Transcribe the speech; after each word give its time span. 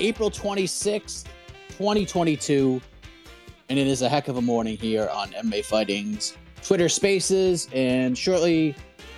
April 0.00 0.30
26th, 0.30 1.24
2022. 1.70 2.80
And 3.68 3.78
it 3.78 3.86
is 3.86 4.02
a 4.02 4.08
heck 4.08 4.28
of 4.28 4.36
a 4.36 4.42
morning 4.42 4.76
here 4.76 5.08
on 5.12 5.28
MMA 5.30 5.64
Fighting's 5.64 6.36
Twitter 6.62 6.88
Spaces. 6.88 7.68
And 7.72 8.16
shortly, 8.16 8.74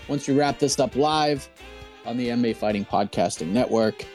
once 0.09 0.27
we 0.28 0.34
wrap 0.34 0.59
this 0.59 0.78
up 0.78 0.97
live 0.97 1.49
on 2.06 2.16
the 2.16 2.28
MMA 2.28 2.56
Fighting 2.56 2.84
Podcasting 2.84 3.49
Network, 3.49 4.06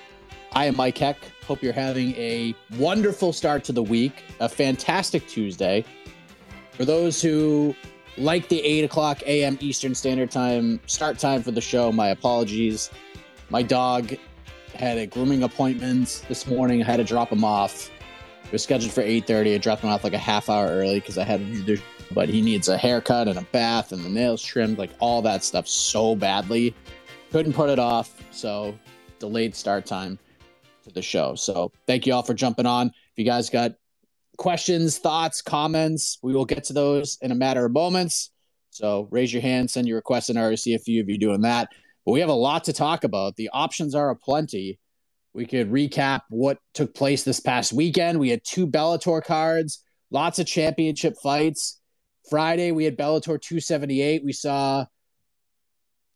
I 0.53 0.66
am 0.66 0.78
Mike 0.78 0.97
Heck. 0.97 1.18
Hope 1.46 1.62
you're 1.62 1.74
having 1.74 2.16
a 2.16 2.56
wonderful 2.78 3.34
start 3.34 3.63
to 3.66 3.72
the 3.72 3.84
week, 3.84 4.24
a 4.40 4.47
fantastic 4.47 5.28
Tuesday. 5.28 5.84
For 6.72 6.85
those 6.85 7.22
who 7.22 7.75
like 8.18 8.47
the 8.47 8.62
8 8.62 8.85
o'clock 8.85 9.22
a.m. 9.25 9.57
Eastern 9.59 9.94
Standard 9.94 10.31
Time 10.31 10.80
start 10.85 11.19
time 11.19 11.44
for 11.44 11.51
the 11.51 11.62
show, 11.62 11.91
my 11.91 12.09
apologies. 12.09 12.90
My 13.50 13.62
dog 13.62 14.13
had 14.75 14.97
a 14.97 15.07
grooming 15.07 15.44
appointment 15.44 16.23
this 16.28 16.47
morning. 16.47 16.81
I 16.81 16.85
had 16.85 16.97
to 16.97 17.03
drop 17.03 17.31
him 17.31 17.44
off. 17.44 17.89
It 18.45 18.51
was 18.51 18.63
scheduled 18.63 18.91
for 18.91 19.01
8:30. 19.01 19.56
I 19.56 19.57
dropped 19.57 19.84
him 19.84 19.89
off 19.89 20.03
like 20.03 20.13
a 20.13 20.17
half 20.17 20.50
hour 20.50 20.67
early 20.67 21.00
because 21.00 21.17
I 21.17 21.23
had 21.23 21.39
to 21.66 21.78
but 22.13 22.29
he 22.29 22.41
needs 22.41 22.69
a 22.69 22.78
haircut 22.78 23.28
and 23.28 23.39
a 23.39 23.44
bath 23.51 23.91
and 23.91 24.03
the 24.03 24.09
nails 24.09 24.44
trimmed, 24.44 24.78
like 24.78 24.91
all 25.00 25.22
that 25.23 25.44
stuff 25.44 25.67
so 25.67 26.16
badly. 26.16 26.75
Couldn't 27.31 27.53
put 27.53 27.69
it 27.69 27.79
off, 27.79 28.22
so 28.31 28.78
delayed 29.19 29.56
start 29.56 29.85
time 29.85 30.19
to 30.83 30.91
the 30.91 31.01
show. 31.01 31.35
So 31.35 31.72
thank 31.88 32.06
you 32.06 32.13
all 32.13 32.23
for 32.23 32.33
jumping 32.33 32.66
on. 32.66 32.88
If 32.88 33.17
you 33.17 33.25
guys 33.25 33.50
got 33.50 33.73
questions, 34.38 34.97
thoughts, 34.97 35.41
comments, 35.41 36.19
we 36.22 36.33
will 36.33 36.45
get 36.45 36.63
to 36.66 36.73
those 36.73 37.17
in 37.22 37.31
a 37.31 37.35
matter 37.35 37.66
of 37.66 37.72
moments. 37.72 38.31
So 38.69 39.07
raise 39.12 39.31
your 39.31 39.41
hand, 39.41 39.69
send 39.69 39.88
your 39.88 39.97
request 39.97 40.29
in 40.29 40.35
you 40.35 40.53
if 40.75 40.88
you're 40.88 41.17
doing 41.17 41.41
that. 41.41 41.69
But 42.06 42.12
we 42.12 42.19
have 42.19 42.30
a 42.30 42.34
lot 42.34 42.66
to 42.66 42.74
talk 42.74 43.03
about. 43.03 43.36
The 43.36 43.50
options 43.53 43.96
are 43.96 44.09
aplenty. 44.09 44.80
We 45.34 45.46
could 45.46 45.72
recap 45.72 46.22
what 46.30 46.59
took 46.74 46.94
place 46.94 47.24
this 47.24 47.40
past 47.40 47.74
weekend. 47.74 48.19
We 48.19 48.30
had 48.30 48.44
two 48.44 48.68
Bellator 48.68 49.24
cards, 49.24 49.84
lots 50.12 50.40
of 50.40 50.46
championship 50.46 51.16
fights. 51.24 51.80
Friday, 52.30 52.72
we 52.72 52.86
had 52.86 52.97
Bellator 52.97 53.42
278. 53.42 54.24
We 54.24 54.34
saw 54.34 54.86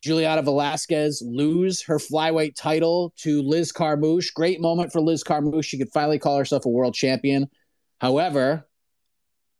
Juliana 0.01 0.43
Velasquez 0.43 1.23
lose 1.25 1.81
her 1.83 1.97
flyweight 1.97 2.55
title 2.55 3.13
to 3.17 3.41
Liz 3.41 3.71
Carmouche. 3.71 4.33
Great 4.33 4.61
moment 4.61 4.91
for 4.91 5.01
Liz 5.01 5.23
Carmouche. 5.23 5.65
She 5.65 5.77
could 5.77 5.91
finally 5.91 6.19
call 6.19 6.37
herself 6.37 6.65
a 6.65 6.69
world 6.69 6.93
champion. 6.93 7.49
However, 7.99 8.67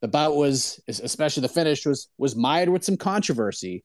the 0.01 0.07
bout 0.07 0.35
was, 0.35 0.79
especially 0.87 1.41
the 1.41 1.49
finish, 1.49 1.85
was 1.85 2.07
was 2.19 2.35
mired 2.35 2.69
with 2.69 2.83
some 2.83 2.97
controversy. 2.97 3.83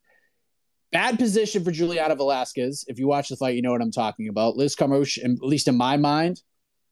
Bad 0.93 1.19
position 1.19 1.65
for 1.65 1.71
Juliana 1.71 2.15
Velasquez. 2.15 2.85
If 2.87 2.99
you 2.99 3.09
watch 3.09 3.31
the 3.31 3.37
fight, 3.37 3.57
you 3.57 3.63
know 3.63 3.73
what 3.73 3.81
I'm 3.81 3.91
talking 3.91 4.29
about. 4.29 4.57
Liz 4.57 4.77
Carmouche, 4.77 5.19
at 5.25 5.43
least 5.43 5.67
in 5.67 5.77
my 5.77 5.97
mind, 5.97 6.43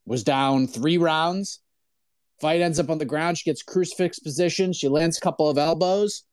was 0.07 0.25
down 0.25 0.67
three 0.67 0.97
rounds. 0.97 1.61
Fight 2.41 2.63
ends 2.63 2.81
up 2.81 2.89
on 2.89 2.97
the 2.97 3.05
ground. 3.05 3.37
She 3.37 3.51
gets 3.51 3.63
crucifix 3.63 4.19
position. 4.19 4.73
She 4.73 4.89
lands 4.89 5.19
a 5.19 5.21
couple 5.21 5.51
of 5.51 5.59
elbows. 5.59 6.25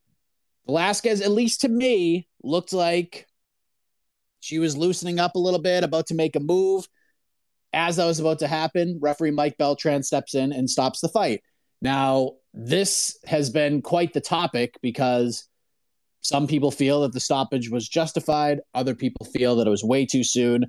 Velasquez, 0.66 1.22
at 1.22 1.32
least 1.32 1.62
to 1.62 1.70
me, 1.70 2.28
looked 2.42 2.72
like 2.72 3.28
she 4.40 4.60
was 4.60 4.78
loosening 4.78 5.20
up 5.20 5.36
a 5.36 5.40
little 5.40 5.60
bit, 5.60 5.84
about 5.84 6.08
to 6.08 6.16
make 6.16 6.38
a 6.38 6.42
move. 6.42 6.88
As 7.74 7.98
that 7.98 8.06
was 8.06 8.22
about 8.22 8.40
to 8.40 8.48
happen, 8.48 8.98
referee 9.02 9.32
Mike 9.32 9.58
Beltran 9.58 10.04
steps 10.04 10.36
in 10.36 10.54
and 10.54 10.70
stops 10.70 11.02
the 11.02 11.10
fight. 11.10 11.42
Now, 11.82 12.34
this 12.54 13.18
has 13.26 13.50
been 13.50 13.82
quite 13.82 14.14
the 14.14 14.22
topic 14.22 14.76
because 14.82 15.48
some 16.28 16.46
people 16.46 16.72
feel 16.72 17.04
that 17.04 17.14
the 17.14 17.22
stoppage 17.22 17.70
was 17.70 17.88
justified. 17.88 18.60
Other 18.74 18.94
people 18.94 19.26
feel 19.26 19.56
that 19.56 19.66
it 19.66 19.70
was 19.70 19.82
way 19.82 20.06
too 20.06 20.26
soon. 20.26 20.66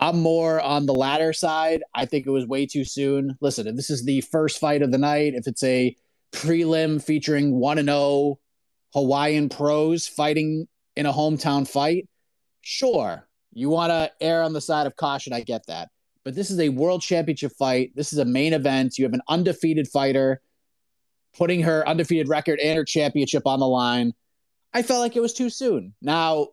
I'm 0.00 0.20
more 0.20 0.58
on 0.58 0.86
the 0.86 0.94
latter 0.94 1.34
side. 1.34 1.82
I 1.94 2.06
think 2.06 2.26
it 2.26 2.30
was 2.30 2.46
way 2.46 2.64
too 2.64 2.82
soon. 2.82 3.36
Listen, 3.42 3.66
if 3.66 3.76
this 3.76 3.90
is 3.90 4.06
the 4.06 4.22
first 4.22 4.58
fight 4.58 4.80
of 4.80 4.92
the 4.92 4.96
night, 4.96 5.34
if 5.34 5.46
it's 5.46 5.62
a 5.62 5.94
prelim 6.32 7.02
featuring 7.04 7.60
1 7.60 7.76
and 7.76 7.88
0 7.88 8.38
Hawaiian 8.94 9.50
pros 9.50 10.06
fighting 10.06 10.66
in 10.96 11.04
a 11.04 11.12
hometown 11.12 11.68
fight, 11.68 12.08
sure. 12.62 13.28
You 13.52 13.68
want 13.68 13.90
to 13.90 14.10
err 14.22 14.44
on 14.44 14.54
the 14.54 14.62
side 14.62 14.86
of 14.86 14.96
caution. 14.96 15.34
I 15.34 15.42
get 15.42 15.66
that. 15.66 15.90
But 16.24 16.34
this 16.34 16.50
is 16.50 16.58
a 16.58 16.70
world 16.70 17.02
championship 17.02 17.52
fight. 17.58 17.92
This 17.94 18.14
is 18.14 18.18
a 18.18 18.24
main 18.24 18.54
event. 18.54 18.96
You 18.96 19.04
have 19.04 19.12
an 19.12 19.22
undefeated 19.28 19.88
fighter 19.88 20.40
putting 21.36 21.60
her 21.60 21.86
undefeated 21.86 22.30
record 22.30 22.60
and 22.60 22.78
her 22.78 22.84
championship 22.86 23.46
on 23.46 23.60
the 23.60 23.68
line. 23.68 24.14
I 24.76 24.82
felt 24.82 25.00
like 25.00 25.16
it 25.16 25.22
was 25.22 25.32
too 25.32 25.48
soon. 25.48 25.94
Now, 26.02 26.48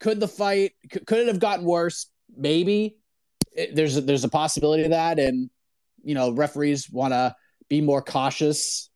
could 0.00 0.18
the 0.18 0.26
fight 0.26 0.72
could 0.90 1.20
it 1.20 1.28
have 1.28 1.38
gotten 1.38 1.64
worse? 1.64 2.10
Maybe. 2.36 2.96
It, 3.52 3.76
there's 3.76 3.96
a, 3.96 4.00
there's 4.00 4.24
a 4.24 4.28
possibility 4.28 4.82
of 4.82 4.90
that, 4.90 5.20
and 5.20 5.50
you 6.02 6.16
know 6.16 6.32
referees 6.32 6.90
want 6.90 7.12
to 7.12 7.36
be 7.68 7.80
more 7.80 8.02
cautious 8.02 8.90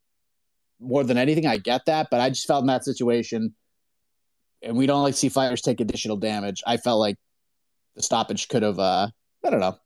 more 0.81 1.05
than 1.05 1.17
anything. 1.17 1.45
I 1.45 1.55
get 1.55 1.85
that, 1.85 2.09
but 2.11 2.19
I 2.19 2.27
just 2.27 2.47
felt 2.47 2.63
in 2.63 2.67
that 2.67 2.83
situation, 2.83 3.55
and 4.61 4.75
we 4.75 4.85
don't 4.85 5.03
like 5.03 5.13
see 5.13 5.29
fighters 5.29 5.61
take 5.61 5.79
additional 5.79 6.17
damage. 6.17 6.61
I 6.67 6.75
felt 6.75 6.99
like 6.99 7.15
the 7.95 8.03
stoppage 8.03 8.49
could 8.49 8.63
have, 8.63 8.77
uh, 8.77 9.07
I 9.41 9.49
don't 9.49 9.61
know, 9.61 9.77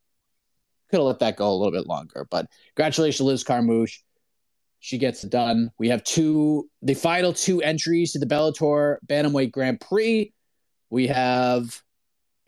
could 0.90 0.98
have 0.98 1.06
let 1.06 1.20
that 1.20 1.36
go 1.36 1.48
a 1.48 1.54
little 1.54 1.70
bit 1.70 1.86
longer. 1.86 2.26
But 2.28 2.46
congratulations, 2.74 3.24
Liz 3.24 3.44
Carmouche. 3.44 4.00
She 4.80 4.98
gets 4.98 5.24
it 5.24 5.30
done. 5.30 5.70
We 5.78 5.88
have 5.88 6.04
two, 6.04 6.68
the 6.82 6.94
final 6.94 7.32
two 7.32 7.60
entries 7.62 8.12
to 8.12 8.18
the 8.18 8.26
Bellator 8.26 8.96
Bantamweight 9.06 9.52
Grand 9.52 9.80
Prix. 9.80 10.32
We 10.90 11.08
have 11.08 11.82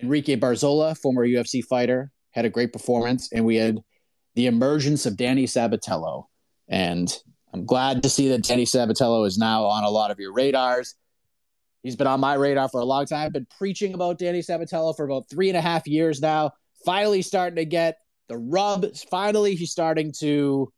Enrique 0.01 0.37
Barzola, 0.37 0.97
former 0.97 1.27
UFC 1.27 1.63
fighter, 1.65 2.11
had 2.31 2.45
a 2.45 2.51
great 2.51 2.73
performance, 2.73 3.31
and 3.33 3.45
we 3.45 3.57
had 3.57 3.81
the 4.35 4.47
emergence 4.47 5.07
of 5.07 5.17
Danny 5.17 5.45
Sabatello. 5.45 6.25
And 6.69 7.13
I'm 7.53 7.67
glad 7.67 8.03
to 8.05 8.09
see 8.09 8.29
that 8.29 8.45
Danny 8.45 8.65
Sabatello 8.65 9.27
is 9.27 9.37
now 9.37 9.65
on 9.65 9.85
a 9.85 9.91
lot 9.91 10.11
of 10.11 10.21
your 10.21 10.33
radars. 10.33 10.95
He's 11.83 11.97
been 11.97 12.07
on 12.07 12.21
my 12.21 12.35
radar 12.35 12.69
for 12.69 12.81
a 12.81 12.85
long 12.85 13.07
time. 13.07 13.27
I've 13.27 13.33
been 13.33 13.47
preaching 13.59 13.95
about 13.95 14.19
Danny 14.19 14.41
Sabatello 14.41 14.95
for 14.97 15.05
about 15.05 15.29
three 15.29 15.49
and 15.49 15.57
a 15.57 15.63
half 15.63 15.87
years 15.87 16.21
now. 16.21 16.53
Finally, 16.85 17.23
starting 17.23 17.57
to 17.57 17.65
get 17.65 17.97
the 18.29 18.37
rub. 18.37 18.87
Finally, 19.11 19.57
he's 19.57 19.73
starting 19.73 20.13
to 20.21 20.73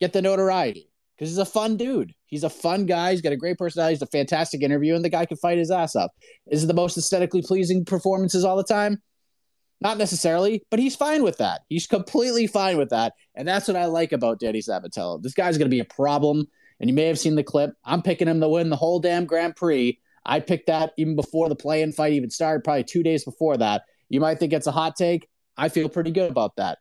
get 0.00 0.12
the 0.12 0.22
notoriety 0.22 0.90
because 1.16 1.30
he's 1.30 1.38
a 1.38 1.44
fun 1.44 1.76
dude. 1.76 2.14
He's 2.26 2.44
a 2.44 2.50
fun 2.50 2.86
guy. 2.86 3.12
He's 3.12 3.20
got 3.20 3.32
a 3.32 3.36
great 3.36 3.58
personality. 3.58 3.94
He's 3.94 4.02
a 4.02 4.06
fantastic 4.06 4.62
interview, 4.62 4.94
and 4.94 5.04
the 5.04 5.08
guy 5.08 5.26
can 5.26 5.36
fight 5.36 5.58
his 5.58 5.70
ass 5.70 5.96
up. 5.96 6.12
Is 6.50 6.64
it 6.64 6.66
the 6.66 6.74
most 6.74 6.96
aesthetically 6.96 7.42
pleasing 7.42 7.84
performances 7.84 8.44
all 8.44 8.56
the 8.56 8.64
time? 8.64 9.02
Not 9.80 9.98
necessarily, 9.98 10.62
but 10.70 10.80
he's 10.80 10.96
fine 10.96 11.22
with 11.22 11.38
that. 11.38 11.62
He's 11.68 11.86
completely 11.86 12.46
fine 12.46 12.78
with 12.78 12.90
that. 12.90 13.12
And 13.34 13.46
that's 13.46 13.68
what 13.68 13.76
I 13.76 13.86
like 13.86 14.12
about 14.12 14.40
Danny 14.40 14.60
Sabatello. 14.60 15.22
This 15.22 15.34
guy's 15.34 15.58
going 15.58 15.70
to 15.70 15.74
be 15.74 15.80
a 15.80 15.84
problem. 15.84 16.46
And 16.80 16.88
you 16.90 16.94
may 16.94 17.04
have 17.04 17.18
seen 17.18 17.36
the 17.36 17.42
clip. 17.42 17.72
I'm 17.84 18.02
picking 18.02 18.28
him 18.28 18.40
to 18.40 18.48
win 18.48 18.70
the 18.70 18.76
whole 18.76 19.00
damn 19.00 19.26
Grand 19.26 19.56
Prix. 19.56 19.98
I 20.24 20.40
picked 20.40 20.66
that 20.66 20.92
even 20.98 21.14
before 21.14 21.48
the 21.48 21.56
play 21.56 21.82
in 21.82 21.92
fight 21.92 22.12
even 22.14 22.30
started, 22.30 22.64
probably 22.64 22.84
two 22.84 23.02
days 23.02 23.24
before 23.24 23.56
that. 23.58 23.82
You 24.08 24.20
might 24.20 24.38
think 24.38 24.52
it's 24.52 24.66
a 24.66 24.72
hot 24.72 24.96
take. 24.96 25.28
I 25.56 25.68
feel 25.68 25.88
pretty 25.88 26.10
good 26.10 26.30
about 26.30 26.56
that. 26.56 26.78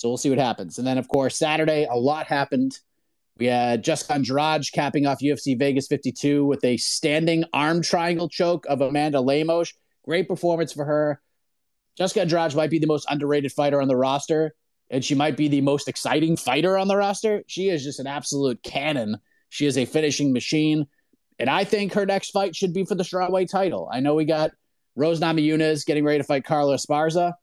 So 0.00 0.08
we'll 0.08 0.16
see 0.16 0.30
what 0.30 0.38
happens. 0.38 0.78
And 0.78 0.86
then, 0.86 0.96
of 0.96 1.08
course, 1.08 1.36
Saturday, 1.36 1.84
a 1.84 1.94
lot 1.94 2.26
happened. 2.26 2.78
We 3.36 3.44
had 3.44 3.84
Jessica 3.84 4.14
Andrade 4.14 4.64
capping 4.72 5.06
off 5.06 5.20
UFC 5.20 5.58
Vegas 5.58 5.88
52 5.88 6.42
with 6.42 6.64
a 6.64 6.78
standing 6.78 7.44
arm 7.52 7.82
triangle 7.82 8.26
choke 8.26 8.64
of 8.64 8.80
Amanda 8.80 9.20
Lemos. 9.20 9.74
Great 10.06 10.26
performance 10.26 10.72
for 10.72 10.86
her. 10.86 11.20
Jessica 11.98 12.22
Andrade 12.22 12.54
might 12.54 12.70
be 12.70 12.78
the 12.78 12.86
most 12.86 13.04
underrated 13.10 13.52
fighter 13.52 13.82
on 13.82 13.88
the 13.88 13.96
roster, 13.96 14.54
and 14.88 15.04
she 15.04 15.14
might 15.14 15.36
be 15.36 15.48
the 15.48 15.60
most 15.60 15.86
exciting 15.86 16.34
fighter 16.34 16.78
on 16.78 16.88
the 16.88 16.96
roster. 16.96 17.42
She 17.46 17.68
is 17.68 17.84
just 17.84 18.00
an 18.00 18.06
absolute 18.06 18.62
cannon. 18.62 19.18
She 19.50 19.66
is 19.66 19.76
a 19.76 19.84
finishing 19.84 20.32
machine. 20.32 20.86
And 21.38 21.50
I 21.50 21.64
think 21.64 21.92
her 21.92 22.06
next 22.06 22.30
fight 22.30 22.56
should 22.56 22.72
be 22.72 22.86
for 22.86 22.94
the 22.94 23.04
strawweight 23.04 23.50
title. 23.50 23.86
I 23.92 24.00
know 24.00 24.14
we 24.14 24.24
got 24.24 24.52
Rose 24.96 25.20
Namajunas 25.20 25.84
getting 25.84 26.04
ready 26.04 26.20
to 26.20 26.24
fight 26.24 26.46
Carla 26.46 26.76
Esparza. 26.76 27.34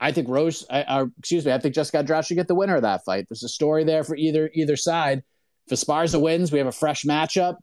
I 0.00 0.12
think 0.12 0.28
Rose, 0.28 0.66
uh, 0.68 1.06
excuse 1.18 1.46
me, 1.46 1.52
I 1.52 1.58
think 1.58 1.74
Jessica 1.74 1.98
Andrade 1.98 2.24
should 2.24 2.36
get 2.36 2.48
the 2.48 2.54
winner 2.54 2.76
of 2.76 2.82
that 2.82 3.04
fight. 3.04 3.26
There's 3.28 3.44
a 3.44 3.48
story 3.48 3.84
there 3.84 4.04
for 4.04 4.16
either 4.16 4.50
either 4.54 4.76
side. 4.76 5.22
If 5.66 5.78
Esparza 5.78 6.20
wins, 6.20 6.52
we 6.52 6.58
have 6.58 6.66
a 6.66 6.72
fresh 6.72 7.04
matchup, 7.04 7.56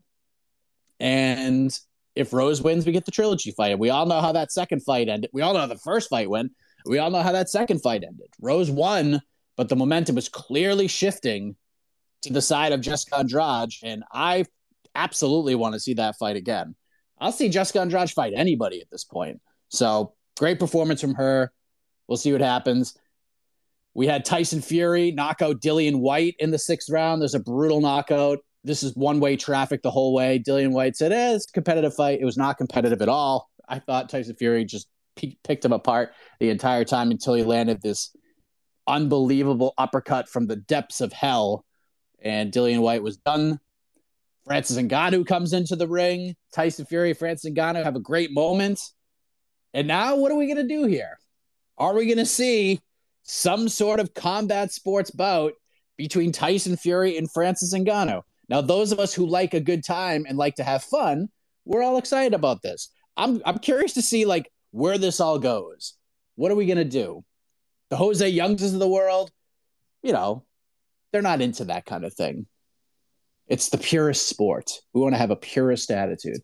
and 1.00 1.78
if 2.16 2.34
Rose 2.34 2.62
wins, 2.62 2.86
we 2.86 2.92
get 2.92 3.06
the 3.06 3.12
trilogy 3.12 3.52
fight. 3.52 3.78
We 3.78 3.90
all 3.90 4.06
know 4.06 4.22
how 4.22 4.32
that 4.32 4.52
second 4.52 4.82
fight 4.82 5.08
ended. 5.08 5.30
We 5.34 5.42
all 5.42 5.54
know 5.54 5.60
how 5.60 5.68
the 5.68 5.78
first 5.78 6.10
fight 6.10 6.30
went. 6.30 6.52
We 6.86 6.98
all 6.98 7.12
know 7.12 7.22
how 7.22 7.32
that 7.32 7.50
second 7.50 7.80
fight 7.82 8.04
ended. 8.04 8.28
Rose 8.42 8.72
won, 8.72 9.22
but 9.56 9.70
the 9.70 9.76
momentum 9.76 10.16
was 10.16 10.30
clearly 10.30 10.88
shifting 10.88 11.56
to 12.24 12.34
the 12.34 12.42
side 12.42 12.72
of 12.72 12.82
Jessica 12.82 13.20
Andrade, 13.20 13.74
and 13.84 14.04
I 14.12 14.46
absolutely 14.96 15.56
want 15.56 15.74
to 15.74 15.80
see 15.80 15.94
that 15.96 16.18
fight 16.18 16.36
again. 16.36 16.76
I'll 17.20 17.32
see 17.32 17.50
Jessica 17.50 17.82
Andrade 17.82 18.10
fight 18.10 18.34
anybody 18.36 18.82
at 18.82 18.90
this 18.92 19.04
point. 19.04 19.40
So 19.70 20.14
great 20.38 20.60
performance 20.60 21.02
from 21.02 21.16
her. 21.16 21.52
We'll 22.12 22.18
see 22.18 22.34
what 22.34 22.42
happens. 22.42 22.94
We 23.94 24.06
had 24.06 24.26
Tyson 24.26 24.62
Fury 24.62 25.12
knock 25.12 25.42
out 25.42 25.62
Dillian 25.62 26.00
Whyte 26.00 26.36
in 26.40 26.52
the 26.52 26.60
sixth 26.60 26.90
round. 26.90 27.22
There's 27.22 27.36
a 27.36 27.40
brutal 27.40 27.80
knockout 27.80 28.40
this 28.64 28.84
is 28.84 28.96
one 28.96 29.20
way 29.20 29.36
traffic 29.36 29.82
the 29.82 29.92
whole 29.92 30.14
way. 30.14 30.40
Dillian 30.40 30.72
Whyte 30.72 30.96
said, 30.96 31.12
eh, 31.12 31.34
it's 31.34 31.50
a 31.50 31.54
competitive 31.54 31.96
fight. 31.96 32.20
It 32.22 32.26
was 32.26 32.38
not 32.38 32.58
competitive 32.58 33.02
at 33.02 33.10
all. 33.10 33.50
I 33.68 33.80
thought 33.80 34.10
Tyson 34.10 34.36
Fury 34.36 34.66
just 34.66 34.88
picked 35.16 35.66
him 35.66 35.74
apart 35.74 36.14
the 36.40 36.50
entire 36.50 36.86
time 36.86 37.12
until 37.12 37.34
he 37.34 37.44
landed 37.44 37.82
this 37.82 38.16
unbelievable 38.88 39.74
uppercut 39.78 40.30
from 40.30 40.48
the 40.48 40.56
depths 40.56 41.02
of 41.02 41.14
hell. 41.14 41.66
And 42.22 42.52
Dillian 42.52 42.82
Whyte 42.82 43.04
was 43.04 43.18
done. 43.18 43.60
Francis 44.46 44.78
Ngannou 44.78 45.26
comes 45.26 45.54
into 45.54 45.76
the 45.76 45.88
ring. 45.88 46.36
Tyson 46.54 46.86
Fury, 46.86 47.14
Francis 47.14 47.52
Ngannou 47.52 47.84
have 47.84 47.96
a 47.96 48.00
great 48.00 48.32
moment. 48.32 48.80
And 49.74 49.88
now 49.88 50.16
what 50.16 50.32
are 50.32 50.36
we 50.36 50.46
going 50.46 50.68
to 50.68 50.76
do 50.76 50.86
here? 50.86 51.18
Are 51.82 51.96
we 51.96 52.06
going 52.06 52.20
to 52.20 52.28
see 52.28 52.80
some 53.24 53.68
sort 53.68 54.00
of 54.00 54.14
combat 54.14 54.72
sports 54.72 55.10
bout 55.10 55.54
between 55.98 56.32
Tyson 56.32 56.78
Fury 56.78 57.18
and 57.18 57.30
Francis 57.32 57.74
Ngannou? 57.74 58.22
Now, 58.50 58.62
those 58.62 58.92
of 58.92 59.00
us 59.00 59.16
who 59.16 59.26
like 59.26 59.56
a 59.56 59.60
good 59.60 59.84
time 59.84 60.28
and 60.30 60.38
like 60.38 60.54
to 60.58 60.64
have 60.64 60.84
fun, 60.84 61.28
we're 61.66 61.82
all 61.82 61.98
excited 61.98 62.36
about 62.36 62.62
this. 62.62 62.94
I'm 63.18 63.42
I'm 63.46 63.58
curious 63.58 63.94
to 63.94 64.04
see 64.04 64.26
like 64.26 64.48
where 64.70 65.00
this 65.00 65.20
all 65.20 65.40
goes. 65.40 65.96
What 66.36 66.52
are 66.52 66.56
we 66.56 66.68
gonna 66.68 66.86
do? 66.86 67.24
The 67.90 67.98
Jose 67.98 68.32
Youngses 68.32 68.76
of 68.76 68.80
the 68.80 68.88
world, 68.88 69.32
you 70.04 70.14
know, 70.14 70.46
they're 71.12 71.24
not 71.24 71.42
into 71.42 71.66
that 71.66 71.88
kind 71.88 72.06
of 72.06 72.14
thing. 72.14 72.46
It's 73.48 73.70
the 73.70 73.80
purest 73.80 74.30
sport. 74.30 74.70
We 74.94 75.02
want 75.02 75.16
to 75.16 75.20
have 75.20 75.32
a 75.32 75.36
purist 75.36 75.90
attitude. 75.90 76.42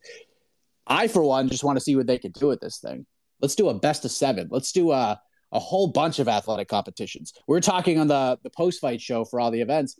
I, 0.84 1.06
for 1.06 1.22
one, 1.22 1.48
just 1.48 1.62
want 1.62 1.78
to 1.78 1.84
see 1.84 1.94
what 1.94 2.08
they 2.08 2.18
can 2.18 2.32
do 2.32 2.48
with 2.48 2.58
this 2.58 2.78
thing. 2.78 3.06
Let's 3.40 3.54
do 3.54 3.68
a 3.68 3.74
best 3.74 4.04
of 4.04 4.10
seven. 4.10 4.48
Let's 4.50 4.72
do 4.72 4.90
a, 4.90 5.20
a 5.52 5.58
whole 5.58 5.88
bunch 5.88 6.18
of 6.18 6.28
athletic 6.28 6.68
competitions. 6.68 7.32
We 7.46 7.52
we're 7.52 7.60
talking 7.60 7.98
on 7.98 8.08
the, 8.08 8.38
the 8.42 8.50
post 8.50 8.80
fight 8.80 9.00
show 9.00 9.24
for 9.24 9.40
all 9.40 9.50
the 9.50 9.60
events. 9.60 9.98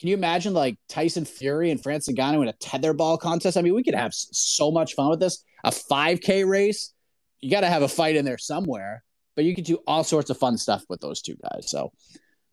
Can 0.00 0.08
you 0.08 0.14
imagine 0.14 0.54
like 0.54 0.78
Tyson 0.88 1.24
Fury 1.24 1.70
and 1.70 1.82
Francis 1.82 2.14
Ngannou 2.14 2.42
in 2.42 2.48
a 2.48 2.52
tetherball 2.54 3.18
contest? 3.18 3.56
I 3.56 3.62
mean, 3.62 3.74
we 3.74 3.82
could 3.82 3.94
have 3.94 4.14
so 4.14 4.70
much 4.70 4.94
fun 4.94 5.10
with 5.10 5.20
this. 5.20 5.44
A 5.64 5.70
5K 5.70 6.48
race, 6.48 6.92
you 7.40 7.50
got 7.50 7.62
to 7.62 7.68
have 7.68 7.82
a 7.82 7.88
fight 7.88 8.16
in 8.16 8.24
there 8.24 8.38
somewhere, 8.38 9.02
but 9.34 9.44
you 9.44 9.54
could 9.54 9.64
do 9.64 9.78
all 9.86 10.04
sorts 10.04 10.30
of 10.30 10.38
fun 10.38 10.56
stuff 10.56 10.84
with 10.88 11.00
those 11.00 11.20
two 11.20 11.36
guys. 11.42 11.68
So 11.68 11.92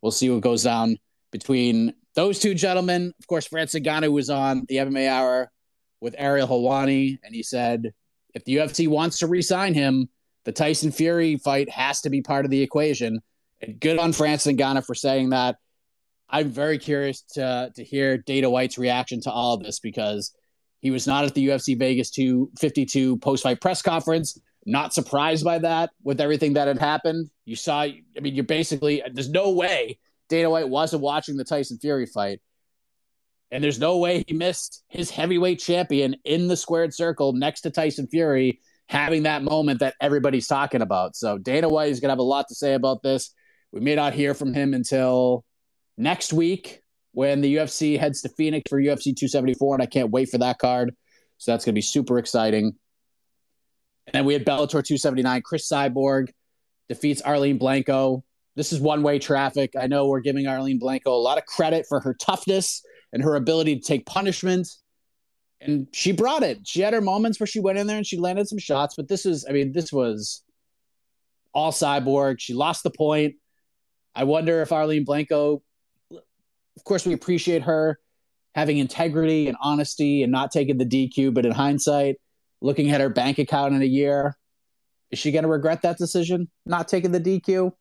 we'll 0.01 0.11
see 0.11 0.29
what 0.29 0.41
goes 0.41 0.63
down 0.63 0.97
between 1.31 1.93
those 2.15 2.39
two 2.39 2.55
gentlemen. 2.55 3.13
Of 3.19 3.27
course, 3.27 3.47
Francis 3.47 3.81
Ngannou 3.81 4.11
was 4.11 4.29
on 4.29 4.65
the 4.67 4.77
MMA 4.77 5.07
Hour 5.07 5.51
with 6.01 6.15
Ariel 6.17 6.47
Helwani, 6.47 7.19
and 7.23 7.33
he 7.33 7.43
said 7.43 7.93
if 8.33 8.43
the 8.43 8.57
UFC 8.57 8.87
wants 8.87 9.19
to 9.19 9.27
re-sign 9.27 9.73
him, 9.73 10.09
the 10.45 10.51
Tyson 10.51 10.92
Fury 10.92 11.38
fight 11.38 11.69
has 11.69 12.01
to 12.01 12.09
be 12.09 12.21
part 12.21 12.45
of 12.45 12.51
the 12.51 12.62
equation. 12.62 13.19
And 13.62 13.80
good 13.80 14.00
on 14.00 14.13
Francis 14.13 14.53
Ngannou 14.53 14.86
for 14.86 14.95
saying 14.95 15.31
that. 15.31 15.57
I'm 16.27 16.50
very 16.50 16.80
curious 16.80 17.21
to 17.33 17.71
to 17.75 17.83
hear 17.83 18.18
Dana 18.18 18.50
White's 18.50 18.77
reaction 18.77 19.21
to 19.21 19.31
all 19.31 19.53
of 19.53 19.63
this 19.63 19.80
because 19.80 20.36
he 20.80 20.92
was 20.92 21.07
not 21.07 21.25
at 21.25 21.33
the 21.33 21.47
UFC 21.47 21.78
Vegas 21.78 22.09
252 22.11 23.18
post 23.18 23.44
fight 23.44 23.61
press 23.61 23.81
conference. 23.81 24.40
Not 24.66 24.94
surprised 24.94 25.45
by 25.45 25.59
that 25.59 25.92
with 26.04 26.19
everything 26.19 26.54
that 26.54 26.68
had 26.68 26.80
happened. 26.80 27.30
You 27.45 27.56
saw, 27.56 27.81
I 27.81 28.02
mean, 28.19 28.33
you're 28.33 28.44
basically, 28.44 29.04
there's 29.14 29.30
no 29.30 29.52
way 29.52 29.99
Dana 30.28 30.49
White 30.49 30.69
wasn't 30.69 31.04
watching 31.04 31.37
the 31.37 31.44
Tyson 31.44 31.78
Fury 31.78 32.07
fight. 32.07 32.42
And 33.52 33.64
there's 33.64 33.80
no 33.80 33.99
way 33.99 34.23
he 34.28 34.33
missed 34.33 34.83
his 34.87 35.11
heavyweight 35.11 35.59
champion 35.59 36.16
in 36.25 36.47
the 36.47 36.57
squared 36.57 36.95
circle 36.95 37.33
next 37.33 37.61
to 37.61 37.69
Tyson 37.69 38.07
Fury 38.07 38.59
having 38.87 39.23
that 39.23 39.44
moment 39.44 39.80
that 39.80 39.95
everybody's 39.99 40.47
talking 40.47 40.81
about. 40.81 41.15
So 41.15 41.37
Dana 41.37 41.69
White 41.69 41.89
is 41.89 41.99
going 41.99 42.09
to 42.09 42.13
have 42.13 42.19
a 42.19 42.23
lot 42.23 42.47
to 42.49 42.56
say 42.56 42.73
about 42.73 43.01
this. 43.01 43.33
We 43.71 43.80
may 43.80 43.95
not 43.95 44.13
hear 44.13 44.33
from 44.33 44.54
him 44.54 44.73
until 44.73 45.44
next 45.97 46.33
week 46.33 46.81
when 47.11 47.42
the 47.42 47.56
UFC 47.56 47.97
heads 47.99 48.21
to 48.21 48.30
Phoenix 48.30 48.69
for 48.69 48.80
UFC 48.80 49.15
274, 49.15 49.75
and 49.75 49.83
I 49.83 49.85
can't 49.85 50.11
wait 50.11 50.30
for 50.30 50.37
that 50.39 50.59
card. 50.59 50.94
So 51.37 51.51
that's 51.51 51.65
going 51.65 51.73
to 51.73 51.77
be 51.77 51.81
super 51.81 52.18
exciting. 52.19 52.75
And 54.07 54.13
then 54.13 54.25
we 54.25 54.33
had 54.33 54.45
Bellator 54.45 54.83
279. 54.83 55.42
Chris 55.42 55.68
Cyborg 55.68 56.30
defeats 56.89 57.21
Arlene 57.21 57.57
Blanco. 57.57 58.23
This 58.56 58.71
is 58.71 58.80
one 58.80 59.01
way 59.01 59.19
traffic. 59.19 59.73
I 59.80 59.87
know 59.87 60.07
we're 60.07 60.21
giving 60.21 60.47
Arlene 60.47 60.80
Blanco 60.80 61.13
a 61.13 61.19
lot 61.19 61.37
of 61.37 61.45
credit 61.45 61.85
for 61.89 61.99
her 62.01 62.13
toughness 62.13 62.83
and 63.11 63.23
her 63.23 63.35
ability 63.35 63.77
to 63.77 63.81
take 63.81 64.06
punishment. 64.06 64.68
And 65.66 65.88
she 65.92 66.12
brought 66.12 66.44
it. 66.44 66.60
She 66.66 66.81
had 66.81 66.94
her 66.94 67.02
moments 67.02 67.40
where 67.40 67.48
she 67.48 67.60
went 67.60 67.78
in 67.78 67.88
there 67.88 67.98
and 67.98 68.06
she 68.06 68.18
landed 68.18 68.48
some 68.48 68.60
shots, 68.60 68.95
but 68.95 69.07
this 69.07 69.26
was, 69.26 69.45
I 69.48 69.52
mean, 69.52 69.72
this 69.72 69.92
was 69.92 70.44
all 71.54 71.72
cyborg. 71.72 72.40
She 72.40 72.54
lost 72.54 72.84
the 72.84 72.92
point. 72.92 73.36
I 74.14 74.24
wonder 74.24 74.62
if 74.62 74.72
Arlene 74.72 75.04
Blanco, 75.04 75.62
of 76.12 76.84
course, 76.84 77.06
we 77.06 77.14
appreciate 77.14 77.64
her 77.64 78.00
having 78.54 78.78
integrity 78.78 79.48
and 79.48 79.57
honesty 79.62 80.24
and 80.24 80.31
not 80.31 80.52
taking 80.52 80.78
the 80.78 80.86
DQ. 80.86 81.34
But 81.34 81.45
in 81.45 81.52
hindsight, 81.52 82.16
looking 82.62 82.92
at 82.92 83.02
her 83.02 83.10
bank 83.10 83.38
account 83.38 83.76
in 83.76 83.81
a 83.81 83.86
year, 83.86 84.38
is 85.12 85.19
she 85.19 85.31
going 85.31 85.44
to 85.44 85.50
regret 85.50 85.81
that 85.84 85.98
decision, 85.98 86.50
not 86.66 86.88
taking 86.88 87.12
the 87.12 87.19
DQ? 87.19 87.72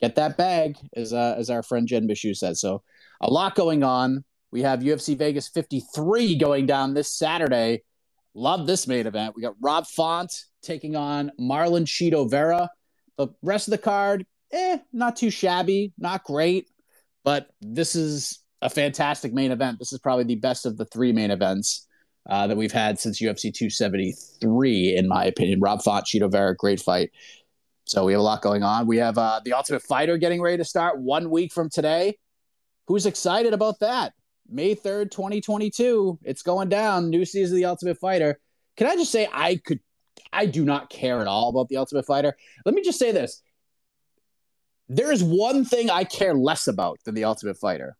Get 0.00 0.14
that 0.14 0.36
bag, 0.36 0.76
as 0.94 1.12
uh, 1.12 1.34
as 1.36 1.50
our 1.50 1.62
friend 1.62 1.88
Jed 1.88 2.04
Meshew 2.04 2.36
says. 2.36 2.60
So, 2.60 2.82
a 3.20 3.28
lot 3.28 3.56
going 3.56 3.82
on. 3.82 4.24
We 4.50 4.62
have 4.62 4.80
UFC 4.80 5.16
Vegas 5.16 5.48
53 5.48 6.36
going 6.36 6.66
down 6.66 6.94
this 6.94 7.12
Saturday. 7.12 7.82
Love 8.34 8.66
this 8.66 8.86
main 8.86 9.06
event. 9.06 9.34
We 9.36 9.42
got 9.42 9.54
Rob 9.60 9.86
Font 9.86 10.32
taking 10.62 10.96
on 10.96 11.30
Marlon 11.40 11.84
Chito 11.84 12.30
Vera. 12.30 12.70
The 13.16 13.28
rest 13.42 13.68
of 13.68 13.72
the 13.72 13.78
card, 13.78 14.24
eh, 14.52 14.78
not 14.92 15.16
too 15.16 15.30
shabby, 15.30 15.92
not 15.98 16.24
great. 16.24 16.68
But 17.24 17.48
this 17.60 17.94
is 17.94 18.38
a 18.62 18.70
fantastic 18.70 19.34
main 19.34 19.52
event. 19.52 19.78
This 19.78 19.92
is 19.92 19.98
probably 19.98 20.24
the 20.24 20.36
best 20.36 20.66
of 20.66 20.76
the 20.76 20.86
three 20.86 21.12
main 21.12 21.30
events 21.30 21.86
uh, 22.28 22.46
that 22.46 22.56
we've 22.56 22.72
had 22.72 22.98
since 22.98 23.20
UFC 23.20 23.52
273, 23.52 24.96
in 24.96 25.08
my 25.08 25.24
opinion. 25.24 25.60
Rob 25.60 25.82
Font, 25.82 26.06
Chito 26.06 26.30
Vera, 26.30 26.54
great 26.56 26.80
fight. 26.80 27.10
So 27.84 28.04
we 28.04 28.12
have 28.12 28.20
a 28.20 28.24
lot 28.24 28.42
going 28.42 28.62
on. 28.62 28.86
We 28.86 28.98
have 28.98 29.18
uh, 29.18 29.40
the 29.44 29.54
Ultimate 29.54 29.82
Fighter 29.82 30.18
getting 30.18 30.42
ready 30.42 30.58
to 30.58 30.64
start 30.64 31.00
one 31.00 31.30
week 31.30 31.52
from 31.52 31.70
today. 31.70 32.18
Who's 32.86 33.06
excited 33.06 33.54
about 33.54 33.80
that? 33.80 34.12
May 34.48 34.74
3rd, 34.74 35.10
2022. 35.10 36.20
It's 36.22 36.42
going 36.42 36.68
down. 36.68 37.10
New 37.10 37.24
season 37.24 37.54
of 37.54 37.56
the 37.56 37.64
Ultimate 37.66 37.98
Fighter. 37.98 38.38
Can 38.76 38.86
I 38.86 38.96
just 38.96 39.12
say 39.12 39.28
I 39.32 39.56
could 39.56 39.80
I 40.32 40.46
do 40.46 40.64
not 40.64 40.90
care 40.90 41.20
at 41.20 41.26
all 41.26 41.48
about 41.48 41.68
the 41.68 41.76
Ultimate 41.76 42.06
Fighter. 42.06 42.36
Let 42.64 42.74
me 42.74 42.82
just 42.82 42.98
say 42.98 43.12
this. 43.12 43.42
There 44.88 45.12
is 45.12 45.22
one 45.22 45.64
thing 45.64 45.90
I 45.90 46.04
care 46.04 46.34
less 46.34 46.66
about 46.66 46.98
than 47.04 47.14
the 47.14 47.24
Ultimate 47.24 47.58
Fighter. 47.58 47.96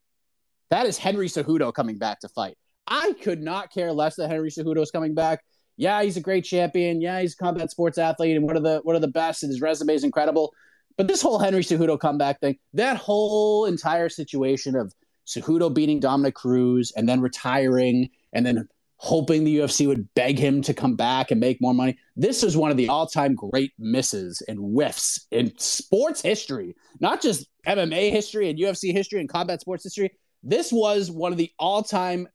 That 0.71 0.87
is 0.87 0.99
Henry 0.99 1.29
Cejudo 1.29 1.73
coming 1.73 1.99
back 1.99 2.21
to 2.21 2.29
fight. 2.29 2.57
I 2.87 3.15
could 3.23 3.43
not 3.43 3.73
care 3.73 3.93
less 3.93 4.17
that 4.17 4.31
Henry 4.31 4.51
Cejudo 4.51 4.83
is 4.83 4.91
coming 4.91 5.15
back. 5.15 5.41
Yeah, 5.77 6.03
he's 6.03 6.17
a 6.17 6.21
great 6.21 6.45
champion. 6.45 7.01
Yeah, 7.01 7.21
he's 7.21 7.35
a 7.35 7.37
combat 7.37 7.71
sports 7.71 7.99
athlete 7.99 8.37
and 8.37 8.45
one 8.45 8.57
of 8.57 8.63
the 8.63 8.81
one 8.83 8.97
of 8.97 9.03
the 9.03 9.09
best, 9.09 9.43
and 9.43 9.51
his 9.51 9.61
resume 9.61 9.95
is 9.95 10.05
incredible. 10.05 10.53
But 10.97 11.07
this 11.07 11.23
whole 11.23 11.39
Henry 11.39 11.63
Cejudo 11.63 11.99
comeback 11.99 12.41
thing, 12.41 12.59
that 12.75 12.97
whole 12.97 13.67
entire 13.67 14.09
situation 14.09 14.75
of 14.75 14.93
Cejudo 15.29 15.73
beating 15.73 16.01
Dominick 16.01 16.35
Cruz 16.35 16.93
and 16.97 17.09
then 17.09 17.21
retiring 17.21 18.09
and 18.33 18.47
then 18.47 18.67
hoping 18.97 19.45
the 19.45 19.59
UFC 19.59 19.87
would 19.87 20.13
beg 20.15 20.39
him 20.39 20.61
to 20.63 20.75
come 20.75 20.97
back 20.97 21.31
and 21.31 21.39
make 21.39 21.61
more 21.61 21.75
money. 21.75 21.97
This 22.17 22.43
is 22.43 22.57
one 22.57 22.71
of 22.71 22.77
the 22.77 22.89
all-time 22.89 23.35
great 23.35 23.73
misses 23.79 24.43
and 24.49 24.59
whiffs 24.59 25.27
in 25.31 25.57
sports 25.59 26.21
history, 26.21 26.75
not 26.99 27.23
just 27.23 27.47
MMA 27.67 28.11
history 28.11 28.51
and 28.51 28.59
UFC 28.59 28.93
history 28.93 29.21
and 29.21 29.29
combat 29.29 29.61
sports 29.61 29.85
history. 29.85 30.11
This 30.43 30.73
was 30.73 31.11
one 31.11 31.31
of 31.31 31.39
the 31.39 31.53
all-time 31.59 32.27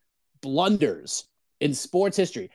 blunders 0.42 1.26
in 1.60 1.74
sports 1.74 2.16
history. 2.16 2.50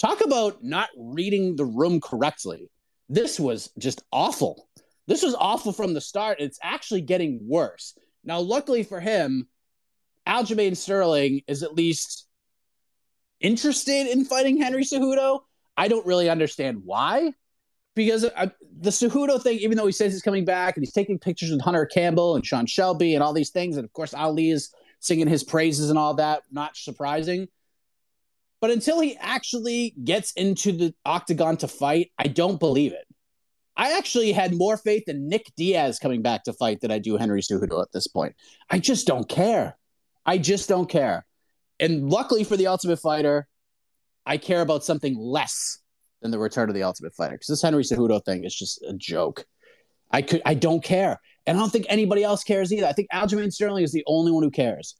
Talk 0.00 0.24
about 0.24 0.64
not 0.64 0.88
reading 0.96 1.54
the 1.54 1.66
room 1.66 2.00
correctly. 2.00 2.70
This 3.08 3.38
was 3.38 3.70
just 3.78 4.02
awful. 4.10 4.68
This 5.06 5.22
was 5.22 5.34
awful 5.34 5.72
from 5.72 5.92
the 5.94 6.00
start. 6.00 6.40
It's 6.40 6.58
actually 6.62 7.02
getting 7.02 7.40
worse. 7.42 7.94
Now, 8.24 8.40
luckily 8.40 8.82
for 8.84 9.00
him, 9.00 9.48
Aljamain 10.26 10.76
Sterling 10.76 11.42
is 11.46 11.62
at 11.62 11.74
least 11.74 12.26
interested 13.40 14.06
in 14.06 14.24
fighting 14.24 14.56
Henry 14.56 14.84
Cejudo. 14.84 15.40
I 15.76 15.88
don't 15.88 16.06
really 16.06 16.28
understand 16.30 16.82
why. 16.84 17.32
Because 17.94 18.24
uh, 18.24 18.46
the 18.80 18.90
Cejudo 18.90 19.42
thing, 19.42 19.58
even 19.58 19.76
though 19.76 19.86
he 19.86 19.92
says 19.92 20.12
he's 20.12 20.22
coming 20.22 20.46
back 20.46 20.76
and 20.76 20.82
he's 20.82 20.94
taking 20.94 21.18
pictures 21.18 21.50
with 21.50 21.60
Hunter 21.60 21.84
Campbell 21.84 22.36
and 22.36 22.46
Sean 22.46 22.64
Shelby 22.64 23.14
and 23.14 23.22
all 23.22 23.34
these 23.34 23.50
things, 23.50 23.76
and 23.76 23.84
of 23.84 23.92
course 23.92 24.14
Ali 24.14 24.50
is 24.50 24.72
singing 25.00 25.28
his 25.28 25.44
praises 25.44 25.90
and 25.90 25.98
all 25.98 26.14
that, 26.14 26.42
not 26.50 26.76
surprising. 26.76 27.48
But 28.62 28.70
until 28.70 29.00
he 29.00 29.16
actually 29.18 29.94
gets 30.02 30.32
into 30.32 30.72
the 30.72 30.94
octagon 31.04 31.58
to 31.58 31.68
fight, 31.68 32.12
I 32.16 32.28
don't 32.28 32.60
believe 32.60 32.92
it. 32.92 33.04
I 33.76 33.98
actually 33.98 34.32
had 34.32 34.54
more 34.54 34.76
faith 34.76 35.08
in 35.08 35.28
Nick 35.28 35.52
Diaz 35.56 35.98
coming 35.98 36.22
back 36.22 36.44
to 36.44 36.52
fight 36.52 36.80
than 36.80 36.90
I 36.90 36.98
do 36.98 37.16
Henry 37.16 37.40
Cejudo 37.40 37.82
at 37.82 37.92
this 37.92 38.06
point. 38.06 38.36
I 38.70 38.78
just 38.78 39.06
don't 39.06 39.28
care. 39.28 39.76
I 40.24 40.38
just 40.38 40.68
don't 40.68 40.88
care. 40.88 41.26
And 41.80 42.10
luckily 42.10 42.44
for 42.44 42.56
the 42.56 42.68
Ultimate 42.68 42.98
Fighter, 42.98 43.48
I 44.24 44.36
care 44.36 44.60
about 44.60 44.84
something 44.84 45.16
less 45.18 45.78
than 46.20 46.30
the 46.30 46.38
return 46.38 46.68
of 46.68 46.74
the 46.74 46.84
Ultimate 46.84 47.14
Fighter 47.14 47.32
because 47.32 47.48
this 47.48 47.62
Henry 47.62 47.82
Cejudo 47.82 48.24
thing 48.24 48.44
is 48.44 48.54
just 48.54 48.82
a 48.82 48.92
joke. 48.94 49.44
I 50.10 50.22
could, 50.22 50.42
I 50.44 50.54
don't 50.54 50.84
care, 50.84 51.18
and 51.46 51.56
I 51.56 51.60
don't 51.60 51.70
think 51.70 51.86
anybody 51.88 52.22
else 52.22 52.44
cares 52.44 52.72
either. 52.72 52.86
I 52.86 52.92
think 52.92 53.08
Aljamain 53.12 53.52
Sterling 53.52 53.82
is 53.82 53.92
the 53.92 54.04
only 54.06 54.30
one 54.30 54.42
who 54.42 54.50
cares. 54.50 54.94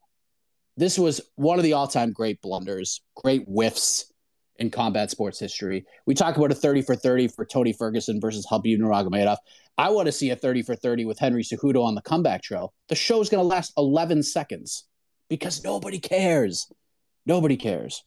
This 0.76 0.98
was 0.98 1.20
one 1.36 1.58
of 1.58 1.64
the 1.64 1.74
all-time 1.74 2.12
great 2.12 2.40
blunders, 2.40 3.02
great 3.14 3.44
whiffs 3.46 4.10
in 4.56 4.70
combat 4.70 5.10
sports 5.10 5.38
history. 5.38 5.84
We 6.06 6.14
talk 6.14 6.36
about 6.36 6.50
a 6.50 6.54
30 6.54 6.82
for 6.82 6.96
30 6.96 7.28
for 7.28 7.44
Tony 7.44 7.72
Ferguson 7.74 8.20
versus 8.20 8.46
Khabib 8.50 8.78
Nurmagomedov. 8.78 9.36
I 9.76 9.90
want 9.90 10.06
to 10.06 10.12
see 10.12 10.30
a 10.30 10.36
30 10.36 10.62
for 10.62 10.74
30 10.74 11.04
with 11.04 11.18
Henry 11.18 11.42
Cejudo 11.42 11.84
on 11.84 11.94
the 11.94 12.02
comeback 12.02 12.42
trail. 12.42 12.72
The 12.88 12.94
show's 12.94 13.28
going 13.28 13.42
to 13.42 13.46
last 13.46 13.72
11 13.76 14.22
seconds 14.22 14.84
because 15.32 15.64
nobody 15.64 15.98
cares. 15.98 16.70
Nobody 17.24 17.56
cares. 17.56 18.04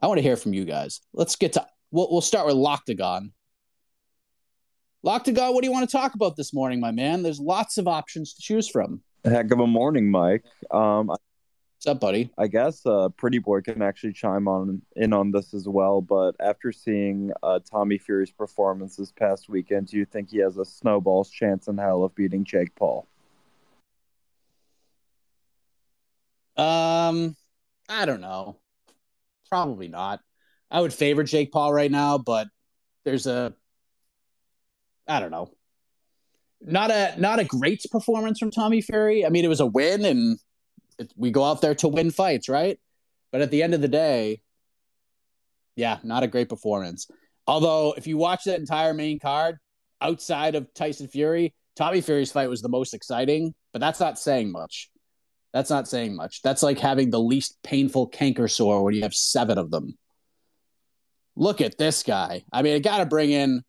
I 0.00 0.06
want 0.06 0.16
to 0.16 0.22
hear 0.22 0.38
from 0.38 0.54
you 0.54 0.64
guys. 0.64 1.02
Let's 1.12 1.36
get 1.36 1.52
to 1.52 1.66
we'll, 1.90 2.08
we'll 2.10 2.22
start 2.22 2.46
with 2.46 2.56
Loctagon. 2.56 3.32
Loctagon, 5.04 5.52
what 5.52 5.60
do 5.60 5.66
you 5.66 5.72
want 5.72 5.86
to 5.86 5.94
talk 5.94 6.14
about 6.14 6.34
this 6.34 6.54
morning, 6.54 6.80
my 6.80 6.92
man? 6.92 7.22
There's 7.22 7.40
lots 7.40 7.76
of 7.76 7.86
options 7.86 8.32
to 8.32 8.40
choose 8.40 8.70
from. 8.70 9.02
Heck 9.22 9.52
of 9.52 9.60
a 9.60 9.66
morning, 9.66 10.10
Mike. 10.10 10.46
Um, 10.70 11.08
What's 11.08 11.86
up, 11.86 12.00
buddy? 12.00 12.30
I 12.38 12.46
guess 12.46 12.86
uh, 12.86 13.10
Pretty 13.10 13.38
Boy 13.38 13.60
can 13.60 13.82
actually 13.82 14.14
chime 14.14 14.48
on 14.48 14.80
in 14.96 15.12
on 15.12 15.30
this 15.30 15.52
as 15.52 15.68
well. 15.68 16.00
But 16.00 16.36
after 16.40 16.72
seeing 16.72 17.32
uh, 17.42 17.60
Tommy 17.70 17.98
Fury's 17.98 18.30
performance 18.30 18.96
this 18.96 19.12
past 19.12 19.50
weekend, 19.50 19.88
do 19.88 19.98
you 19.98 20.06
think 20.06 20.30
he 20.30 20.38
has 20.38 20.56
a 20.56 20.64
snowball's 20.64 21.28
chance 21.28 21.68
in 21.68 21.76
hell 21.76 22.02
of 22.02 22.14
beating 22.14 22.44
Jake 22.44 22.74
Paul? 22.76 23.06
Um, 26.56 27.36
I 27.88 28.06
don't 28.06 28.20
know. 28.20 28.58
Probably 29.48 29.88
not. 29.88 30.20
I 30.70 30.80
would 30.80 30.92
favor 30.92 31.22
Jake 31.22 31.52
Paul 31.52 31.72
right 31.72 31.90
now, 31.90 32.18
but 32.18 32.48
there's 33.04 33.26
a 33.26 33.54
I 35.06 35.20
don't 35.20 35.30
know. 35.30 35.50
Not 36.60 36.90
a 36.90 37.14
not 37.18 37.38
a 37.38 37.44
great 37.44 37.82
performance 37.90 38.38
from 38.38 38.50
Tommy 38.50 38.80
Fury. 38.80 39.26
I 39.26 39.28
mean, 39.28 39.44
it 39.44 39.48
was 39.48 39.60
a 39.60 39.66
win, 39.66 40.04
and 40.04 40.38
it, 40.98 41.12
we 41.16 41.30
go 41.30 41.44
out 41.44 41.60
there 41.60 41.74
to 41.76 41.88
win 41.88 42.10
fights, 42.10 42.48
right? 42.48 42.78
But 43.30 43.42
at 43.42 43.50
the 43.50 43.62
end 43.62 43.74
of 43.74 43.80
the 43.80 43.88
day, 43.88 44.40
yeah, 45.76 45.98
not 46.02 46.22
a 46.22 46.28
great 46.28 46.48
performance. 46.48 47.06
Although, 47.46 47.94
if 47.96 48.06
you 48.06 48.16
watch 48.16 48.44
that 48.44 48.60
entire 48.60 48.94
main 48.94 49.18
card 49.18 49.58
outside 50.00 50.54
of 50.54 50.72
Tyson 50.72 51.08
Fury, 51.08 51.54
Tommy 51.76 52.00
Fury's 52.00 52.32
fight 52.32 52.48
was 52.48 52.62
the 52.62 52.68
most 52.68 52.94
exciting, 52.94 53.54
but 53.72 53.80
that's 53.80 54.00
not 54.00 54.18
saying 54.18 54.50
much. 54.50 54.90
That's 55.54 55.70
not 55.70 55.86
saying 55.86 56.16
much. 56.16 56.42
That's 56.42 56.64
like 56.64 56.80
having 56.80 57.10
the 57.10 57.20
least 57.20 57.62
painful 57.62 58.08
canker 58.08 58.48
sore 58.48 58.82
when 58.82 58.92
you 58.92 59.02
have 59.02 59.14
seven 59.14 59.56
of 59.56 59.70
them. 59.70 59.96
Look 61.36 61.60
at 61.60 61.78
this 61.78 62.02
guy. 62.02 62.44
I 62.52 62.62
mean, 62.62 62.74
I 62.74 62.80
got 62.80 62.98
to 62.98 63.06
bring 63.06 63.30
in 63.30 63.62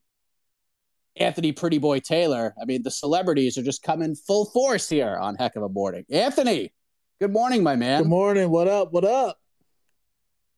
Anthony 1.15 1.51
Pretty 1.51 1.77
Boy 1.77 2.00
Taylor. 2.00 2.56
I 2.60 2.65
mean, 2.65 2.82
the 2.82 2.89
celebrities 2.89 3.56
are 3.60 3.63
just 3.63 3.84
coming 3.84 4.15
full 4.15 4.46
force 4.46 4.89
here 4.89 5.15
on 5.15 5.36
Heck 5.36 5.56
of 5.56 5.62
a 5.62 5.70
Morning. 5.70 6.06
Anthony, 6.10 6.74
good 7.22 7.32
morning, 7.32 7.62
my 7.62 7.75
man. 7.75 8.01
Good 8.01 8.10
morning. 8.10 8.50
What 8.50 8.68
up? 8.68 8.92
What 8.92 9.06
up? 9.06 9.38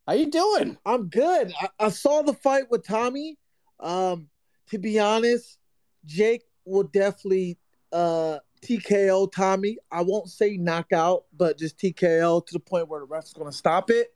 How 0.06 0.14
you 0.14 0.30
doing? 0.30 0.78
I'm 0.86 1.08
good. 1.08 1.52
I, 1.60 1.68
I 1.78 1.88
saw 1.90 2.22
the 2.22 2.32
fight 2.32 2.70
with 2.70 2.86
Tommy. 2.86 3.36
Um, 3.80 4.28
to 4.70 4.78
be 4.78 4.98
honest, 4.98 5.58
Jake 6.06 6.44
will 6.64 6.84
definitely 6.84 7.58
uh 7.92 8.38
TKO 8.62 9.30
Tommy. 9.30 9.78
I 9.90 10.02
won't 10.02 10.28
say 10.28 10.56
knockout, 10.56 11.24
but 11.36 11.58
just 11.58 11.78
TKO 11.78 12.44
to 12.46 12.52
the 12.52 12.60
point 12.60 12.88
where 12.88 13.00
the 13.00 13.06
ref's 13.06 13.32
going 13.32 13.50
to 13.50 13.56
stop 13.56 13.90
it. 13.90 14.14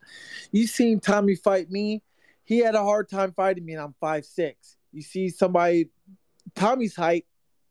You 0.50 0.66
seen 0.66 1.00
Tommy 1.00 1.34
fight 1.34 1.70
me. 1.70 2.02
He 2.44 2.58
had 2.58 2.75
a 2.75 2.82
hard 2.82 3.08
time 3.08 3.32
fighting 3.32 3.64
me, 3.64 3.75
and 3.75 3.82
I'm 3.82 3.94
five 4.00 4.25
six. 4.25 4.76
You 4.92 5.02
see 5.02 5.30
somebody, 5.30 5.88
Tommy's 6.54 6.94
height, 6.96 7.25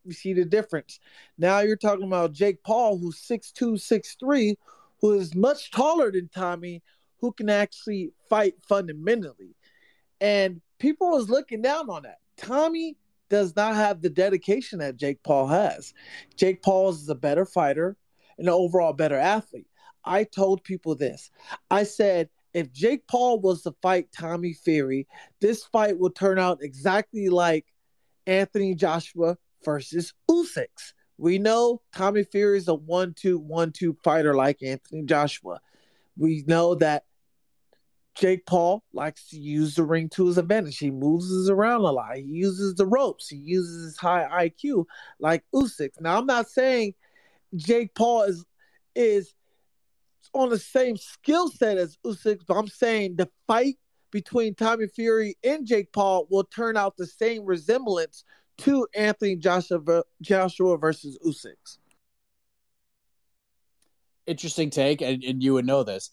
you 0.05 0.13
see 0.13 0.33
the 0.33 0.45
difference. 0.45 0.99
Now 1.37 1.59
you're 1.59 1.75
talking 1.75 2.07
about 2.07 2.33
Jake 2.33 2.63
Paul, 2.63 2.97
who's 2.97 3.17
six 3.17 3.51
two, 3.51 3.77
six 3.77 4.15
three, 4.19 4.57
who 5.01 5.13
is 5.13 5.35
much 5.35 5.71
taller 5.71 6.11
than 6.11 6.29
Tommy, 6.29 6.81
who 7.19 7.31
can 7.31 7.49
actually 7.49 8.11
fight 8.29 8.55
fundamentally. 8.67 9.55
And 10.19 10.61
people 10.79 11.11
was 11.11 11.29
looking 11.29 11.61
down 11.61 11.89
on 11.89 12.03
that. 12.03 12.19
Tommy 12.37 12.97
does 13.31 13.55
not 13.55 13.73
have 13.75 14.01
the 14.01 14.09
dedication 14.11 14.77
that 14.79 14.97
Jake 14.97 15.23
Paul 15.23 15.47
has. 15.47 15.95
Jake 16.35 16.61
Paul 16.61 16.89
is 16.89 17.09
a 17.09 17.15
better 17.15 17.45
fighter 17.45 17.97
and 18.37 18.47
an 18.47 18.53
overall 18.53 18.93
better 18.93 19.17
athlete. 19.17 19.65
I 20.05 20.25
told 20.25 20.63
people 20.63 20.93
this. 20.93 21.31
I 21.71 21.83
said, 21.83 22.29
if 22.53 22.71
Jake 22.71 23.07
Paul 23.07 23.39
was 23.39 23.63
to 23.63 23.73
fight 23.81 24.09
Tommy 24.11 24.53
Fury, 24.53 25.07
this 25.39 25.63
fight 25.63 25.97
will 25.97 26.09
turn 26.11 26.37
out 26.37 26.59
exactly 26.61 27.29
like 27.29 27.65
Anthony 28.27 28.75
Joshua 28.75 29.37
versus 29.63 30.13
Usyk. 30.29 30.93
We 31.17 31.39
know 31.39 31.81
Tommy 31.95 32.23
Fury 32.23 32.57
is 32.57 32.67
a 32.67 32.75
one-two, 32.75 33.39
one-two 33.39 33.95
fighter 34.03 34.35
like 34.35 34.61
Anthony 34.61 35.03
Joshua. 35.03 35.61
We 36.17 36.43
know 36.45 36.75
that 36.75 37.05
Jake 38.15 38.45
Paul 38.45 38.83
likes 38.93 39.29
to 39.29 39.39
use 39.39 39.75
the 39.75 39.83
ring 39.83 40.09
to 40.09 40.27
his 40.27 40.37
advantage. 40.37 40.77
He 40.77 40.91
moves 40.91 41.49
around 41.49 41.81
a 41.81 41.91
lot. 41.91 42.17
He 42.17 42.23
uses 42.23 42.75
the 42.75 42.85
ropes. 42.85 43.29
He 43.29 43.37
uses 43.37 43.85
his 43.85 43.97
high 43.97 44.49
IQ 44.49 44.85
like 45.19 45.43
Usyk. 45.55 45.91
Now, 45.99 46.17
I'm 46.17 46.25
not 46.25 46.49
saying 46.49 46.93
Jake 47.55 47.95
Paul 47.95 48.23
is 48.23 48.45
is 48.95 49.33
on 50.33 50.49
the 50.49 50.59
same 50.59 50.97
skill 50.97 51.49
set 51.49 51.77
as 51.77 51.97
Usyk, 52.05 52.41
but 52.47 52.55
I'm 52.55 52.67
saying 52.67 53.15
the 53.15 53.29
fight 53.47 53.77
between 54.11 54.55
Tommy 54.55 54.87
Fury 54.87 55.37
and 55.43 55.65
Jake 55.65 55.93
Paul 55.93 56.27
will 56.29 56.43
turn 56.43 56.75
out 56.75 56.97
the 56.97 57.07
same 57.07 57.45
resemblance 57.45 58.25
to 58.59 58.87
Anthony 58.93 59.37
Joshua, 59.37 60.03
Joshua 60.21 60.77
versus 60.77 61.17
Usyk. 61.25 61.77
interesting 64.27 64.69
take, 64.69 65.01
and, 65.01 65.23
and 65.23 65.41
you 65.41 65.53
would 65.53 65.65
know 65.65 65.83
this. 65.83 66.11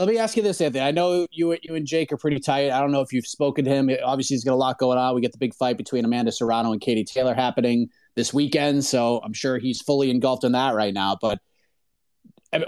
Let 0.00 0.08
me 0.08 0.16
ask 0.16 0.34
you 0.34 0.42
this, 0.42 0.62
Anthony. 0.62 0.82
I 0.82 0.92
know 0.92 1.26
you 1.30 1.58
you 1.60 1.74
and 1.74 1.86
Jake 1.86 2.10
are 2.10 2.16
pretty 2.16 2.40
tight. 2.40 2.70
I 2.70 2.80
don't 2.80 2.90
know 2.90 3.02
if 3.02 3.12
you've 3.12 3.26
spoken 3.26 3.66
to 3.66 3.70
him. 3.70 3.90
Obviously, 4.02 4.34
he's 4.34 4.44
got 4.44 4.54
a 4.54 4.56
lot 4.56 4.78
going 4.78 4.96
on. 4.96 5.14
We 5.14 5.20
get 5.20 5.32
the 5.32 5.36
big 5.36 5.52
fight 5.52 5.76
between 5.76 6.06
Amanda 6.06 6.32
Serrano 6.32 6.72
and 6.72 6.80
Katie 6.80 7.04
Taylor 7.04 7.34
happening 7.34 7.90
this 8.14 8.32
weekend, 8.32 8.82
so 8.82 9.20
I'm 9.22 9.34
sure 9.34 9.58
he's 9.58 9.82
fully 9.82 10.10
engulfed 10.10 10.44
in 10.44 10.52
that 10.52 10.74
right 10.74 10.94
now. 10.94 11.18
But 11.20 11.40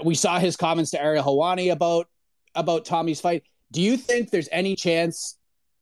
we 0.05 0.13
saw 0.13 0.37
his 0.37 0.55
comments 0.55 0.91
to 0.91 1.01
Ariel 1.01 1.23
Helwani 1.23 1.71
about 1.71 2.07
about 2.53 2.85
Tommy's 2.85 3.19
fight. 3.19 3.41
Do 3.71 3.81
you 3.81 3.97
think 3.97 4.29
there's 4.29 4.49
any 4.51 4.75
chance 4.75 5.35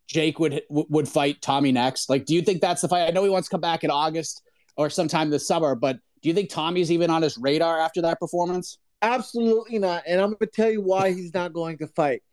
Jake 0.07 0.39
would 0.39 0.61
would 0.69 1.09
fight 1.09 1.41
Tommy 1.41 1.73
next? 1.73 2.09
Like, 2.09 2.25
do 2.25 2.33
you 2.33 2.43
think 2.43 2.61
that's 2.61 2.81
the 2.81 2.87
fight? 2.87 3.09
I 3.09 3.11
know 3.11 3.25
he 3.25 3.29
wants 3.29 3.49
to 3.49 3.51
come 3.51 3.59
back 3.59 3.83
in 3.83 3.91
August 3.91 4.41
or 4.77 4.89
sometime 4.89 5.29
this 5.29 5.49
summer, 5.49 5.75
but 5.75 5.97
do 6.21 6.29
you 6.29 6.33
think 6.33 6.49
Tommy's 6.49 6.93
even 6.93 7.09
on 7.09 7.21
his 7.21 7.37
radar 7.37 7.77
after 7.77 8.01
that 8.03 8.21
performance? 8.21 8.77
Absolutely 9.01 9.79
not. 9.79 10.03
And 10.05 10.21
I'm 10.21 10.29
going 10.29 10.39
to 10.39 10.47
tell 10.47 10.71
you 10.71 10.81
why 10.81 11.11
he's 11.11 11.33
not 11.33 11.53
going 11.53 11.77
to 11.79 11.87
fight 11.87 12.23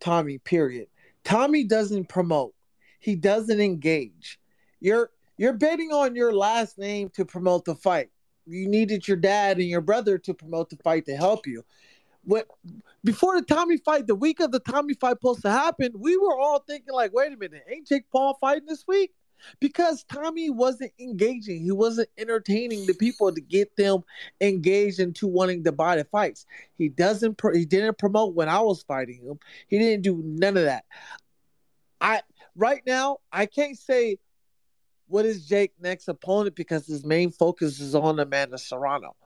Tommy, 0.00 0.38
period. 0.38 0.88
Tommy 1.24 1.64
doesn't 1.64 2.08
promote. 2.08 2.54
He 2.98 3.14
doesn't 3.14 3.60
engage. 3.60 4.38
You're 4.80 5.10
you're 5.36 5.52
betting 5.54 5.90
on 5.92 6.14
your 6.16 6.32
last 6.34 6.78
name 6.78 7.10
to 7.10 7.24
promote 7.24 7.64
the 7.64 7.74
fight. 7.74 8.10
You 8.46 8.68
needed 8.68 9.06
your 9.06 9.16
dad 9.16 9.58
and 9.58 9.68
your 9.68 9.80
brother 9.80 10.18
to 10.18 10.34
promote 10.34 10.70
the 10.70 10.76
fight 10.76 11.06
to 11.06 11.16
help 11.16 11.46
you. 11.46 11.64
What 12.24 12.46
before 13.04 13.38
the 13.40 13.46
Tommy 13.46 13.78
fight, 13.78 14.06
the 14.06 14.14
week 14.14 14.40
of 14.40 14.52
the 14.52 14.60
Tommy 14.60 14.94
fight 14.94 15.12
supposed 15.12 15.42
to 15.42 15.50
happen, 15.50 15.92
we 15.96 16.16
were 16.16 16.38
all 16.38 16.58
thinking 16.60 16.92
like, 16.92 17.14
wait 17.14 17.32
a 17.32 17.36
minute, 17.36 17.64
ain't 17.70 17.86
Jake 17.86 18.04
Paul 18.10 18.36
fighting 18.40 18.66
this 18.66 18.84
week? 18.86 19.12
Because 19.60 20.04
Tommy 20.04 20.50
wasn't 20.50 20.92
engaging. 20.98 21.62
He 21.62 21.72
wasn't 21.72 22.08
entertaining 22.18 22.86
the 22.86 22.94
people 22.94 23.32
to 23.32 23.40
get 23.40 23.76
them 23.76 24.02
engaged 24.40 25.00
into 25.00 25.26
wanting 25.26 25.64
to 25.64 25.72
buy 25.72 25.96
the 25.96 26.04
fights. 26.04 26.46
He 26.76 26.88
doesn't. 26.88 27.40
He 27.54 27.64
didn't 27.64 27.98
promote 27.98 28.34
when 28.34 28.48
I 28.48 28.60
was 28.60 28.82
fighting 28.82 29.22
him. 29.22 29.38
He 29.68 29.78
didn't 29.78 30.02
do 30.02 30.22
none 30.24 30.56
of 30.56 30.64
that. 30.64 30.84
I 32.00 32.22
right 32.56 32.82
now 32.86 33.18
I 33.32 33.46
can't 33.46 33.78
say 33.78 34.18
what 35.06 35.26
is 35.26 35.46
Jake 35.46 35.72
next 35.80 36.08
opponent 36.08 36.54
because 36.54 36.86
his 36.86 37.04
main 37.04 37.30
focus 37.30 37.80
is 37.80 37.94
on 37.94 38.20
Amanda 38.20 38.58
Serrano. 38.58 39.16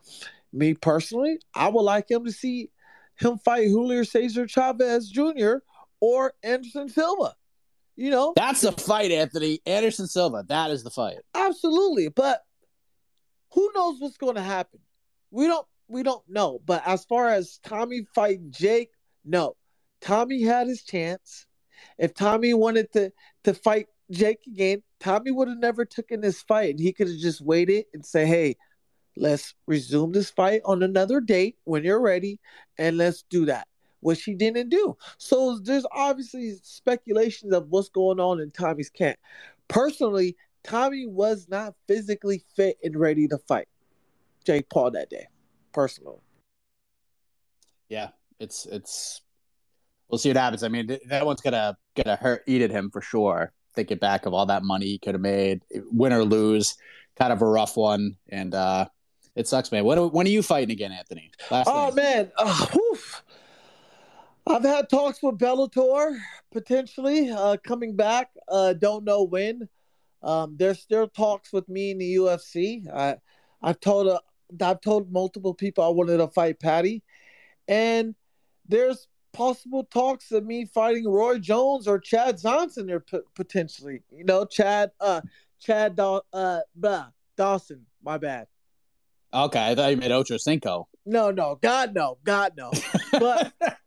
Me 0.52 0.73
personally, 0.73 1.38
I 1.54 1.68
would 1.68 1.83
like 1.83 2.11
him 2.11 2.25
to 2.25 2.33
see 2.33 2.71
him 3.16 3.38
fight 3.38 3.68
Julio 3.68 4.02
Cesar 4.02 4.47
Chavez 4.47 5.09
Jr. 5.09 5.56
or 6.00 6.33
Anderson 6.42 6.88
Silva. 6.88 7.37
You 7.96 8.10
know, 8.10 8.32
that's 8.34 8.62
the 8.62 8.72
fight, 8.72 9.12
Anthony 9.12 9.60
Anderson 9.66 10.06
Silva. 10.08 10.44
That 10.48 10.70
is 10.70 10.82
the 10.82 10.90
fight. 10.90 11.18
Absolutely, 11.34 12.08
but 12.08 12.40
who 13.52 13.70
knows 13.74 14.00
what's 14.00 14.16
going 14.16 14.34
to 14.34 14.42
happen? 14.42 14.80
We 15.30 15.46
don't. 15.46 15.66
We 15.86 16.02
don't 16.02 16.24
know. 16.28 16.60
But 16.64 16.82
as 16.86 17.04
far 17.04 17.28
as 17.28 17.60
Tommy 17.62 18.06
fighting 18.14 18.50
Jake, 18.50 18.90
no. 19.24 19.54
Tommy 20.00 20.42
had 20.42 20.66
his 20.66 20.82
chance. 20.82 21.46
If 21.98 22.14
Tommy 22.14 22.52
wanted 22.52 22.92
to 22.92 23.12
to 23.44 23.54
fight 23.54 23.86
Jake 24.10 24.40
again, 24.46 24.82
Tommy 24.98 25.30
would 25.30 25.48
have 25.48 25.58
never 25.58 25.84
taken 25.84 26.20
this 26.20 26.42
fight. 26.42 26.80
He 26.80 26.92
could 26.92 27.08
have 27.08 27.18
just 27.18 27.40
waited 27.40 27.84
and 27.94 28.04
say, 28.04 28.26
"Hey, 28.26 28.56
let's 29.16 29.54
resume 29.66 30.12
this 30.12 30.30
fight 30.30 30.62
on 30.64 30.82
another 30.82 31.20
date 31.20 31.58
when 31.64 31.84
you're 31.84 32.00
ready, 32.00 32.40
and 32.76 32.96
let's 32.96 33.22
do 33.22 33.46
that." 33.46 33.68
Which 34.04 34.23
he 34.23 34.34
didn't 34.34 34.68
do. 34.68 34.94
So 35.16 35.58
there's 35.58 35.87
obviously 35.90 36.56
speculations 36.62 37.54
of 37.54 37.68
what's 37.70 37.88
going 37.88 38.20
on 38.20 38.38
in 38.38 38.50
Tommy's 38.50 38.90
camp. 38.90 39.16
Personally, 39.66 40.37
Tommy 40.62 41.06
was 41.06 41.49
not 41.49 41.75
physically 41.88 42.44
fit 42.54 42.76
and 42.84 43.00
ready 43.00 43.26
to 43.28 43.38
fight 43.49 43.66
Jake 44.44 44.68
Paul 44.68 44.90
that 44.90 45.08
day. 45.08 45.26
Personally. 45.73 46.18
Yeah, 47.88 48.11
it's 48.38 48.66
it's 48.66 49.23
we'll 50.11 50.18
see 50.18 50.28
what 50.28 50.37
happens. 50.37 50.62
I 50.62 50.68
mean, 50.68 50.99
that 51.08 51.25
one's 51.25 51.40
gonna 51.40 51.75
gonna 51.96 52.16
hurt 52.16 52.42
eat 52.46 52.61
at 52.61 52.70
him 52.70 52.90
for 52.90 53.00
sure. 53.00 53.52
Thinking 53.75 53.99
back 53.99 54.26
of 54.26 54.34
all 54.34 54.47
that 54.47 54.62
money 54.62 54.84
he 54.84 54.99
could 54.99 55.14
have 55.14 55.23
made, 55.23 55.62
win 55.90 56.12
or 56.12 56.25
lose, 56.25 56.76
kind 57.17 57.32
of 57.32 57.40
a 57.40 57.47
rough 57.47 57.78
one, 57.78 58.17
and 58.28 58.54
uh 58.54 58.84
it 59.34 59.49
sucks, 59.49 59.73
man. 59.73 59.84
When 59.84 59.99
when 60.10 60.26
are 60.26 60.30
you 60.30 60.43
fighting 60.43 60.71
again, 60.71 60.93
Anthony? 60.93 61.30
Last 61.50 61.69
oh 61.71 61.86
thing. 61.86 61.97
man, 61.97 62.32
oh, 62.38 62.99
I've 64.47 64.63
had 64.63 64.91
talks 64.91 65.23
with 65.23 65.39
Bellator 65.39 66.19
potentially 66.52 67.30
uh, 67.30 67.57
coming 67.65 67.97
back. 67.97 68.30
Uh, 68.49 68.75
don't 68.75 69.04
know 69.04 69.23
when. 69.23 69.69
Um, 70.23 70.57
there's 70.59 70.80
still 70.80 71.09
talks 71.09 71.52
with 71.52 71.69
me 71.69 71.91
in 71.91 71.99
the 71.99 72.15
UFC. 72.17 72.89
I 72.93 73.17
I've 73.63 73.80
told 73.80 74.09
uh, 74.09 74.21
I've 74.63 74.80
told 74.80 75.11
multiple 75.13 75.54
people 75.54 75.85
I 75.85 75.89
wanted 75.89 76.19
to 76.19 76.28
fight 76.28 76.61
Patty, 76.61 77.02
and 77.69 78.15
there's 78.69 79.09
possible 79.33 79.85
talks 79.85 80.30
of 80.30 80.45
me 80.45 80.65
fighting 80.67 81.09
Roy 81.09 81.39
Jones 81.39 81.89
or 81.89 81.99
Chad 81.99 82.41
Johnson 82.41 82.87
there 82.87 83.00
p- 83.00 83.19
potentially. 83.35 84.02
You 84.11 84.25
know, 84.25 84.45
Chad 84.45 84.93
uh 85.00 85.21
Chad 85.61 85.97
Daw- 85.97 86.21
uh 86.33 86.61
blah, 86.75 87.07
Dawson. 87.37 87.87
My 88.02 88.19
bad. 88.19 88.47
Okay, 89.33 89.71
I 89.71 89.75
thought 89.75 89.91
you 89.91 89.97
meant 89.97 90.13
Ocho 90.13 90.37
Cinco. 90.37 90.89
No, 91.04 91.30
no, 91.30 91.59
God 91.61 91.95
no, 91.95 92.19
God 92.25 92.52
no. 92.57 92.71
But 93.13 93.52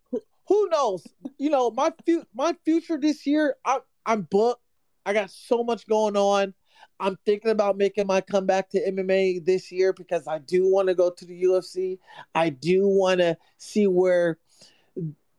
who 0.47 0.69
knows? 0.69 1.05
You 1.37 1.49
know, 1.49 1.71
my 1.71 1.93
fu- 2.05 2.25
my 2.33 2.55
future 2.65 2.97
this 2.97 3.25
year, 3.25 3.55
I 3.65 3.79
I'm 4.05 4.21
booked. 4.23 4.61
I 5.05 5.13
got 5.13 5.31
so 5.31 5.63
much 5.63 5.87
going 5.87 6.17
on. 6.17 6.53
I'm 6.99 7.17
thinking 7.25 7.51
about 7.51 7.77
making 7.77 8.07
my 8.07 8.21
comeback 8.21 8.69
to 8.71 8.91
MMA 8.91 9.45
this 9.45 9.71
year 9.71 9.93
because 9.93 10.27
I 10.27 10.39
do 10.39 10.69
want 10.69 10.87
to 10.87 10.95
go 10.95 11.11
to 11.11 11.25
the 11.25 11.43
UFC. 11.43 11.99
I 12.33 12.49
do 12.49 12.87
want 12.87 13.19
to 13.19 13.37
see 13.57 13.87
where 13.87 14.37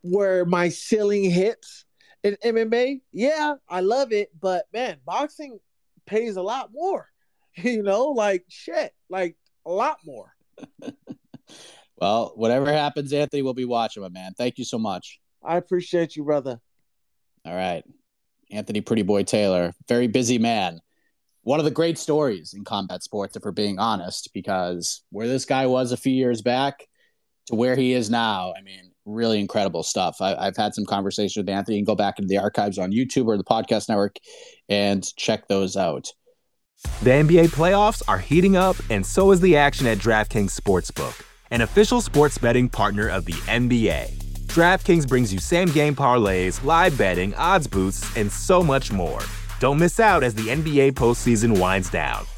where 0.03 0.45
my 0.45 0.69
ceiling 0.69 1.31
hits 1.31 1.85
in 2.23 2.37
MMA. 2.45 3.01
Yeah, 3.13 3.55
I 3.69 3.81
love 3.81 4.13
it, 4.13 4.31
but 4.39 4.67
man, 4.73 4.99
boxing 5.05 5.59
pays 6.07 6.37
a 6.37 6.43
lot 6.43 6.71
more. 6.73 7.09
You 7.61 7.83
know, 7.83 8.11
like 8.11 8.45
shit, 8.47 8.95
like 9.09 9.35
a 9.67 9.71
lot 9.73 9.99
more. 10.05 10.33
Well, 12.01 12.33
whatever 12.37 12.73
happens, 12.73 13.13
Anthony, 13.13 13.43
we'll 13.43 13.55
be 13.55 13.65
watching, 13.65 14.03
my 14.03 14.09
man. 14.09 14.33
Thank 14.37 14.59
you 14.59 14.65
so 14.65 14.79
much. 14.79 15.21
I 15.45 15.57
appreciate 15.57 16.17
you, 16.17 16.25
brother. 16.25 16.61
All 17.45 17.55
right. 17.55 17.85
Anthony 18.51 18.81
Pretty 18.81 19.03
Boy 19.03 19.25
Taylor, 19.25 19.73
very 19.89 20.07
busy 20.07 20.39
man. 20.39 20.81
One 21.43 21.59
of 21.59 21.65
the 21.65 21.71
great 21.71 21.99
stories 21.99 22.55
in 22.55 22.65
combat 22.65 23.03
sports, 23.03 23.37
if 23.37 23.45
we're 23.45 23.53
being 23.53 23.79
honest, 23.79 24.31
because 24.33 25.03
where 25.11 25.29
this 25.29 25.45
guy 25.45 25.67
was 25.67 25.93
a 25.93 25.97
few 25.97 26.13
years 26.13 26.41
back 26.41 26.87
to 27.47 27.55
where 27.55 27.77
he 27.77 27.93
is 27.93 28.11
now, 28.11 28.53
I 28.57 28.63
mean, 28.63 28.93
really 29.05 29.41
incredible 29.41 29.83
stuff. 29.83 30.21
I, 30.21 30.45
have 30.45 30.57
had 30.57 30.75
some 30.75 30.85
conversations 30.85 31.37
with 31.37 31.49
Anthony 31.49 31.79
and 31.79 31.87
go 31.87 31.95
back 31.95 32.19
into 32.19 32.29
the 32.29 32.39
archives 32.39 32.79
on 32.79 32.93
YouTube 32.93 33.27
or 33.27 33.37
the 33.37 33.45
podcast 33.45 33.89
network 33.89 34.17
and 34.69 35.05
check 35.17 35.49
those 35.49 35.77
out. 35.77 36.09
The 37.03 37.11
NBA 37.11 37.49
playoffs 37.49 38.03
are 38.07 38.19
heating 38.19 38.57
up, 38.57 38.77
and 38.91 39.05
so 39.05 39.31
is 39.33 39.41
the 39.41 39.57
action 39.57 39.87
at 39.87 39.99
DraftKings 39.99 40.59
Sportsbook 40.59 41.28
an 41.51 41.61
official 41.61 42.01
sports 42.01 42.39
betting 42.39 42.69
partner 42.69 43.09
of 43.09 43.25
the 43.25 43.35
NBA. 43.49 44.15
DraftKings 44.47 45.07
brings 45.07 45.33
you 45.33 45.39
same 45.39 45.69
game 45.69 45.95
parlays, 45.95 46.63
live 46.65 46.97
betting, 46.99 47.35
odds 47.35 47.67
boosts, 47.67 48.17
and 48.17 48.31
so 48.31 48.63
much 48.63 48.91
more. 48.93 49.21
Don't 49.61 49.79
miss 49.79 50.01
out 50.01 50.23
as 50.23 50.35
the 50.35 50.49
NBA 50.49 50.93
postseason 50.93 51.59
winds 51.59 51.91
down. 51.91 52.25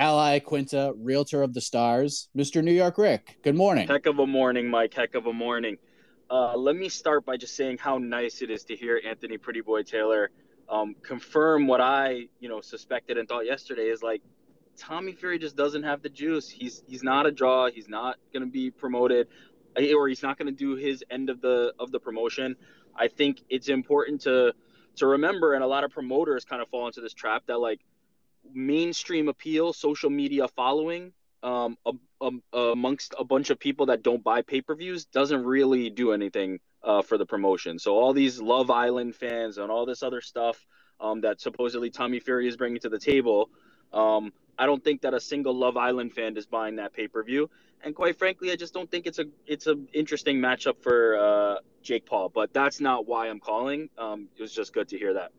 Ally 0.00 0.38
Quinta, 0.38 0.94
Realtor 0.96 1.42
of 1.42 1.52
the 1.52 1.60
Stars, 1.60 2.30
Mr. 2.34 2.64
New 2.64 2.72
York 2.72 2.96
Rick. 2.96 3.36
Good 3.42 3.54
morning. 3.54 3.86
Heck 3.86 4.06
of 4.06 4.18
a 4.18 4.26
morning, 4.26 4.70
Mike. 4.70 4.94
Heck 4.94 5.14
of 5.14 5.26
a 5.26 5.32
morning. 5.32 5.76
Uh, 6.30 6.56
let 6.56 6.74
me 6.74 6.88
start 6.88 7.26
by 7.26 7.36
just 7.36 7.54
saying 7.54 7.76
how 7.76 7.98
nice 7.98 8.40
it 8.40 8.50
is 8.50 8.64
to 8.64 8.74
hear 8.74 8.98
Anthony 9.06 9.36
Pretty 9.36 9.60
Boy 9.60 9.82
Taylor 9.82 10.30
um, 10.70 10.96
confirm 11.02 11.66
what 11.66 11.82
I, 11.82 12.28
you 12.38 12.48
know, 12.48 12.62
suspected 12.62 13.18
and 13.18 13.28
thought 13.28 13.44
yesterday 13.44 13.88
is 13.88 14.02
like 14.02 14.22
Tommy 14.78 15.12
Fury 15.12 15.38
just 15.38 15.54
doesn't 15.54 15.82
have 15.82 16.00
the 16.00 16.08
juice. 16.08 16.48
He's 16.48 16.82
he's 16.86 17.02
not 17.02 17.26
a 17.26 17.30
draw. 17.30 17.68
He's 17.68 17.88
not 17.88 18.16
going 18.32 18.44
to 18.44 18.50
be 18.50 18.70
promoted, 18.70 19.28
eh, 19.76 19.92
or 19.92 20.08
he's 20.08 20.22
not 20.22 20.38
going 20.38 20.46
to 20.46 20.58
do 20.58 20.76
his 20.76 21.04
end 21.10 21.28
of 21.28 21.42
the 21.42 21.74
of 21.78 21.92
the 21.92 22.00
promotion. 22.00 22.56
I 22.96 23.08
think 23.08 23.42
it's 23.50 23.68
important 23.68 24.22
to 24.22 24.54
to 24.96 25.06
remember, 25.06 25.52
and 25.52 25.62
a 25.62 25.66
lot 25.66 25.84
of 25.84 25.90
promoters 25.90 26.46
kind 26.46 26.62
of 26.62 26.68
fall 26.68 26.86
into 26.86 27.02
this 27.02 27.12
trap 27.12 27.42
that 27.48 27.58
like 27.58 27.80
mainstream 28.54 29.28
appeal, 29.28 29.72
social 29.72 30.10
media 30.10 30.48
following, 30.48 31.12
um, 31.42 31.76
a, 31.86 31.92
a, 32.20 32.58
amongst 32.58 33.14
a 33.18 33.24
bunch 33.24 33.50
of 33.50 33.58
people 33.58 33.86
that 33.86 34.02
don't 34.02 34.22
buy 34.22 34.42
pay 34.42 34.60
per 34.60 34.74
views 34.74 35.06
doesn't 35.06 35.44
really 35.44 35.90
do 35.90 36.12
anything 36.12 36.60
uh, 36.82 37.02
for 37.02 37.18
the 37.18 37.26
promotion. 37.26 37.78
So 37.78 37.94
all 37.94 38.12
these 38.12 38.40
Love 38.40 38.70
Island 38.70 39.14
fans 39.14 39.58
and 39.58 39.70
all 39.70 39.86
this 39.86 40.02
other 40.02 40.20
stuff 40.20 40.64
um, 41.00 41.22
that 41.22 41.40
supposedly 41.40 41.90
Tommy 41.90 42.20
Fury 42.20 42.48
is 42.48 42.56
bringing 42.56 42.80
to 42.80 42.88
the 42.88 42.98
table, 42.98 43.50
um, 43.92 44.32
I 44.58 44.66
don't 44.66 44.84
think 44.84 45.02
that 45.02 45.14
a 45.14 45.20
single 45.20 45.54
Love 45.54 45.76
Island 45.76 46.12
fan 46.12 46.36
is 46.36 46.46
buying 46.46 46.76
that 46.76 46.92
pay 46.92 47.08
per 47.08 47.22
view. 47.22 47.48
And 47.82 47.94
quite 47.94 48.18
frankly, 48.18 48.52
I 48.52 48.56
just 48.56 48.74
don't 48.74 48.90
think 48.90 49.06
it's 49.06 49.18
a 49.18 49.24
it's 49.46 49.66
an 49.66 49.88
interesting 49.94 50.36
matchup 50.36 50.82
for 50.82 51.18
uh, 51.18 51.54
Jake 51.82 52.04
Paul. 52.04 52.28
But 52.28 52.52
that's 52.52 52.78
not 52.78 53.06
why 53.06 53.28
I'm 53.28 53.40
calling. 53.40 53.88
Um, 53.96 54.28
it 54.36 54.42
was 54.42 54.52
just 54.52 54.74
good 54.74 54.88
to 54.88 54.98
hear 54.98 55.14
that. 55.14 55.32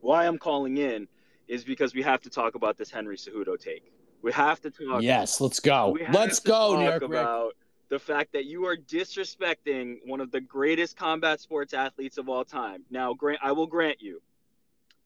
Why 0.00 0.26
I'm 0.26 0.38
calling 0.38 0.78
in 0.78 1.06
is 1.48 1.64
because 1.64 1.94
we 1.94 2.02
have 2.02 2.20
to 2.22 2.30
talk 2.30 2.54
about 2.54 2.76
this 2.76 2.90
Henry 2.90 3.16
Cejudo 3.16 3.58
take. 3.58 3.92
We 4.22 4.32
have 4.32 4.60
to 4.62 4.70
talk. 4.70 5.02
Yes, 5.02 5.40
let's 5.40 5.60
go. 5.60 5.96
Let's 6.10 6.40
go, 6.40 6.80
York 6.80 7.02
about 7.02 7.52
the 7.88 7.98
fact 7.98 8.32
that 8.32 8.46
you 8.46 8.66
are 8.66 8.76
disrespecting 8.76 9.98
one 10.04 10.20
of 10.20 10.30
the 10.30 10.40
greatest 10.40 10.96
combat 10.96 11.40
sports 11.40 11.72
athletes 11.72 12.18
of 12.18 12.28
all 12.28 12.44
time. 12.44 12.82
Now, 12.90 13.14
grant 13.14 13.40
I 13.42 13.52
will 13.52 13.66
grant 13.66 14.02
you, 14.02 14.20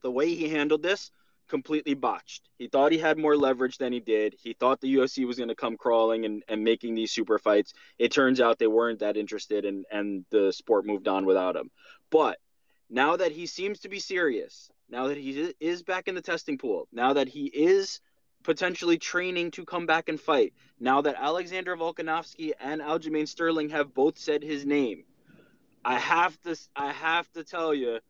the 0.03 0.11
way 0.11 0.35
he 0.35 0.48
handled 0.48 0.83
this 0.83 1.11
completely 1.48 1.94
botched. 1.94 2.48
He 2.59 2.68
thought 2.68 2.92
he 2.92 2.98
had 2.98 3.18
more 3.18 3.37
leverage 3.37 3.76
than 3.76 3.92
he 3.92 4.00
did. 4.00 4.37
He 4.40 4.55
thought 4.55 4.81
the 4.81 4.94
UFC 4.94 5.26
was 5.26 5.37
going 5.37 5.48
to 5.48 5.55
come 5.55 5.76
crawling 5.76 6.24
and, 6.24 6.44
and 6.48 6.62
making 6.62 6.94
these 6.94 7.11
super 7.11 7.38
fights. 7.38 7.74
It 7.98 8.12
turns 8.12 8.40
out 8.40 8.59
they 8.59 8.68
weren't 8.68 9.00
that 9.00 9.16
interested 9.16 9.64
and, 9.64 9.85
and 9.90 10.24
the 10.31 10.53
sport 10.53 10.87
moved 10.87 11.09
on 11.09 11.26
without 11.26 11.57
him. 11.57 11.70
But 12.09 12.38
now 12.88 13.16
that 13.16 13.33
he 13.33 13.46
seems 13.46 13.81
to 13.81 13.88
be 13.88 13.98
serious, 13.98 14.70
now 14.90 15.09
that 15.09 15.16
he 15.16 15.55
is 15.61 15.83
back 15.83 16.09
in 16.09 16.14
the 16.14 16.22
testing 16.22 16.59
pool, 16.59 16.88
now 16.92 17.12
that 17.12 17.29
he 17.29 17.46
is 17.46 18.00
potentially 18.42 18.98
training 18.98 19.50
to 19.53 19.64
come 19.64 19.87
back 19.87 20.09
and 20.09 20.20
fight, 20.20 20.53
now 20.79 21.00
that 21.03 21.16
Alexander 21.18 21.76
Volkanovski 21.76 22.53
and 22.61 22.81
Aljamain 22.81 23.29
Sterling 23.29 23.70
have 23.70 23.94
both 23.94 24.18
said 24.18 24.42
his 24.42 24.66
name, 24.66 25.05
I 25.85 25.98
have 25.98 26.40
to 26.42 26.57
I 26.76 26.92
have 26.92 27.31
to 27.33 27.44
tell 27.44 27.74
you, 27.74 28.00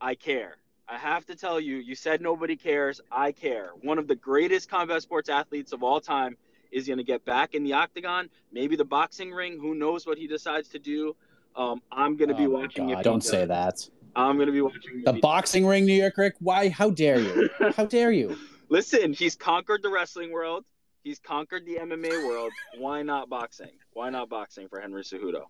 I 0.00 0.14
care. 0.14 0.56
I 0.88 0.96
have 0.96 1.26
to 1.26 1.36
tell 1.36 1.60
you, 1.60 1.76
you 1.76 1.94
said 1.94 2.20
nobody 2.20 2.56
cares. 2.56 3.00
I 3.10 3.32
care. 3.32 3.70
One 3.82 3.98
of 3.98 4.08
the 4.08 4.16
greatest 4.16 4.70
combat 4.70 5.02
sports 5.02 5.28
athletes 5.28 5.72
of 5.72 5.82
all 5.82 6.00
time 6.00 6.36
is 6.70 6.86
going 6.86 6.98
to 6.98 7.04
get 7.04 7.24
back 7.24 7.54
in 7.54 7.64
the 7.64 7.74
octagon, 7.74 8.30
maybe 8.52 8.76
the 8.76 8.84
boxing 8.84 9.30
ring. 9.32 9.58
Who 9.60 9.74
knows 9.74 10.06
what 10.06 10.18
he 10.18 10.26
decides 10.26 10.68
to 10.70 10.78
do? 10.78 11.16
Um, 11.56 11.82
I'm 11.90 12.16
going 12.16 12.28
to 12.28 12.34
be 12.34 12.46
Oh 12.46 12.50
my 12.50 12.60
watching. 12.60 12.88
God, 12.88 13.04
don't 13.04 13.24
say 13.24 13.46
does. 13.46 13.48
that. 13.48 13.90
I'm 14.16 14.36
going 14.36 14.46
to 14.46 14.52
be 14.52 14.60
watching. 14.60 15.02
The 15.04 15.14
he- 15.14 15.20
boxing 15.20 15.66
ring, 15.66 15.86
New 15.86 15.94
York 15.94 16.16
Rick. 16.16 16.34
Why? 16.40 16.68
How 16.68 16.90
dare 16.90 17.20
you? 17.20 17.48
How 17.76 17.84
dare 17.84 18.12
you? 18.12 18.36
Listen, 18.68 19.12
he's 19.12 19.34
conquered 19.34 19.82
the 19.82 19.88
wrestling 19.88 20.32
world. 20.32 20.64
He's 21.02 21.18
conquered 21.18 21.64
the 21.64 21.76
MMA 21.76 22.26
world. 22.26 22.52
Why 22.76 23.02
not 23.02 23.28
boxing? 23.30 23.70
Why 23.92 24.10
not 24.10 24.28
boxing 24.28 24.68
for 24.68 24.80
Henry 24.80 25.02
Cejudo? 25.02 25.44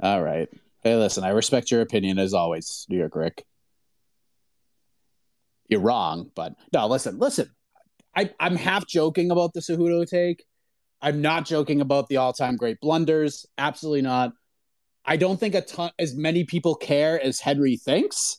All 0.00 0.22
right. 0.22 0.48
Hey, 0.82 0.96
listen, 0.96 1.24
I 1.24 1.30
respect 1.30 1.70
your 1.70 1.80
opinion 1.80 2.18
as 2.18 2.34
always, 2.34 2.86
New 2.88 2.98
York 2.98 3.14
Rick. 3.14 3.44
You're 5.68 5.80
wrong, 5.80 6.30
but 6.34 6.54
no, 6.72 6.86
listen, 6.86 7.18
listen. 7.18 7.50
I, 8.14 8.30
I'm 8.38 8.56
half 8.56 8.86
joking 8.86 9.30
about 9.30 9.54
the 9.54 9.60
Cejudo 9.60 10.06
take. 10.08 10.44
I'm 11.00 11.22
not 11.22 11.46
joking 11.46 11.80
about 11.80 12.08
the 12.08 12.18
all-time 12.18 12.56
great 12.56 12.78
blunders. 12.80 13.46
Absolutely 13.58 14.02
not. 14.02 14.32
I 15.04 15.16
don't 15.16 15.38
think 15.38 15.54
a 15.54 15.62
ton 15.62 15.90
as 15.98 16.14
many 16.14 16.44
people 16.44 16.74
care 16.74 17.20
as 17.20 17.40
Henry 17.40 17.76
thinks. 17.76 18.38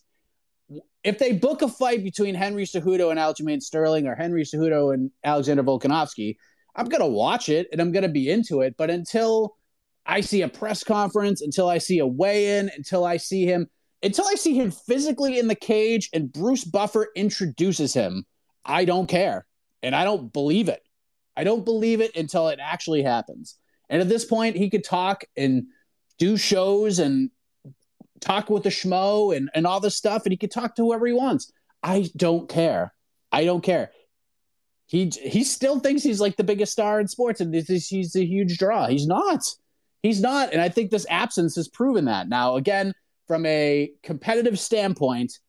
If 1.03 1.19
they 1.19 1.33
book 1.33 1.61
a 1.61 1.67
fight 1.67 2.03
between 2.03 2.35
Henry 2.35 2.63
Cejudo 2.63 3.11
and 3.11 3.19
Aljamain 3.19 3.61
Sterling 3.61 4.07
or 4.07 4.15
Henry 4.15 4.43
Cejudo 4.43 4.93
and 4.93 5.11
Alexander 5.23 5.63
Volkanovski, 5.63 6.37
I'm 6.75 6.87
gonna 6.87 7.07
watch 7.07 7.49
it 7.49 7.67
and 7.71 7.81
I'm 7.81 7.91
gonna 7.91 8.09
be 8.09 8.29
into 8.29 8.61
it. 8.61 8.75
But 8.77 8.89
until 8.89 9.57
I 10.05 10.21
see 10.21 10.41
a 10.41 10.47
press 10.47 10.83
conference, 10.83 11.41
until 11.41 11.67
I 11.67 11.77
see 11.77 11.99
a 11.99 12.07
weigh-in, 12.07 12.71
until 12.75 13.05
I 13.05 13.17
see 13.17 13.45
him, 13.45 13.67
until 14.01 14.25
I 14.27 14.35
see 14.35 14.53
him 14.53 14.71
physically 14.71 15.39
in 15.39 15.47
the 15.47 15.55
cage 15.55 16.09
and 16.13 16.31
Bruce 16.31 16.63
Buffer 16.63 17.09
introduces 17.15 17.93
him, 17.93 18.25
I 18.65 18.85
don't 18.85 19.07
care. 19.07 19.45
And 19.81 19.93
I 19.95 20.05
don't 20.05 20.31
believe 20.31 20.69
it. 20.69 20.81
I 21.35 21.43
don't 21.43 21.65
believe 21.65 21.99
it 21.99 22.15
until 22.15 22.47
it 22.47 22.59
actually 22.61 23.03
happens. 23.03 23.55
And 23.89 24.01
at 24.01 24.07
this 24.07 24.23
point, 24.23 24.55
he 24.55 24.69
could 24.69 24.83
talk 24.83 25.25
and 25.35 25.65
do 26.19 26.37
shows 26.37 26.99
and 26.99 27.29
talk 28.21 28.49
with 28.49 28.63
the 28.63 28.69
schmo 28.69 29.35
and, 29.35 29.49
and 29.53 29.67
all 29.67 29.79
this 29.79 29.95
stuff, 29.95 30.23
and 30.25 30.31
he 30.31 30.37
could 30.37 30.51
talk 30.51 30.75
to 30.75 30.83
whoever 30.83 31.05
he 31.05 31.13
wants. 31.13 31.51
I 31.81 32.09
don't 32.15 32.47
care. 32.47 32.93
I 33.31 33.45
don't 33.45 33.63
care. 33.63 33.91
He 34.85 35.09
he 35.09 35.43
still 35.43 35.79
thinks 35.79 36.03
he's 36.03 36.21
like 36.21 36.37
the 36.37 36.43
biggest 36.43 36.71
star 36.71 36.99
in 36.99 37.07
sports, 37.07 37.41
and 37.41 37.53
this 37.53 37.69
is, 37.69 37.87
he's 37.87 38.15
a 38.15 38.25
huge 38.25 38.57
draw. 38.57 38.87
He's 38.87 39.07
not. 39.07 39.43
He's 40.03 40.21
not. 40.21 40.51
And 40.53 40.61
I 40.61 40.69
think 40.69 40.91
this 40.91 41.05
absence 41.09 41.55
has 41.55 41.67
proven 41.67 42.05
that. 42.05 42.29
Now, 42.29 42.55
again, 42.55 42.93
from 43.27 43.45
a 43.45 43.91
competitive 44.03 44.59
standpoint, 44.59 45.39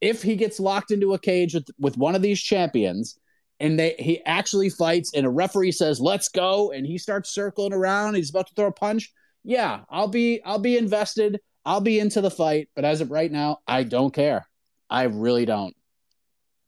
if 0.00 0.22
he 0.22 0.36
gets 0.36 0.60
locked 0.60 0.90
into 0.90 1.14
a 1.14 1.18
cage 1.18 1.54
with, 1.54 1.68
with 1.78 1.96
one 1.96 2.14
of 2.14 2.22
these 2.22 2.40
champions 2.40 3.18
and 3.60 3.78
they 3.78 3.94
he 3.98 4.22
actually 4.24 4.70
fights 4.70 5.12
and 5.14 5.26
a 5.26 5.30
referee 5.30 5.72
says 5.72 6.00
let's 6.00 6.28
go 6.28 6.70
and 6.70 6.86
he 6.86 6.96
starts 6.98 7.30
circling 7.30 7.72
around 7.72 8.14
he's 8.14 8.30
about 8.30 8.46
to 8.46 8.54
throw 8.54 8.66
a 8.66 8.72
punch 8.72 9.12
yeah 9.44 9.80
i'll 9.88 10.08
be 10.08 10.40
i'll 10.44 10.58
be 10.58 10.76
invested 10.76 11.40
i'll 11.64 11.80
be 11.80 11.98
into 11.98 12.20
the 12.20 12.30
fight 12.30 12.68
but 12.74 12.84
as 12.84 13.00
of 13.00 13.10
right 13.10 13.30
now 13.30 13.58
i 13.66 13.82
don't 13.82 14.12
care 14.12 14.46
i 14.90 15.04
really 15.04 15.44
don't 15.44 15.74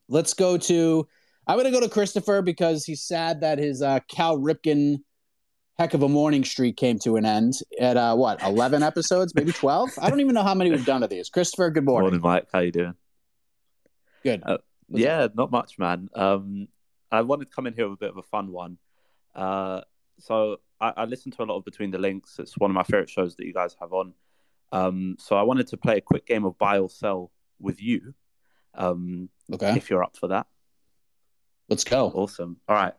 let's 0.08 0.34
go 0.34 0.56
to 0.56 1.06
i'm 1.46 1.56
going 1.56 1.64
to 1.64 1.70
go 1.70 1.80
to 1.80 1.88
christopher 1.88 2.42
because 2.42 2.84
he's 2.84 3.02
sad 3.02 3.40
that 3.40 3.58
his 3.58 3.82
uh, 3.82 4.00
cal 4.08 4.38
ripken 4.38 4.96
heck 5.78 5.94
of 5.94 6.02
a 6.02 6.08
morning 6.08 6.44
streak 6.44 6.76
came 6.76 6.98
to 6.98 7.16
an 7.16 7.24
end 7.24 7.54
at 7.80 7.96
uh, 7.96 8.14
what 8.14 8.42
11 8.42 8.82
episodes 8.82 9.34
maybe 9.34 9.52
12 9.52 9.90
i 10.00 10.10
don't 10.10 10.20
even 10.20 10.34
know 10.34 10.42
how 10.42 10.54
many 10.54 10.70
we've 10.70 10.86
done 10.86 11.02
of 11.02 11.10
these 11.10 11.28
christopher 11.28 11.70
good 11.70 11.84
morning, 11.84 12.04
Morning, 12.04 12.20
Mike. 12.20 12.46
How 12.52 12.60
you 12.60 12.72
doing? 12.72 12.94
good 14.22 14.42
Uh, 14.44 14.58
yeah, 14.92 15.28
not 15.34 15.50
much, 15.50 15.78
man. 15.78 16.08
Um, 16.14 16.68
I 17.10 17.22
wanted 17.22 17.46
to 17.48 17.54
come 17.54 17.66
in 17.66 17.74
here 17.74 17.88
with 17.88 17.98
a 17.98 18.00
bit 18.00 18.10
of 18.10 18.16
a 18.16 18.22
fun 18.22 18.50
one. 18.52 18.78
Uh, 19.34 19.82
so 20.20 20.58
I, 20.80 20.92
I 20.98 21.04
listen 21.04 21.32
to 21.32 21.42
a 21.42 21.44
lot 21.44 21.56
of 21.56 21.64
Between 21.64 21.90
the 21.90 21.98
Links. 21.98 22.38
It's 22.38 22.56
one 22.58 22.70
of 22.70 22.74
my 22.74 22.82
favorite 22.82 23.10
shows 23.10 23.36
that 23.36 23.46
you 23.46 23.52
guys 23.52 23.74
have 23.80 23.92
on. 23.92 24.14
Um, 24.72 25.16
so 25.18 25.36
I 25.36 25.42
wanted 25.42 25.66
to 25.68 25.76
play 25.76 25.96
a 25.96 26.00
quick 26.00 26.26
game 26.26 26.44
of 26.44 26.56
buy 26.58 26.78
or 26.78 26.88
sell 26.88 27.30
with 27.58 27.82
you. 27.82 28.14
Um, 28.74 29.28
Okay. 29.52 29.74
if 29.76 29.90
you're 29.90 30.04
up 30.04 30.16
for 30.16 30.28
that. 30.28 30.46
Let's 31.68 31.84
go. 31.84 32.08
Awesome. 32.10 32.58
All 32.68 32.76
right. 32.76 32.94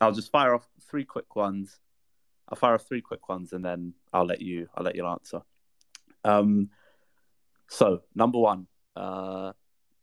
I'll 0.00 0.12
just 0.12 0.30
fire 0.30 0.54
off 0.54 0.68
three 0.88 1.04
quick 1.04 1.36
ones. 1.36 1.78
I'll 2.48 2.56
fire 2.56 2.74
off 2.74 2.86
three 2.86 3.00
quick 3.00 3.28
ones 3.28 3.52
and 3.52 3.64
then 3.64 3.94
I'll 4.12 4.24
let 4.26 4.40
you 4.42 4.68
I'll 4.74 4.84
let 4.84 4.96
you 4.96 5.06
answer. 5.06 5.42
Um 6.24 6.70
so 7.68 8.02
number 8.14 8.38
one, 8.38 8.66
uh 8.96 9.52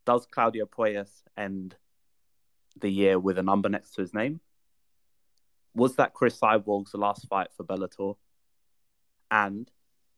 does 0.05 0.25
Claudio 0.25 0.65
Puelles 0.65 1.23
end 1.35 1.75
the 2.79 2.89
year 2.89 3.19
with 3.19 3.37
a 3.37 3.43
number 3.43 3.69
next 3.69 3.91
to 3.95 4.01
his 4.01 4.13
name? 4.13 4.39
Was 5.77 5.95
that 5.97 6.15
Chris 6.15 6.39
Cyborg's 6.39 6.95
last 6.95 7.27
fight 7.29 7.49
for 7.55 7.63
Bellator? 7.63 8.15
And 9.29 9.69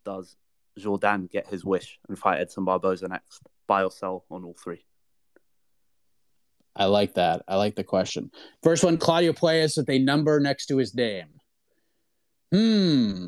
does 0.05 0.37
Jordan 0.77 1.27
get 1.29 1.47
his 1.47 1.65
wish 1.65 1.99
and 2.07 2.17
fight 2.17 2.39
Edson 2.39 2.63
Barboza 2.63 3.09
next? 3.09 3.41
Buy 3.67 3.83
or 3.83 3.91
sell 3.91 4.23
on 4.31 4.45
all 4.45 4.55
three? 4.63 4.85
I 6.77 6.85
like 6.85 7.15
that. 7.15 7.43
I 7.45 7.57
like 7.57 7.75
the 7.75 7.83
question. 7.83 8.31
First 8.63 8.85
one, 8.85 8.97
Claudio 8.97 9.33
Puelles 9.33 9.75
with 9.75 9.89
a 9.89 9.99
number 9.99 10.39
next 10.39 10.67
to 10.67 10.77
his 10.77 10.95
name. 10.95 11.27
Hmm. 12.53 13.27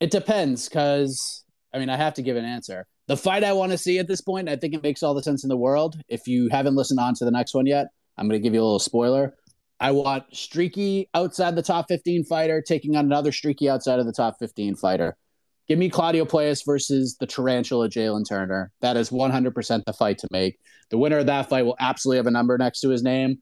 It 0.00 0.10
depends, 0.10 0.68
because 0.68 1.44
I 1.72 1.78
mean, 1.78 1.88
I 1.88 1.96
have 1.96 2.14
to 2.14 2.22
give 2.22 2.36
an 2.36 2.44
answer. 2.44 2.86
The 3.08 3.16
fight 3.16 3.42
I 3.42 3.54
want 3.54 3.72
to 3.72 3.78
see 3.78 3.98
at 3.98 4.06
this 4.06 4.20
point, 4.20 4.50
I 4.50 4.56
think 4.56 4.74
it 4.74 4.82
makes 4.82 5.02
all 5.02 5.14
the 5.14 5.22
sense 5.22 5.44
in 5.44 5.48
the 5.48 5.56
world. 5.56 5.98
If 6.08 6.28
you 6.28 6.50
haven't 6.50 6.74
listened 6.74 7.00
on 7.00 7.14
to 7.14 7.24
the 7.24 7.30
next 7.30 7.54
one 7.54 7.66
yet, 7.66 7.86
I'm 8.18 8.28
going 8.28 8.38
to 8.38 8.42
give 8.42 8.52
you 8.52 8.60
a 8.60 8.64
little 8.64 8.78
spoiler. 8.78 9.34
I 9.80 9.92
want 9.92 10.24
streaky 10.36 11.08
outside 11.14 11.56
the 11.56 11.62
top 11.62 11.86
15 11.88 12.24
fighter 12.24 12.60
taking 12.60 12.96
on 12.96 13.06
another 13.06 13.32
streaky 13.32 13.68
outside 13.68 13.98
of 13.98 14.06
the 14.06 14.12
top 14.12 14.36
15 14.38 14.76
fighter. 14.76 15.16
Give 15.68 15.78
me 15.78 15.88
Claudio 15.88 16.24
Puelles 16.26 16.66
versus 16.66 17.16
the 17.18 17.26
tarantula 17.26 17.88
Jalen 17.88 18.28
Turner. 18.28 18.72
That 18.80 18.96
is 18.96 19.10
100% 19.10 19.84
the 19.84 19.92
fight 19.92 20.18
to 20.18 20.28
make. 20.30 20.58
The 20.90 20.98
winner 20.98 21.18
of 21.18 21.26
that 21.26 21.48
fight 21.48 21.64
will 21.64 21.76
absolutely 21.78 22.18
have 22.18 22.26
a 22.26 22.32
number 22.32 22.58
next 22.58 22.80
to 22.80 22.90
his 22.90 23.02
name. 23.02 23.38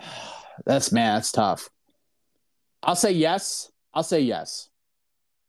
That's 0.66 0.92
man, 0.92 1.14
that's 1.14 1.32
tough. 1.32 1.70
I'll 2.82 2.94
say 2.94 3.12
yes. 3.12 3.72
I'll 3.94 4.02
say 4.02 4.20
yes. 4.20 4.68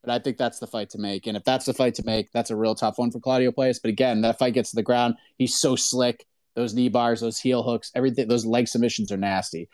But 0.02 0.12
I 0.14 0.20
think 0.20 0.38
that's 0.38 0.60
the 0.60 0.68
fight 0.68 0.90
to 0.92 1.00
make. 1.00 1.28
And 1.28 1.36
if 1.36 1.44
that's 1.44 1.66
the 1.66 1.74
fight 1.74 1.96
to 1.96 2.04
make, 2.06 2.32
that's 2.32 2.50
a 2.50 2.56
real 2.56 2.76
tough 2.76 2.98
one 2.98 3.12
for 3.12 3.20
Claudio 3.20 3.52
Puelles. 3.52 3.82
But 3.82 3.90
again, 3.90 4.22
that 4.22 4.40
fight 4.40 4.54
gets 4.54 4.70
to 4.70 4.78
the 4.78 4.84
ground. 4.84 5.16
He's 5.38 5.60
so 5.60 5.76
slick. 5.76 6.26
Those 6.56 6.74
knee 6.74 6.90
bars, 6.90 7.22
those 7.22 7.40
heel 7.40 7.64
hooks, 7.64 7.92
everything, 7.96 8.28
those 8.28 8.46
leg 8.46 8.68
submissions 8.68 9.12
are 9.12 9.18
nasty. 9.18 9.70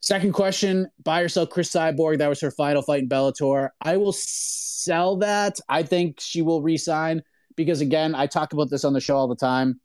Second 0.00 0.32
question, 0.32 0.88
buy 1.04 1.20
or 1.20 1.28
sell 1.28 1.46
Chris 1.46 1.70
Cyborg. 1.70 2.18
That 2.18 2.28
was 2.28 2.40
her 2.40 2.50
final 2.50 2.82
fight 2.82 3.02
in 3.02 3.08
Bellator. 3.08 3.68
I 3.80 3.98
will 3.98 4.12
sell 4.12 5.18
that. 5.18 5.60
I 5.68 5.84
think 5.84 6.18
she 6.20 6.42
will 6.42 6.60
resign 6.60 7.22
because, 7.56 7.80
again, 7.80 8.14
I 8.14 8.26
talk 8.26 8.52
about 8.52 8.68
this 8.68 8.84
on 8.84 8.94
the 8.94 9.00
show 9.00 9.16
all 9.16 9.28
the 9.28 9.36
time. 9.36 9.80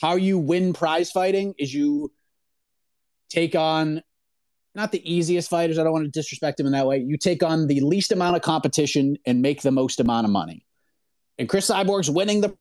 How 0.00 0.14
you 0.14 0.38
win 0.38 0.74
prize 0.74 1.10
fighting 1.10 1.54
is 1.58 1.74
you 1.74 2.12
take 3.30 3.56
on 3.56 4.00
not 4.76 4.92
the 4.92 5.12
easiest 5.12 5.50
fighters. 5.50 5.78
I 5.78 5.84
don't 5.84 5.92
want 5.92 6.04
to 6.04 6.10
disrespect 6.10 6.56
them 6.56 6.66
in 6.66 6.72
that 6.72 6.86
way. 6.86 6.98
You 6.98 7.16
take 7.16 7.42
on 7.42 7.66
the 7.66 7.80
least 7.80 8.12
amount 8.12 8.36
of 8.36 8.42
competition 8.42 9.16
and 9.26 9.42
make 9.42 9.62
the 9.62 9.70
most 9.70 9.98
amount 9.98 10.24
of 10.24 10.30
money. 10.30 10.64
And 11.38 11.48
Chris 11.48 11.68
Cyborg's 11.68 12.10
winning 12.10 12.40
the 12.40 12.56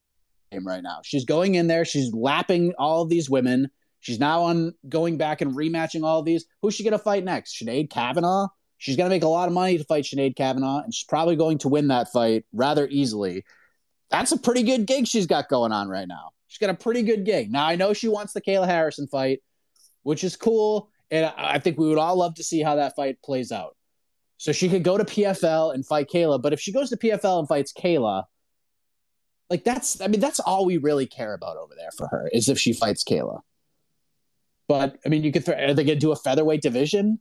game 0.53 0.67
right 0.67 0.83
now. 0.83 0.99
She's 1.03 1.25
going 1.25 1.55
in 1.55 1.67
there. 1.67 1.85
She's 1.85 2.13
lapping 2.13 2.73
all 2.77 3.05
these 3.05 3.29
women. 3.29 3.69
She's 3.99 4.19
now 4.19 4.43
on 4.43 4.73
going 4.87 5.17
back 5.17 5.41
and 5.41 5.55
rematching 5.55 6.03
all 6.03 6.23
these. 6.23 6.45
Who's 6.61 6.75
she 6.75 6.83
going 6.83 6.91
to 6.91 6.99
fight 6.99 7.23
next? 7.23 7.59
Sinead 7.59 7.89
Kavanagh? 7.89 8.47
She's 8.77 8.97
going 8.97 9.09
to 9.09 9.15
make 9.15 9.23
a 9.23 9.29
lot 9.29 9.47
of 9.47 9.53
money 9.53 9.77
to 9.77 9.83
fight 9.85 10.03
Sinead 10.03 10.35
Kavanagh, 10.35 10.83
and 10.83 10.93
she's 10.93 11.05
probably 11.05 11.37
going 11.37 11.57
to 11.59 11.69
win 11.69 11.87
that 11.87 12.11
fight 12.11 12.43
rather 12.51 12.87
easily. 12.87 13.45
That's 14.09 14.33
a 14.33 14.37
pretty 14.37 14.63
good 14.63 14.85
gig 14.85 15.07
she's 15.07 15.25
got 15.25 15.47
going 15.47 15.71
on 15.71 15.87
right 15.87 16.07
now. 16.07 16.31
She's 16.47 16.59
got 16.59 16.69
a 16.69 16.75
pretty 16.75 17.01
good 17.01 17.25
gig. 17.25 17.51
Now, 17.51 17.65
I 17.65 17.75
know 17.75 17.93
she 17.93 18.07
wants 18.07 18.33
the 18.33 18.41
Kayla 18.41 18.67
Harrison 18.67 19.07
fight, 19.07 19.39
which 20.03 20.23
is 20.23 20.35
cool. 20.35 20.89
And 21.09 21.31
I 21.37 21.59
think 21.59 21.77
we 21.77 21.87
would 21.87 21.97
all 21.97 22.15
love 22.15 22.35
to 22.35 22.43
see 22.43 22.61
how 22.61 22.75
that 22.75 22.95
fight 22.95 23.17
plays 23.23 23.51
out. 23.51 23.75
So 24.37 24.51
she 24.51 24.67
could 24.67 24.83
go 24.83 24.97
to 24.97 25.05
PFL 25.05 25.73
and 25.73 25.85
fight 25.85 26.09
Kayla. 26.13 26.41
But 26.41 26.53
if 26.53 26.59
she 26.59 26.73
goes 26.73 26.89
to 26.89 26.97
PFL 26.97 27.39
and 27.39 27.47
fights 27.47 27.71
Kayla, 27.71 28.23
like 29.49 29.63
that's, 29.63 30.01
I 30.01 30.07
mean, 30.07 30.19
that's 30.19 30.39
all 30.39 30.65
we 30.65 30.77
really 30.77 31.05
care 31.05 31.33
about 31.33 31.57
over 31.57 31.73
there 31.75 31.91
for 31.97 32.07
her 32.07 32.29
is 32.31 32.49
if 32.49 32.59
she 32.59 32.73
fights 32.73 33.03
Kayla. 33.03 33.41
But 34.67 34.97
I 35.05 35.09
mean, 35.09 35.23
you 35.23 35.31
could, 35.31 35.47
are 35.49 35.73
they 35.73 35.83
going 35.83 35.99
to 35.99 36.05
do 36.05 36.11
a 36.11 36.15
featherweight 36.15 36.61
division? 36.61 37.19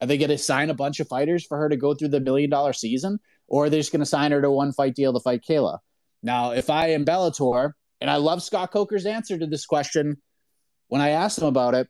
Are 0.00 0.06
they 0.06 0.18
going 0.18 0.30
to 0.30 0.38
sign 0.38 0.70
a 0.70 0.74
bunch 0.74 1.00
of 1.00 1.08
fighters 1.08 1.44
for 1.44 1.58
her 1.58 1.68
to 1.68 1.76
go 1.76 1.94
through 1.94 2.08
the 2.08 2.20
million 2.20 2.50
dollar 2.50 2.72
season? 2.72 3.18
Or 3.48 3.64
are 3.64 3.70
they 3.70 3.78
just 3.78 3.92
going 3.92 4.00
to 4.00 4.06
sign 4.06 4.32
her 4.32 4.40
to 4.40 4.50
one 4.50 4.72
fight 4.72 4.94
deal 4.94 5.12
to 5.12 5.20
fight 5.20 5.42
Kayla? 5.48 5.78
Now, 6.22 6.52
if 6.52 6.70
I 6.70 6.88
am 6.88 7.04
Bellator, 7.04 7.72
and 8.00 8.10
I 8.10 8.16
love 8.16 8.42
Scott 8.42 8.72
Coker's 8.72 9.06
answer 9.06 9.38
to 9.38 9.46
this 9.46 9.64
question 9.64 10.16
when 10.88 11.00
I 11.00 11.10
asked 11.10 11.38
him 11.38 11.46
about 11.46 11.74
it, 11.74 11.88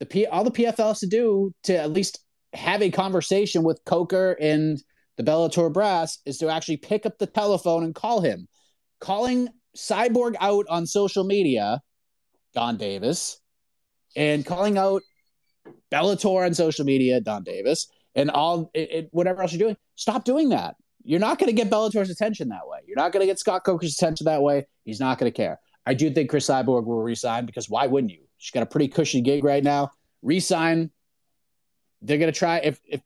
the 0.00 0.06
P, 0.06 0.26
all 0.26 0.44
the 0.44 0.50
PFL 0.50 0.88
has 0.88 1.00
to 1.00 1.06
do 1.06 1.52
to 1.64 1.76
at 1.76 1.92
least 1.92 2.20
have 2.52 2.82
a 2.82 2.90
conversation 2.90 3.62
with 3.62 3.80
Coker 3.84 4.36
and 4.40 4.78
the 5.16 5.24
Bellator 5.24 5.72
brass 5.72 6.18
is 6.24 6.38
to 6.38 6.48
actually 6.48 6.76
pick 6.76 7.04
up 7.04 7.18
the 7.18 7.26
telephone 7.26 7.84
and 7.84 7.94
call 7.94 8.20
him. 8.20 8.48
Calling 9.00 9.48
Cyborg 9.76 10.34
out 10.40 10.66
on 10.68 10.86
social 10.86 11.24
media, 11.24 11.80
Donn 12.54 12.76
Davis, 12.76 13.40
and 14.16 14.44
calling 14.44 14.78
out 14.78 15.02
Bellator 15.92 16.44
on 16.44 16.54
social 16.54 16.84
media, 16.84 17.20
Donn 17.20 17.44
Davis, 17.44 17.88
and 18.14 18.30
all 18.30 18.70
it, 18.74 18.90
it, 18.90 19.08
whatever 19.12 19.42
else 19.42 19.52
you're 19.52 19.66
doing. 19.66 19.76
Stop 19.94 20.24
doing 20.24 20.48
that. 20.50 20.76
You're 21.04 21.20
not 21.20 21.38
going 21.38 21.48
to 21.48 21.54
get 21.54 21.70
Bellator's 21.70 22.10
attention 22.10 22.48
that 22.48 22.66
way. 22.66 22.80
You're 22.86 22.96
not 22.96 23.12
going 23.12 23.20
to 23.20 23.26
get 23.26 23.38
Scott 23.38 23.64
Coker's 23.64 23.94
attention 23.94 24.24
that 24.26 24.42
way. 24.42 24.66
He's 24.84 25.00
not 25.00 25.18
going 25.18 25.30
to 25.30 25.36
care. 25.36 25.58
I 25.88 25.94
do 25.94 26.10
think 26.10 26.28
Chris 26.28 26.46
Cyborg 26.46 26.84
will 26.84 27.02
resign 27.02 27.46
because 27.46 27.70
why 27.70 27.86
wouldn't 27.86 28.12
you? 28.12 28.20
She's 28.36 28.50
got 28.50 28.62
a 28.62 28.66
pretty 28.66 28.88
cushy 28.88 29.22
gig 29.22 29.42
right 29.42 29.64
now. 29.64 29.90
Resign. 30.20 30.90
They're 32.02 32.18
gonna 32.18 32.30
try 32.30 32.58
if 32.58 32.78
if 32.84 33.00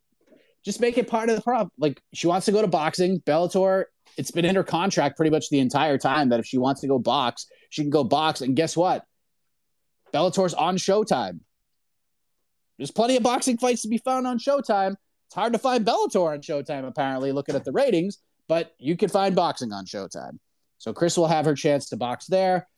just 0.65 0.81
make 0.81 0.99
it 0.99 1.09
part 1.09 1.29
of 1.29 1.37
the 1.37 1.43
problem. 1.43 1.71
Like 1.79 2.01
she 2.13 2.27
wants 2.27 2.47
to 2.47 2.53
go 2.53 2.63
to 2.63 2.69
boxing, 2.69 3.21
Bellator. 3.21 3.85
It's 4.17 4.31
been 4.31 4.45
in 4.45 4.55
her 4.57 4.65
contract 4.65 5.17
pretty 5.17 5.31
much 5.31 5.49
the 5.49 5.59
entire 5.59 5.99
time 5.99 6.29
that 6.29 6.41
if 6.41 6.47
she 6.47 6.59
wants 6.59 6.83
to 6.83 6.87
go 6.87 6.99
box, 6.99 7.47
she 7.71 7.83
can 7.83 7.91
go 7.91 8.05
box. 8.05 8.41
And 8.43 8.55
guess 8.55 8.77
what? 8.77 9.05
Bellator's 10.13 10.55
on 10.55 10.77
Showtime. 10.77 11.41
There's 12.77 12.91
plenty 12.91 13.17
of 13.17 13.23
boxing 13.23 13.59
fights 13.59 13.83
to 13.83 13.89
be 13.89 13.99
found 13.99 14.27
on 14.27 14.39
Showtime. 14.39 14.97
It's 15.27 15.35
hard 15.35 15.55
to 15.55 15.59
find 15.59 15.85
Bellator 15.85 16.33
on 16.33 16.41
Showtime, 16.41 16.87
apparently, 16.87 17.33
looking 17.33 17.55
at 17.55 17.65
the 17.65 17.73
ratings, 17.73 18.19
but 18.49 18.75
you 18.79 18.97
can 18.97 19.09
find 19.09 19.35
boxing 19.35 19.73
on 19.73 19.87
Showtime. 19.87 20.39
So 20.79 20.93
Chris 20.93 21.17
will 21.17 21.29
have 21.29 21.47
her 21.47 21.55
chance 21.55 21.89
to 21.89 21.97
box 21.97 22.27
there. 22.27 22.69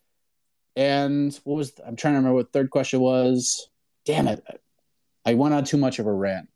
And 0.76 1.34
what 1.44 1.56
was 1.56 1.72
I'm 1.84 1.96
trying 1.96 2.14
to 2.14 2.18
remember 2.18 2.36
what 2.36 2.52
third 2.52 2.70
question 2.70 3.00
was. 3.00 3.68
Damn 4.04 4.28
it. 4.28 4.44
I 5.24 5.34
went 5.34 5.54
on 5.54 5.64
too 5.64 5.78
much 5.78 5.98
of 5.98 6.06
a 6.06 6.12
rant. 6.12 6.48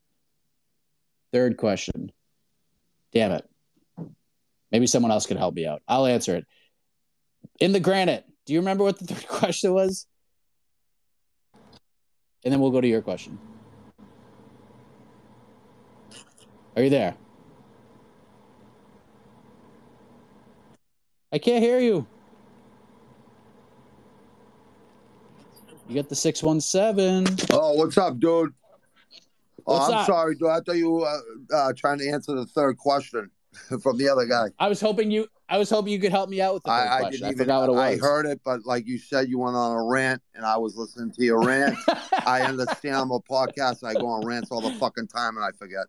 Third 1.32 1.56
question. 1.56 2.12
Damn 3.12 3.32
it. 3.32 3.48
Maybe 4.70 4.86
someone 4.86 5.12
else 5.12 5.26
could 5.26 5.36
help 5.36 5.54
me 5.54 5.66
out. 5.66 5.82
I'll 5.88 6.06
answer 6.06 6.36
it. 6.36 6.46
In 7.60 7.72
the 7.72 7.80
granite, 7.80 8.24
do 8.46 8.52
you 8.52 8.60
remember 8.60 8.84
what 8.84 8.98
the 8.98 9.06
third 9.14 9.28
question 9.28 9.72
was? 9.72 10.06
And 12.44 12.52
then 12.52 12.60
we'll 12.60 12.70
go 12.70 12.80
to 12.80 12.88
your 12.88 13.02
question. 13.02 13.38
Are 16.76 16.82
you 16.82 16.90
there? 16.90 17.16
I 21.32 21.38
can't 21.38 21.62
hear 21.62 21.78
you. 21.78 22.06
You 25.88 25.94
got 25.94 26.08
the 26.08 26.14
617. 26.14 27.48
Oh, 27.50 27.72
what's 27.72 27.98
up, 27.98 28.20
dude? 28.20 28.52
Oh, 29.68 29.86
I'm 29.86 29.94
up? 29.94 30.06
sorry, 30.06 30.34
dude. 30.34 30.48
I 30.48 30.60
thought 30.60 30.76
you 30.76 30.90
were 30.90 31.06
uh, 31.06 31.54
uh, 31.54 31.72
trying 31.76 31.98
to 31.98 32.08
answer 32.08 32.34
the 32.34 32.46
third 32.46 32.78
question 32.78 33.30
from 33.82 33.98
the 33.98 34.08
other 34.08 34.24
guy. 34.24 34.46
I 34.58 34.68
was 34.68 34.80
hoping 34.80 35.10
you 35.10 35.28
I 35.48 35.58
was 35.58 35.70
hoping 35.70 35.92
you 35.92 35.98
could 35.98 36.10
help 36.10 36.28
me 36.28 36.40
out 36.40 36.54
with 36.54 36.62
the 36.64 36.70
third 36.70 36.88
I, 36.88 36.98
I 37.06 37.10
didn't 37.10 37.26
I 37.26 37.28
even. 37.28 37.38
forgot 37.38 37.68
what 37.68 37.76
it 37.76 37.80
I 37.80 37.96
heard 37.96 38.26
it, 38.26 38.40
but 38.44 38.64
like 38.66 38.86
you 38.86 38.98
said, 38.98 39.28
you 39.28 39.38
went 39.38 39.56
on 39.56 39.76
a 39.76 39.84
rant, 39.84 40.22
and 40.34 40.44
I 40.44 40.56
was 40.56 40.76
listening 40.76 41.12
to 41.12 41.24
your 41.24 41.40
rant. 41.42 41.76
I 42.26 42.42
understand. 42.42 42.96
I'm 42.96 43.10
a 43.10 43.20
podcast. 43.20 43.84
I 43.84 43.94
go 43.94 44.06
on 44.08 44.26
rants 44.26 44.50
all 44.50 44.60
the 44.60 44.72
fucking 44.72 45.08
time, 45.08 45.36
and 45.36 45.44
I 45.44 45.50
forget. 45.52 45.86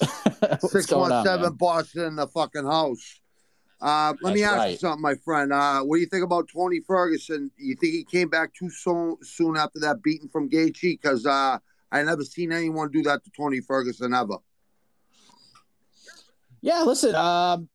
What's 0.60 0.72
Six 0.72 0.90
one 0.90 1.12
on, 1.12 1.24
seven? 1.24 1.54
Boston 1.54 2.04
in 2.04 2.16
the 2.16 2.26
fucking 2.26 2.64
house. 2.64 3.20
Uh, 3.80 4.14
let 4.22 4.34
me 4.34 4.42
That's 4.42 4.54
ask 4.54 4.70
you 4.70 4.76
something, 4.76 5.02
my 5.02 5.16
friend. 5.24 5.52
Uh, 5.52 5.80
what 5.80 5.96
do 5.96 6.00
you 6.00 6.06
think 6.06 6.22
about 6.24 6.48
Tony 6.52 6.80
Ferguson? 6.86 7.50
You 7.56 7.74
think 7.74 7.94
he 7.94 8.04
came 8.04 8.28
back 8.28 8.54
too 8.54 8.70
soon, 8.70 9.16
soon 9.22 9.56
after 9.56 9.80
that 9.80 10.04
beating 10.04 10.28
from 10.28 10.48
Gaethje? 10.48 11.00
Because 11.00 11.26
uh, 11.26 11.58
I 11.92 12.02
never 12.02 12.24
seen 12.24 12.50
anyone 12.52 12.90
do 12.90 13.02
that 13.02 13.22
to 13.22 13.30
Tony 13.36 13.60
Ferguson 13.60 14.12
ever. 14.14 14.38
Yeah, 16.62 16.82
listen, 16.82 17.14
um 17.14 17.68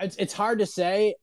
it's 0.00 0.16
it's 0.16 0.32
hard 0.32 0.58
to 0.60 0.66
say. 0.66 1.14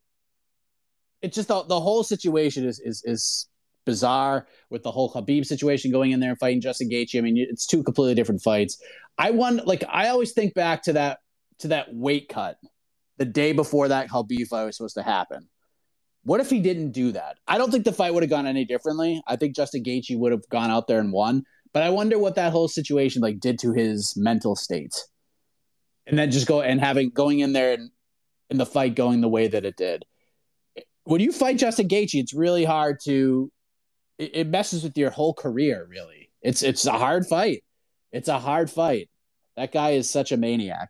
It's 1.21 1.35
just 1.35 1.47
the, 1.47 1.63
the 1.63 1.79
whole 1.79 2.03
situation 2.03 2.65
is 2.65 2.79
is 2.79 3.01
is 3.05 3.47
bizarre 3.85 4.47
with 4.69 4.83
the 4.83 4.91
whole 4.91 5.11
Khabib 5.11 5.45
situation 5.45 5.91
going 5.91 6.11
in 6.11 6.19
there 6.19 6.31
and 6.31 6.39
fighting 6.39 6.61
Justin 6.61 6.89
Gaethje. 6.89 7.17
I 7.17 7.21
mean, 7.21 7.37
it's 7.37 7.65
two 7.65 7.83
completely 7.83 8.15
different 8.15 8.41
fights. 8.41 8.77
I 9.17 9.31
won 9.31 9.61
like 9.65 9.83
I 9.89 10.09
always 10.09 10.33
think 10.33 10.53
back 10.53 10.83
to 10.83 10.93
that 10.93 11.19
to 11.59 11.69
that 11.69 11.93
weight 11.93 12.29
cut 12.29 12.57
the 13.17 13.25
day 13.25 13.53
before 13.53 13.87
that 13.87 14.09
Khabib 14.09 14.47
fight 14.47 14.65
was 14.65 14.77
supposed 14.77 14.95
to 14.95 15.03
happen. 15.03 15.47
What 16.25 16.41
if 16.41 16.49
he 16.49 16.59
didn't 16.59 16.91
do 16.91 17.11
that? 17.11 17.37
I 17.47 17.59
don't 17.59 17.71
think 17.71 17.85
the 17.85 17.93
fight 17.93 18.13
would 18.13 18.23
have 18.23 18.31
gone 18.31 18.47
any 18.47 18.65
differently. 18.65 19.21
I 19.27 19.35
think 19.35 19.55
Justin 19.55 19.83
Gaethje 19.83 20.17
would 20.17 20.31
have 20.31 20.47
gone 20.49 20.71
out 20.71 20.87
there 20.87 20.99
and 20.99 21.13
won. 21.13 21.43
But 21.71 21.83
I 21.83 21.91
wonder 21.91 22.17
what 22.17 22.35
that 22.35 22.51
whole 22.51 22.67
situation 22.67 23.21
like 23.21 23.39
did 23.39 23.59
to 23.59 23.73
his 23.73 24.15
mental 24.17 24.55
state, 24.55 24.95
and 26.07 26.17
then 26.17 26.31
just 26.31 26.47
go 26.47 26.61
and 26.61 26.79
having 26.79 27.09
going 27.09 27.39
in 27.39 27.53
there 27.53 27.73
and 27.73 27.91
in 28.49 28.57
the 28.57 28.65
fight 28.65 28.95
going 28.95 29.21
the 29.21 29.27
way 29.27 29.47
that 29.47 29.65
it 29.65 29.75
did. 29.75 30.03
When 31.03 31.21
you 31.21 31.31
fight 31.31 31.57
Justin 31.57 31.87
Gaethje, 31.87 32.19
it's 32.19 32.33
really 32.33 32.63
hard 32.63 32.99
to. 33.03 33.51
It, 34.17 34.31
it 34.33 34.47
messes 34.47 34.83
with 34.83 34.97
your 34.97 35.09
whole 35.09 35.33
career. 35.33 35.85
Really, 35.87 36.31
it's 36.41 36.63
it's 36.63 36.85
a 36.85 36.93
hard 36.93 37.27
fight. 37.27 37.63
It's 38.11 38.29
a 38.29 38.39
hard 38.39 38.71
fight. 38.71 39.09
That 39.57 39.71
guy 39.71 39.91
is 39.91 40.09
such 40.09 40.31
a 40.31 40.37
maniac. 40.37 40.89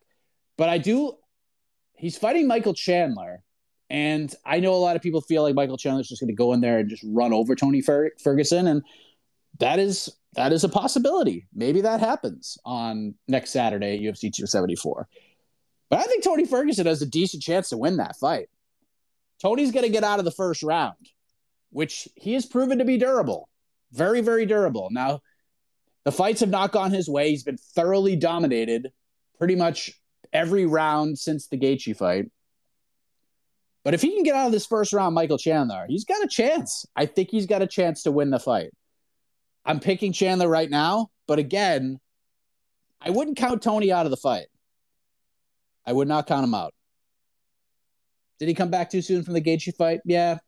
But 0.56 0.70
I 0.70 0.78
do. 0.78 1.14
He's 1.96 2.18
fighting 2.18 2.48
Michael 2.48 2.76
Chandler, 2.76 3.42
and 3.90 4.34
I 4.46 4.60
know 4.60 4.74
a 4.74 4.78
lot 4.78 4.96
of 4.96 5.02
people 5.02 5.22
feel 5.22 5.44
like 5.44 5.56
Michael 5.56 5.78
Chandler's 5.78 6.08
just 6.08 6.22
going 6.22 6.30
to 6.30 6.36
go 6.36 6.54
in 6.54 6.62
there 6.62 6.80
and 6.80 6.90
just 6.90 7.04
run 7.06 7.34
over 7.34 7.56
Tony 7.56 7.82
Fer- 7.82 8.14
Ferguson, 8.24 8.68
and 8.68 8.84
that 9.60 9.80
is 9.80 10.10
that 10.34 10.52
is 10.52 10.64
a 10.64 10.70
possibility. 10.70 11.48
Maybe 11.54 11.82
that 11.82 12.00
happens 12.00 12.58
on 12.66 13.16
next 13.28 13.52
Saturday 13.52 13.96
at 13.96 14.02
UFC 14.02 14.34
274. 14.34 15.08
But 15.90 16.00
I 16.00 16.04
think 16.04 16.24
Tony 16.24 16.46
Ferguson 16.46 16.88
has 16.88 17.02
a 17.02 17.06
decent 17.06 17.44
chance 17.44 17.70
to 17.70 17.78
win 17.78 17.98
that 17.98 18.18
fight. 18.18 18.50
Tony's 19.42 19.72
going 19.72 19.86
to 19.86 19.92
get 19.92 20.04
out 20.04 20.20
of 20.20 20.26
the 20.26 20.32
first 20.32 20.64
round, 20.64 20.98
which 21.70 22.08
he 22.16 22.34
has 22.34 22.46
proven 22.46 22.80
to 22.80 22.86
be 22.86 22.98
durable. 22.98 23.50
Very, 23.92 24.22
very 24.22 24.46
durable. 24.46 24.90
Now, 24.92 25.22
the 26.04 26.12
fights 26.12 26.42
have 26.42 26.50
not 26.50 26.72
gone 26.72 26.92
his 26.92 27.08
way. 27.08 27.30
He's 27.30 27.44
been 27.44 27.58
thoroughly 27.58 28.16
dominated 28.16 28.92
pretty 29.38 29.56
much 29.56 29.92
every 30.34 30.66
round 30.66 31.18
since 31.18 31.48
the 31.48 31.58
Gaethje 31.58 31.96
fight. 31.96 32.30
But 33.86 33.94
if 33.94 34.02
he 34.02 34.14
can 34.16 34.24
get 34.24 34.36
out 34.36 34.48
of 34.48 34.52
this 34.52 34.66
first 34.66 34.92
round, 34.94 35.14
Michael 35.14 35.38
Chandler, 35.38 35.86
he's 35.88 36.06
got 36.06 36.24
a 36.24 36.28
chance. 36.28 36.88
I 36.96 37.06
think 37.06 37.30
he's 37.30 37.46
got 37.46 37.62
a 37.62 37.68
chance 37.68 38.02
to 38.04 38.12
win 38.12 38.32
the 38.32 38.40
fight. 38.40 38.72
I'm 39.64 39.80
picking 39.80 40.12
Chandler 40.12 40.50
right 40.50 40.70
now, 40.70 41.10
but 41.28 41.38
again, 41.38 42.00
I 43.00 43.12
wouldn't 43.12 43.38
count 43.38 43.62
Tony 43.62 43.92
out 43.92 44.08
of 44.08 44.10
the 44.10 44.18
fight. 44.18 44.48
I 45.86 45.94
would 45.94 46.08
not 46.08 46.26
count 46.26 46.44
him 46.44 46.56
out. 46.56 46.74
Did 48.40 48.48
he 48.48 48.56
come 48.56 48.72
back 48.72 48.90
too 48.90 49.04
soon 49.04 49.24
from 49.24 49.36
the 49.36 49.42
Gaethje 49.42 49.76
fight? 49.76 50.02
Yeah, 50.04 50.40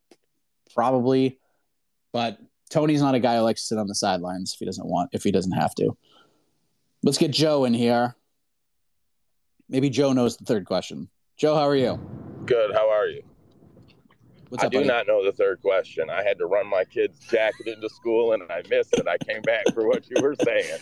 probably. 0.73 1.39
But 2.11 2.39
Tony's 2.71 3.01
not 3.01 3.13
a 3.13 3.19
guy 3.19 3.35
who 3.35 3.43
likes 3.43 3.61
to 3.61 3.67
sit 3.67 3.77
on 3.77 3.87
the 3.87 3.95
sidelines 3.95 4.53
if 4.53 4.59
he 4.59 4.65
doesn't 4.65 4.87
want, 4.87 5.11
if 5.13 5.23
he 5.23 5.31
doesn't 5.31 5.51
have 5.51 5.75
to. 5.75 5.95
Let's 7.03 7.19
get 7.19 7.31
Joe 7.31 7.65
in 7.65 7.75
here. 7.75 8.15
Maybe 9.69 9.91
Joe 9.91 10.11
knows 10.11 10.37
the 10.37 10.45
third 10.45 10.65
question. 10.65 11.07
Joe, 11.37 11.53
how 11.53 11.67
are 11.67 11.75
you? 11.75 12.16
Good. 12.47 12.73
How 12.73 12.89
are 12.89 13.07
you? 13.07 13.21
What's 14.47 14.63
I 14.63 14.67
up, 14.67 14.71
do 14.71 14.77
buddy? 14.77 14.87
not 14.87 15.05
know 15.05 15.23
the 15.23 15.33
third 15.33 15.61
question. 15.61 16.09
I 16.09 16.23
had 16.23 16.37
to 16.37 16.45
run 16.45 16.65
my 16.65 16.85
kid's 16.85 17.19
jacket 17.19 17.67
into 17.67 17.89
school 17.89 18.31
and 18.31 18.43
I 18.49 18.63
missed 18.69 18.93
it. 18.93 19.05
I 19.05 19.17
came 19.17 19.41
back 19.41 19.65
for 19.73 19.85
what 19.85 20.09
you 20.09 20.15
were 20.21 20.35
saying. 20.43 20.79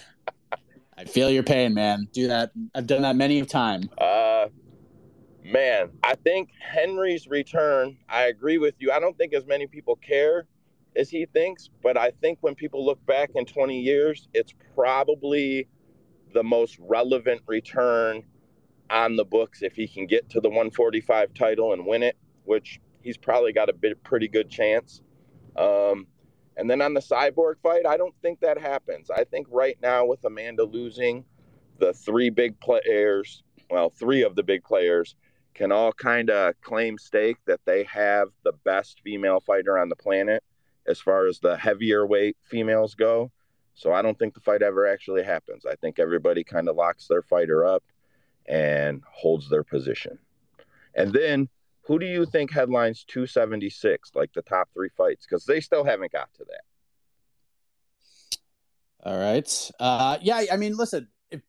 I 0.97 1.05
feel 1.05 1.31
your 1.31 1.41
pain, 1.41 1.73
man. 1.73 2.07
Do 2.13 2.27
that. 2.27 2.51
I've 2.75 2.85
done 2.85 3.01
that 3.01 3.15
many 3.15 3.39
a 3.39 3.45
time. 3.45 3.89
Uh, 3.97 4.47
man, 5.43 5.89
I 6.03 6.13
think 6.15 6.51
Henry's 6.59 7.27
return, 7.27 7.97
I 8.07 8.25
agree 8.25 8.59
with 8.59 8.75
you. 8.77 8.91
I 8.91 8.99
don't 8.99 9.17
think 9.17 9.33
as 9.33 9.47
many 9.47 9.65
people 9.65 9.95
care 9.95 10.45
as 10.95 11.09
he 11.09 11.25
thinks, 11.25 11.69
but 11.81 11.97
I 11.97 12.11
think 12.21 12.37
when 12.41 12.53
people 12.53 12.85
look 12.85 13.03
back 13.07 13.31
in 13.33 13.45
20 13.45 13.81
years, 13.81 14.29
it's 14.35 14.53
probably 14.75 15.67
the 16.33 16.43
most 16.43 16.77
relevant 16.79 17.41
return 17.47 18.23
on 18.89 19.15
the 19.15 19.25
books 19.25 19.61
if 19.61 19.75
he 19.75 19.87
can 19.87 20.05
get 20.05 20.29
to 20.29 20.39
the 20.39 20.49
145 20.49 21.33
title 21.33 21.73
and 21.73 21.85
win 21.85 22.03
it, 22.03 22.17
which 22.43 22.79
he's 23.01 23.17
probably 23.17 23.53
got 23.53 23.69
a 23.69 23.73
bit 23.73 24.01
pretty 24.03 24.27
good 24.27 24.49
chance. 24.49 25.01
Um, 25.55 26.07
and 26.57 26.69
then 26.69 26.81
on 26.81 26.93
the 26.93 27.01
cyborg 27.01 27.55
fight, 27.61 27.85
I 27.85 27.97
don't 27.97 28.15
think 28.21 28.39
that 28.39 28.59
happens. 28.59 29.09
I 29.09 29.23
think 29.23 29.47
right 29.49 29.77
now 29.81 30.05
with 30.05 30.23
Amanda 30.25 30.63
losing, 30.63 31.25
the 31.79 31.93
three 31.93 32.29
big 32.29 32.59
players, 32.59 33.43
well, 33.69 33.89
three 33.89 34.23
of 34.23 34.35
the 34.35 34.43
big 34.43 34.63
players 34.63 35.15
can 35.53 35.71
all 35.71 35.91
kind 35.93 36.29
of 36.29 36.59
claim 36.61 36.97
stake 36.97 37.37
that 37.45 37.61
they 37.65 37.83
have 37.85 38.29
the 38.43 38.53
best 38.63 39.01
female 39.03 39.39
fighter 39.39 39.77
on 39.77 39.89
the 39.89 39.95
planet 39.95 40.43
as 40.87 40.99
far 40.99 41.27
as 41.27 41.39
the 41.39 41.57
heavier 41.57 42.05
weight 42.05 42.37
females 42.43 42.95
go. 42.95 43.31
So 43.73 43.91
I 43.91 44.01
don't 44.01 44.17
think 44.17 44.33
the 44.33 44.39
fight 44.39 44.61
ever 44.61 44.87
actually 44.87 45.23
happens. 45.23 45.65
I 45.65 45.75
think 45.75 45.99
everybody 45.99 46.43
kind 46.43 46.69
of 46.69 46.75
locks 46.75 47.07
their 47.07 47.21
fighter 47.21 47.65
up 47.65 47.83
and 48.47 49.01
holds 49.09 49.49
their 49.49 49.63
position. 49.63 50.17
And 50.95 51.11
then 51.11 51.49
who 51.83 51.99
do 51.99 52.05
you 52.05 52.25
think 52.25 52.51
headlines 52.51 53.03
276, 53.07 54.11
like 54.15 54.33
the 54.33 54.41
top 54.41 54.69
three 54.73 54.89
fights? 54.97 55.25
Because 55.25 55.45
they 55.45 55.59
still 55.59 55.83
haven't 55.83 56.11
got 56.11 56.33
to 56.35 56.45
that. 56.45 56.61
All 59.03 59.19
right. 59.19 59.71
Uh, 59.79 60.17
yeah, 60.21 60.45
I 60.51 60.57
mean, 60.57 60.75
listen, 60.75 61.07
if, 61.29 61.41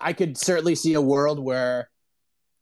I 0.00 0.14
could 0.14 0.38
certainly 0.38 0.74
see 0.74 0.94
a 0.94 1.00
world 1.00 1.38
where 1.38 1.90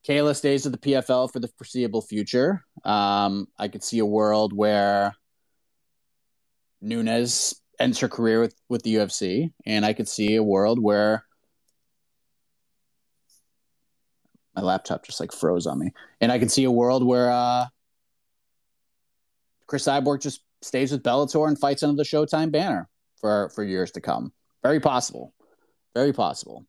Kayla 0.07 0.35
stays 0.35 0.64
with 0.64 0.73
the 0.73 0.90
PFL 0.90 1.33
for 1.33 1.38
the 1.38 1.49
foreseeable 1.57 2.03
future. 2.03 2.64
Um, 2.85 3.47
I 3.59 3.68
could 3.68 3.85
see 3.85 4.01
a 4.01 4.07
world 4.07 4.53
where 4.53 5.14
Nunez 6.81 7.61
ends 7.79 8.01
her 8.01 8.09
career 8.09 8.40
with, 8.40 8.55
with 8.68 8.83
the 8.83 8.97
UFC, 8.97 9.53
and 9.66 9.87
I 9.87 9.92
could 9.92 10.09
see 10.09 10.35
a 10.35 10.42
world 10.42 10.83
where 10.83 11.25
my 14.59 14.66
laptop 14.66 15.05
just 15.05 15.21
like 15.21 15.33
froze 15.33 15.66
on 15.66 15.79
me, 15.79 15.92
and 16.21 16.33
I 16.33 16.38
can 16.38 16.49
see 16.49 16.64
a 16.64 16.71
world 16.71 17.07
where 17.07 17.31
uh, 17.31 17.66
Cris 19.66 19.87
Cyborg 19.87 20.21
just 20.21 20.42
stays 20.62 20.90
with 20.90 21.03
Bellator 21.03 21.47
and 21.47 21.59
fights 21.59 21.83
under 21.83 21.97
the 21.97 22.09
Showtime 22.09 22.51
banner 22.51 22.88
for 23.21 23.51
for 23.51 23.62
years 23.62 23.92
to 23.92 24.01
come. 24.01 24.33
Very 24.62 24.81
possible. 24.81 25.33
Very 25.94 26.12
possible. 26.12 26.66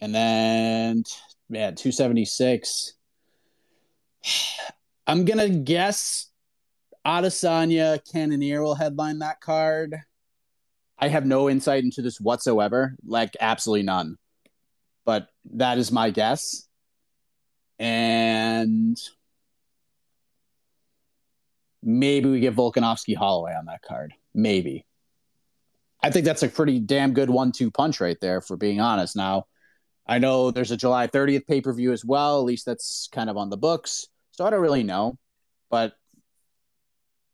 And 0.00 0.14
then 0.14 1.04
man, 1.48 1.74
276. 1.74 2.92
I'm 5.06 5.24
gonna 5.24 5.48
guess 5.48 6.28
Adesanya 7.06 7.98
Cannonier 8.10 8.62
will 8.62 8.74
headline 8.74 9.18
that 9.18 9.40
card. 9.40 9.96
I 10.98 11.08
have 11.08 11.26
no 11.26 11.50
insight 11.50 11.82
into 11.82 12.00
this 12.02 12.20
whatsoever, 12.20 12.94
like 13.04 13.36
absolutely 13.40 13.82
none. 13.82 14.18
That 15.54 15.78
is 15.78 15.92
my 15.92 16.10
guess. 16.10 16.68
And 17.78 18.96
maybe 21.82 22.28
we 22.30 22.40
get 22.40 22.54
Volkanovski 22.54 23.16
Holloway 23.16 23.54
on 23.54 23.66
that 23.66 23.82
card. 23.82 24.14
Maybe. 24.34 24.86
I 26.02 26.10
think 26.10 26.24
that's 26.24 26.42
a 26.42 26.48
pretty 26.48 26.78
damn 26.80 27.12
good 27.12 27.30
one 27.30 27.52
two 27.52 27.70
punch 27.70 28.00
right 28.00 28.18
there, 28.20 28.40
for 28.40 28.56
being 28.56 28.80
honest. 28.80 29.16
Now, 29.16 29.46
I 30.06 30.18
know 30.18 30.50
there's 30.50 30.72
a 30.72 30.76
July 30.76 31.06
30th 31.06 31.46
pay 31.46 31.60
per 31.60 31.72
view 31.72 31.92
as 31.92 32.04
well. 32.04 32.38
At 32.38 32.44
least 32.44 32.66
that's 32.66 33.08
kind 33.12 33.30
of 33.30 33.36
on 33.36 33.50
the 33.50 33.56
books. 33.56 34.08
So 34.32 34.44
I 34.44 34.50
don't 34.50 34.60
really 34.60 34.82
know. 34.82 35.18
But 35.70 35.94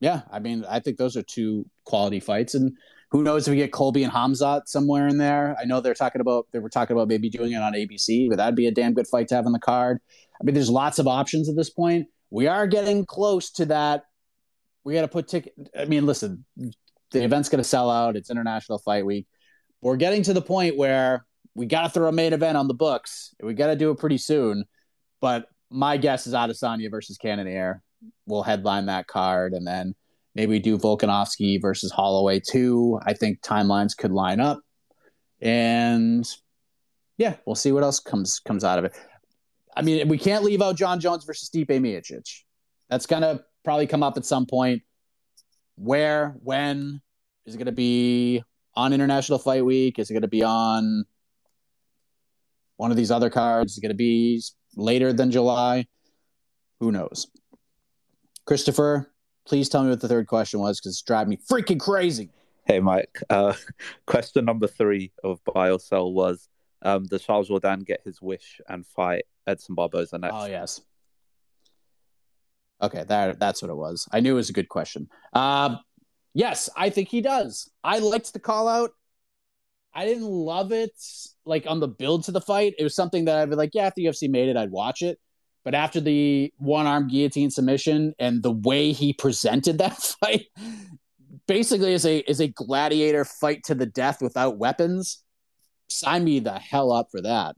yeah, 0.00 0.22
I 0.30 0.38
mean, 0.38 0.64
I 0.68 0.80
think 0.80 0.98
those 0.98 1.16
are 1.16 1.22
two 1.22 1.66
quality 1.84 2.20
fights. 2.20 2.54
And 2.54 2.76
who 3.10 3.22
knows 3.22 3.48
if 3.48 3.52
we 3.52 3.56
get 3.56 3.72
Colby 3.72 4.02
and 4.04 4.12
Hamzat 4.12 4.62
somewhere 4.66 5.08
in 5.08 5.18
there? 5.18 5.56
I 5.60 5.64
know 5.64 5.80
they're 5.80 5.94
talking 5.94 6.20
about 6.20 6.46
they 6.52 6.58
were 6.58 6.68
talking 6.68 6.94
about 6.94 7.08
maybe 7.08 7.30
doing 7.30 7.52
it 7.52 7.62
on 7.62 7.72
ABC, 7.72 8.28
but 8.28 8.36
that'd 8.36 8.54
be 8.54 8.66
a 8.66 8.70
damn 8.70 8.92
good 8.94 9.06
fight 9.06 9.28
to 9.28 9.34
have 9.34 9.46
on 9.46 9.52
the 9.52 9.58
card. 9.58 9.98
I 10.40 10.44
mean, 10.44 10.54
there's 10.54 10.70
lots 10.70 10.98
of 10.98 11.08
options 11.08 11.48
at 11.48 11.56
this 11.56 11.70
point. 11.70 12.06
We 12.30 12.46
are 12.46 12.66
getting 12.66 13.06
close 13.06 13.50
to 13.52 13.66
that. 13.66 14.04
We 14.84 14.94
got 14.94 15.02
to 15.02 15.08
put 15.08 15.28
ticket. 15.28 15.54
I 15.78 15.86
mean, 15.86 16.06
listen, 16.06 16.44
the 16.56 17.24
event's 17.24 17.48
going 17.48 17.62
to 17.62 17.68
sell 17.68 17.90
out. 17.90 18.16
It's 18.16 18.30
International 18.30 18.78
Fight 18.78 19.06
Week. 19.06 19.26
We're 19.80 19.96
getting 19.96 20.22
to 20.24 20.34
the 20.34 20.42
point 20.42 20.76
where 20.76 21.24
we 21.54 21.66
got 21.66 21.82
to 21.82 21.88
throw 21.88 22.08
a 22.08 22.12
main 22.12 22.32
event 22.32 22.56
on 22.56 22.68
the 22.68 22.74
books. 22.74 23.34
We 23.42 23.54
got 23.54 23.68
to 23.68 23.76
do 23.76 23.90
it 23.90 23.98
pretty 23.98 24.18
soon. 24.18 24.64
But 25.20 25.46
my 25.70 25.96
guess 25.96 26.26
is 26.26 26.34
Adesanya 26.34 26.90
versus 26.90 27.16
Cannonier 27.18 27.82
will 28.26 28.42
headline 28.42 28.86
that 28.86 29.06
card, 29.06 29.52
and 29.54 29.66
then 29.66 29.94
maybe 30.34 30.58
do 30.58 30.78
Volkanovski 30.78 31.60
versus 31.60 31.90
Holloway 31.90 32.40
too. 32.40 32.98
I 33.04 33.14
think 33.14 33.40
timelines 33.40 33.96
could 33.96 34.12
line 34.12 34.40
up, 34.40 34.60
and 35.40 36.28
yeah, 37.16 37.34
we'll 37.44 37.56
see 37.56 37.72
what 37.72 37.82
else 37.82 38.00
comes 38.00 38.38
comes 38.40 38.64
out 38.64 38.78
of 38.78 38.84
it. 38.84 38.92
I 39.76 39.82
mean, 39.82 40.08
we 40.08 40.18
can't 40.18 40.44
leave 40.44 40.62
out 40.62 40.76
Jon 40.76 41.00
Jones 41.00 41.24
versus 41.24 41.48
Stipe 41.48 41.68
Miocic. 41.68 42.42
That's 42.88 43.06
gonna 43.06 43.40
probably 43.64 43.86
come 43.86 44.02
up 44.02 44.16
at 44.16 44.24
some 44.24 44.46
point. 44.46 44.82
Where, 45.76 46.36
when 46.42 47.00
is 47.46 47.54
it 47.54 47.58
gonna 47.58 47.72
be 47.72 48.42
on 48.74 48.92
International 48.92 49.38
Fight 49.38 49.64
Week? 49.64 49.98
Is 49.98 50.10
it 50.10 50.14
gonna 50.14 50.28
be 50.28 50.42
on 50.42 51.04
one 52.76 52.90
of 52.90 52.96
these 52.96 53.10
other 53.10 53.30
cards? 53.30 53.72
Is 53.72 53.78
it 53.78 53.82
gonna 53.82 53.94
be 53.94 54.42
later 54.76 55.12
than 55.12 55.30
July? 55.30 55.86
Who 56.80 56.92
knows? 56.92 57.26
Christopher, 58.46 59.12
Please 59.48 59.70
tell 59.70 59.82
me 59.82 59.88
what 59.88 60.00
the 60.00 60.08
third 60.08 60.26
question 60.26 60.60
was 60.60 60.78
because 60.78 60.92
it's 60.92 61.02
driving 61.02 61.30
me 61.30 61.38
freaking 61.50 61.80
crazy. 61.80 62.28
Hey, 62.66 62.80
Mike. 62.80 63.22
Uh, 63.30 63.54
question 64.06 64.44
number 64.44 64.66
three 64.66 65.10
of 65.24 65.40
Buy 65.42 65.70
or 65.70 65.80
Sell 65.80 66.12
was 66.12 66.50
um, 66.82 67.06
Does 67.06 67.24
Charles 67.24 67.48
Jourdain 67.48 67.86
get 67.86 68.02
his 68.04 68.20
wish 68.20 68.60
and 68.68 68.86
fight 68.86 69.24
Edson 69.46 69.74
Barboza 69.74 70.18
next? 70.18 70.34
Oh, 70.36 70.44
yes. 70.44 70.82
Okay, 72.82 73.04
that 73.08 73.40
that's 73.40 73.62
what 73.62 73.70
it 73.70 73.74
was. 73.74 74.06
I 74.12 74.20
knew 74.20 74.32
it 74.32 74.36
was 74.36 74.50
a 74.50 74.52
good 74.52 74.68
question. 74.68 75.08
Uh, 75.32 75.76
yes, 76.34 76.68
I 76.76 76.90
think 76.90 77.08
he 77.08 77.22
does. 77.22 77.70
I 77.82 78.00
liked 78.00 78.34
the 78.34 78.38
call 78.38 78.68
out. 78.68 78.90
I 79.94 80.04
didn't 80.04 80.28
love 80.28 80.72
it 80.72 80.92
like 81.46 81.64
on 81.66 81.80
the 81.80 81.88
build 81.88 82.24
to 82.24 82.32
the 82.32 82.40
fight. 82.40 82.74
It 82.78 82.84
was 82.84 82.94
something 82.94 83.24
that 83.24 83.38
I'd 83.38 83.50
be 83.50 83.56
like, 83.56 83.70
yeah, 83.72 83.86
if 83.86 83.94
the 83.94 84.04
UFC 84.04 84.28
made 84.28 84.50
it, 84.50 84.58
I'd 84.58 84.70
watch 84.70 85.00
it. 85.00 85.18
But 85.64 85.74
after 85.74 86.00
the 86.00 86.52
one 86.56 86.86
arm 86.86 87.08
guillotine 87.08 87.50
submission 87.50 88.14
and 88.18 88.42
the 88.42 88.52
way 88.52 88.92
he 88.92 89.12
presented 89.12 89.78
that 89.78 89.96
fight, 90.20 90.46
basically 91.46 91.92
is 91.92 92.06
a 92.06 92.18
is 92.18 92.40
a 92.40 92.48
gladiator 92.48 93.24
fight 93.24 93.64
to 93.64 93.74
the 93.74 93.86
death 93.86 94.22
without 94.22 94.58
weapons. 94.58 95.22
Sign 95.88 96.24
me 96.24 96.40
the 96.40 96.58
hell 96.58 96.92
up 96.92 97.08
for 97.10 97.22
that. 97.22 97.56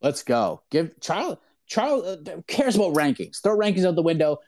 Let's 0.00 0.22
go. 0.22 0.62
Give 0.70 0.98
Charles 1.00 1.38
Charles 1.66 2.04
uh, 2.04 2.40
cares 2.46 2.76
about 2.76 2.94
rankings. 2.94 3.42
Throw 3.42 3.56
rankings 3.56 3.86
out 3.86 3.96
the 3.96 4.02
window. 4.02 4.38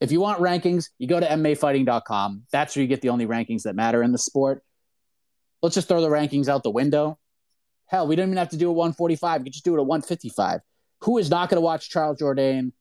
If 0.00 0.10
you 0.10 0.20
want 0.20 0.40
rankings, 0.40 0.86
you 0.98 1.06
go 1.06 1.20
to 1.20 1.26
MMAfighting.com. 1.26 2.42
That's 2.50 2.74
where 2.74 2.82
you 2.82 2.88
get 2.88 3.02
the 3.02 3.10
only 3.10 3.26
rankings 3.26 3.62
that 3.62 3.76
matter 3.76 4.02
in 4.02 4.10
the 4.10 4.18
sport. 4.18 4.64
Let's 5.62 5.76
just 5.76 5.86
throw 5.86 6.00
the 6.00 6.08
rankings 6.08 6.48
out 6.48 6.64
the 6.64 6.70
window. 6.70 7.20
Hell, 7.86 8.08
we 8.08 8.16
don't 8.16 8.28
even 8.28 8.36
have 8.36 8.48
to 8.48 8.56
do 8.56 8.68
a 8.68 8.72
145. 8.72 9.40
We 9.40 9.44
could 9.44 9.52
just 9.52 9.64
do 9.64 9.76
it 9.76 9.78
at 9.78 9.86
155. 9.86 10.60
Who 11.02 11.18
is 11.18 11.30
not 11.30 11.48
going 11.48 11.56
to 11.56 11.64
watch 11.64 11.90
Charles 11.90 12.18
Jourdain 12.18 12.72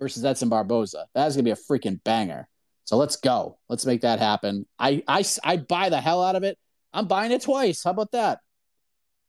versus 0.00 0.24
Edson 0.24 0.48
Barboza? 0.48 1.06
That's 1.14 1.34
going 1.34 1.44
to 1.44 1.48
be 1.48 1.52
a 1.52 1.54
freaking 1.54 2.02
banger. 2.02 2.48
So 2.84 2.96
let's 2.96 3.16
go. 3.16 3.58
Let's 3.68 3.86
make 3.86 4.00
that 4.00 4.18
happen. 4.18 4.66
I, 4.78 5.02
I, 5.06 5.24
I 5.44 5.58
buy 5.58 5.88
the 5.88 6.00
hell 6.00 6.22
out 6.22 6.36
of 6.36 6.42
it. 6.42 6.58
I'm 6.92 7.06
buying 7.06 7.32
it 7.32 7.42
twice. 7.42 7.84
How 7.84 7.90
about 7.90 8.12
that? 8.12 8.40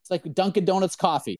It's 0.02 0.10
like 0.10 0.34
Dunkin' 0.34 0.66
Donuts 0.66 0.96
coffee. 0.96 1.40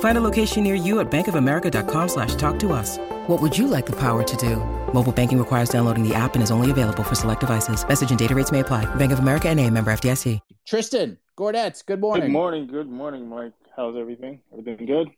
Find 0.00 0.16
a 0.16 0.20
location 0.20 0.62
near 0.62 0.74
you 0.76 1.00
at 1.00 1.10
bankofamerica.com 1.10 2.08
slash 2.08 2.34
talk 2.36 2.58
to 2.60 2.72
us. 2.72 2.98
What 3.26 3.42
would 3.42 3.56
you 3.56 3.66
like 3.66 3.86
the 3.86 3.96
power 3.96 4.22
to 4.22 4.36
do? 4.36 4.56
Mobile 4.92 5.12
banking 5.12 5.38
requires 5.38 5.68
downloading 5.68 6.06
the 6.06 6.14
app 6.14 6.34
and 6.34 6.42
is 6.42 6.50
only 6.50 6.70
available 6.70 7.02
for 7.02 7.14
select 7.14 7.40
devices. 7.40 7.86
Message 7.86 8.10
and 8.10 8.18
data 8.18 8.34
rates 8.34 8.52
may 8.52 8.60
apply. 8.60 8.84
Bank 8.94 9.12
of 9.12 9.18
America 9.18 9.48
and 9.48 9.58
a 9.58 9.68
member 9.70 9.92
FDIC. 9.92 10.40
Tristan, 10.66 11.18
Gordettes, 11.36 11.84
good 11.84 12.00
morning. 12.00 12.26
Good 12.26 12.32
morning. 12.32 12.66
Good 12.66 12.88
morning, 12.88 13.28
Mike. 13.28 13.52
How's 13.76 13.96
everything? 13.96 14.40
Everything 14.56 14.86
good? 14.86 15.08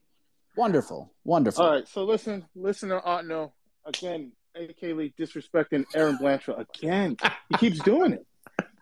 Wonderful. 0.56 1.12
Wonderful. 1.24 1.62
All 1.64 1.70
right. 1.72 1.86
So 1.86 2.04
listen, 2.04 2.46
listen 2.54 2.88
to 2.88 3.00
Otno. 3.00 3.52
Again, 3.84 4.32
AK 4.54 4.82
Lee 4.82 5.12
disrespecting 5.18 5.84
Erin 5.94 6.16
Blanchfield. 6.16 6.64
Again. 6.74 7.16
He 7.50 7.56
keeps 7.58 7.78
doing 7.80 8.12
it. 8.12 8.26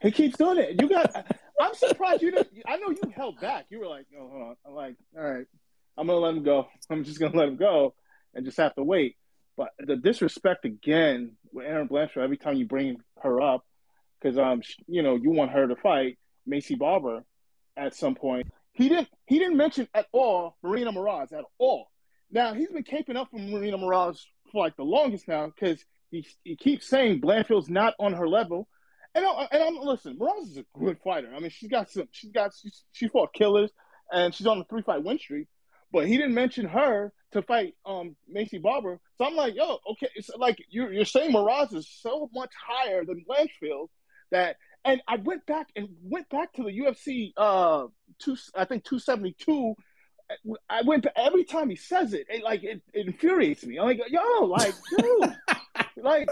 He 0.01 0.11
keeps 0.11 0.37
doing 0.37 0.59
it. 0.59 0.81
You 0.81 0.89
got 0.89 1.27
I'm 1.61 1.75
surprised 1.75 2.23
you 2.23 2.31
didn't 2.31 2.49
I 2.67 2.77
know 2.77 2.91
you 2.91 3.13
held 3.15 3.41
back. 3.41 3.67
You 3.71 3.81
were 3.81 3.87
like, 3.89 4.07
oh 4.17 4.29
hold 4.29 4.43
on. 4.43 4.57
I'm 4.67 4.75
like, 4.75 4.97
all 5.17 5.25
right, 5.25 5.47
I'm 5.97 6.07
gonna 6.07 6.19
let 6.19 6.35
him 6.35 6.43
go. 6.43 6.69
I'm 6.91 7.05
just 7.05 7.21
gonna 7.21 7.37
let 7.37 7.49
him 7.49 7.57
go 7.57 7.95
and 8.35 8.45
just 8.45 8.59
have 8.59 8.75
to 8.77 8.83
wait. 8.83 9.17
But 9.57 9.71
the 9.79 9.97
disrespect 9.97 10.65
again 10.65 11.37
with 11.53 11.67
Erin 11.67 11.89
Blanchfield 11.89 12.25
every 12.25 12.37
time 12.37 12.57
you 12.57 12.67
bring 12.67 12.97
her 13.23 13.41
up, 13.41 13.65
because 14.21 14.39
um, 14.39 14.63
you 14.87 15.03
know, 15.03 15.17
you 15.17 15.31
want 15.31 15.53
her 15.53 15.67
to 15.69 15.77
fight 15.77 16.19
Maycee 16.49 16.79
Barber 16.79 17.25
at 17.77 17.95
some 17.95 18.15
point. 18.15 18.49
He 18.73 18.89
didn't. 18.89 19.09
He 19.27 19.39
didn't 19.39 19.57
mention 19.57 19.89
at 19.95 20.07
all 20.13 20.57
Marina 20.63 20.93
Moroz 20.93 21.33
at 21.33 21.45
all. 21.59 21.87
Now 22.31 22.55
he's 22.55 22.69
been 22.69 22.83
caping 22.83 23.17
up 23.17 23.29
for 23.31 23.39
Marina 23.39 23.79
Moroz 23.79 24.19
for 24.51 24.65
like 24.65 24.77
the 24.77 24.83
longest 24.83 25.29
now 25.29 25.47
because 25.47 25.85
he 26.11 26.27
he 26.43 26.57
keeps 26.57 26.89
saying 26.89 27.21
Blanchfield's 27.21 27.71
not 27.71 27.95
on 28.01 28.13
her 28.15 28.29
level. 28.29 28.69
And 29.15 29.25
I, 29.25 29.47
and 29.53 29.63
I'm 29.63 29.77
listen, 29.77 30.19
Moroz 30.19 30.51
is 30.51 30.57
a 30.57 30.65
good 30.77 30.99
fighter. 31.05 31.33
I 31.35 31.39
mean, 31.39 31.51
she's 31.51 31.71
got 31.71 31.91
some. 31.91 32.09
She's 32.11 32.33
got 32.33 32.53
she's, 32.61 32.83
she 32.91 33.07
fought 33.07 33.33
killers, 33.33 33.71
and 34.11 34.35
she's 34.35 34.49
on 34.49 34.59
a 34.59 34.65
three 34.65 34.83
fight 34.83 35.05
win 35.05 35.19
streak. 35.19 35.47
But 35.95 36.09
he 36.09 36.17
didn't 36.17 36.35
mention 36.35 36.67
her 36.67 37.13
to 37.33 37.43
fight 37.43 37.75
um 37.87 38.17
Maycee 38.29 38.61
Barber. 38.61 38.99
So 39.17 39.25
I'm 39.25 39.37
like, 39.37 39.55
yo, 39.55 39.79
okay, 39.93 40.09
it's 40.17 40.29
like 40.37 40.59
you're 40.69 40.93
you're 40.93 41.05
saying 41.05 41.31
Moroz 41.31 41.73
is 41.73 41.89
so 41.89 42.29
much 42.35 42.51
higher 42.67 43.05
than 43.05 43.25
Blanchfield 43.25 43.87
that 44.33 44.57
and 44.85 45.01
I 45.07 45.17
went 45.17 45.47
back 45.47 45.69
and 45.77 45.89
went 46.03 46.29
back 46.31 46.53
to 46.55 46.65
the 46.65 46.71
UFC 46.71 47.33
uh 47.37 47.87
two 48.19 48.37
I 48.57 48.65
think 48.65 48.85
272. 48.85 49.77
I 50.71 50.81
went 50.83 51.03
to, 51.03 51.21
every 51.21 51.45
time 51.45 51.69
he 51.69 51.77
says 51.77 52.15
it, 52.15 52.27
it 52.31 52.43
like 52.43 52.65
it, 52.65 52.81
it 52.95 53.07
infuriates 53.07 53.65
me. 53.65 53.79
I'm 53.79 53.87
like, 53.87 54.01
yo, 54.09 54.47
like, 54.47 54.75
dude, 54.99 55.37
like 55.99 56.27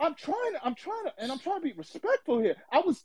I'm 0.00 0.14
trying 0.14 0.52
to, 0.54 0.64
I'm 0.64 0.74
trying 0.74 1.04
to, 1.04 1.12
and 1.18 1.30
I'm 1.30 1.38
trying 1.38 1.60
to 1.60 1.62
be 1.62 1.74
respectful 1.74 2.40
here. 2.40 2.56
I 2.72 2.80
was, 2.80 3.04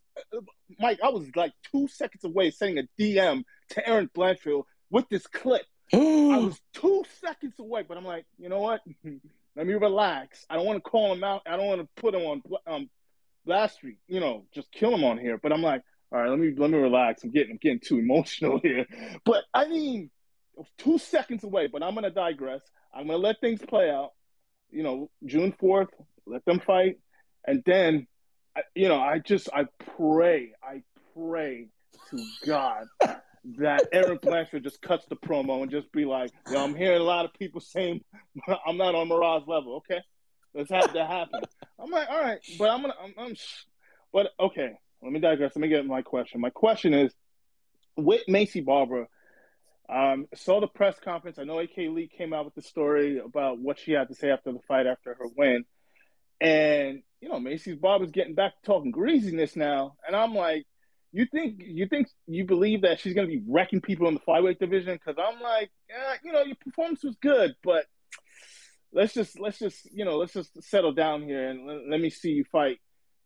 Mike, 0.80 1.00
I 1.04 1.10
was 1.10 1.28
like 1.36 1.52
two 1.74 1.90
seconds 1.90 2.24
away 2.24 2.52
sending 2.52 2.86
a 2.86 3.02
DM 3.02 3.44
to 3.72 3.88
Erin 3.88 4.10
Blanchfield 4.16 4.64
with 4.90 5.10
this 5.10 5.28
clip 5.28 5.66
I 5.94 6.38
was 6.38 6.60
two 6.74 7.04
seconds 7.22 7.56
away, 7.60 7.84
but 7.88 7.98
I'm 7.98 8.06
like, 8.06 8.26
you 8.38 8.50
know 8.50 8.60
what? 8.60 8.82
Let 9.56 9.68
me 9.68 9.74
relax. 9.74 10.46
I 10.50 10.56
don't 10.56 10.66
want 10.66 10.84
to 10.84 10.90
call 10.90 11.12
him 11.12 11.24
out. 11.24 11.42
I 11.46 11.58
don't 11.58 11.66
want 11.66 11.82
to 11.82 12.02
put 12.02 12.14
him 12.14 12.22
on 12.22 12.42
um, 12.68 12.90
Blast 13.46 13.76
Street. 13.76 13.98
You 14.08 14.20
know, 14.20 14.46
just 14.54 14.72
kill 14.72 14.94
him 14.94 15.04
on 15.04 15.18
here. 15.18 15.38
But 15.38 15.52
I'm 15.52 15.62
like, 15.62 15.82
all 16.12 16.20
right, 16.20 16.30
let 16.30 16.40
me 16.40 16.54
let 16.56 16.70
me 16.70 16.78
relax. 16.78 17.24
I'm 17.24 17.32
getting 17.32 17.52
I'm 17.52 17.58
getting 17.58 17.80
too 17.80 17.98
emotional 17.98 18.60
here. 18.64 18.86
But 19.26 19.44
I 19.54 19.68
mean, 19.68 20.12
two 20.78 20.98
seconds 20.98 21.44
away. 21.44 21.68
But 21.68 21.84
I'm 21.84 21.96
gonna 21.96 22.12
digress. 22.12 22.62
I'm 22.94 23.08
gonna 23.08 23.18
let 23.18 23.42
things 23.42 23.62
play 23.68 23.90
out. 23.90 24.12
You 24.72 24.84
know, 24.84 25.10
June 25.26 25.54
fourth, 25.60 25.90
let 26.28 26.46
them 26.46 26.60
fight, 26.60 27.00
and 27.46 27.64
then, 27.66 28.06
you 28.76 28.88
know, 28.88 29.00
I 29.00 29.18
just 29.18 29.50
I 29.52 29.66
pray, 29.98 30.54
I 30.64 30.84
pray 31.16 31.70
to 32.12 32.26
God 32.46 32.86
that 33.58 33.88
Erin 33.92 34.18
Blanchfield 34.18 34.64
just 34.64 34.82
cuts 34.82 35.06
the 35.08 35.16
promo 35.16 35.62
and 35.62 35.72
just 35.72 35.92
be 35.92 36.06
like, 36.06 36.32
yo, 36.52 36.64
I'm 36.64 36.76
hearing 36.76 37.02
a 37.02 37.04
lot 37.04 37.26
of 37.26 37.34
people 37.34 37.62
saying 37.62 38.04
I'm 38.66 38.78
not 38.78 38.96
on 38.96 39.10
Moroz 39.10 39.48
level. 39.48 39.78
Okay, 39.78 40.02
let's 40.54 40.70
have 40.72 40.94
that 40.94 41.08
happen. 41.08 41.42
I'm 41.80 41.90
like, 41.90 42.10
all 42.10 42.22
right, 42.22 42.40
but 42.58 42.70
I'm 42.70 42.82
gonna, 42.82 42.94
I'm, 43.02 43.14
I'm, 43.18 43.36
but 44.12 44.32
okay. 44.40 44.74
Let 45.02 45.14
me 45.14 45.20
digress. 45.20 45.54
Let 45.56 45.62
me 45.62 45.70
get 45.70 45.86
my 45.86 46.02
question. 46.02 46.42
My 46.42 46.50
question 46.50 46.94
is, 46.94 47.14
with 47.96 48.22
Maycee 48.28 48.66
Barber, 48.66 49.08
um, 49.88 50.28
saw 50.36 50.60
the 50.60 50.68
press 50.68 51.00
conference. 51.00 51.40
I 51.40 51.46
know 51.46 51.60
AK 51.60 51.78
Lee 51.78 52.10
came 52.16 52.34
out 52.34 52.46
with 52.46 52.56
the 52.56 52.62
story 52.62 53.18
about 53.20 53.60
what 53.60 53.80
she 53.80 53.94
had 53.94 54.10
to 54.10 54.16
say 54.16 54.30
after 54.30 54.52
the 54.52 54.60
fight 54.68 54.88
after 54.88 55.14
her 55.14 55.28
win, 55.38 55.64
and 56.42 57.02
you 57.22 57.30
know, 57.30 57.36
Maycee 57.36 57.80
Barber's 57.80 58.12
getting 58.12 58.36
back 58.36 58.54
to 58.56 58.66
talking 58.66 58.92
greasiness 58.92 59.56
now, 59.56 59.96
and 60.06 60.16
I'm 60.16 60.34
like 60.36 60.66
you 61.12 61.26
think 61.26 61.62
you 61.66 61.88
think 61.88 62.08
you 62.28 62.46
believe 62.46 62.82
that 62.82 63.00
she's 63.00 63.14
going 63.14 63.28
to 63.28 63.34
be 63.34 63.44
wrecking 63.48 63.82
people 63.82 64.08
in 64.08 64.14
the 64.14 64.20
flyweight 64.20 64.60
division? 64.60 64.94
Because 64.94 65.16
I'm 65.18 65.42
like, 65.42 65.72
eh, 65.90 66.16
you 66.24 66.32
know, 66.32 66.44
your 66.44 66.56
performance 66.64 67.04
was 67.04 67.16
good, 67.22 67.56
but 67.64 67.86
let's 68.94 69.14
just 69.14 69.40
let's 69.40 69.60
just 69.60 69.92
you 69.92 70.06
know 70.06 70.18
let's 70.18 70.34
just 70.34 70.62
settle 70.64 70.92
down 70.92 71.24
here 71.24 71.50
and 71.50 71.66
let, 71.66 71.78
let 71.90 72.02
me 72.02 72.10
see 72.10 72.30
you 72.30 72.44
fight. 72.52 72.80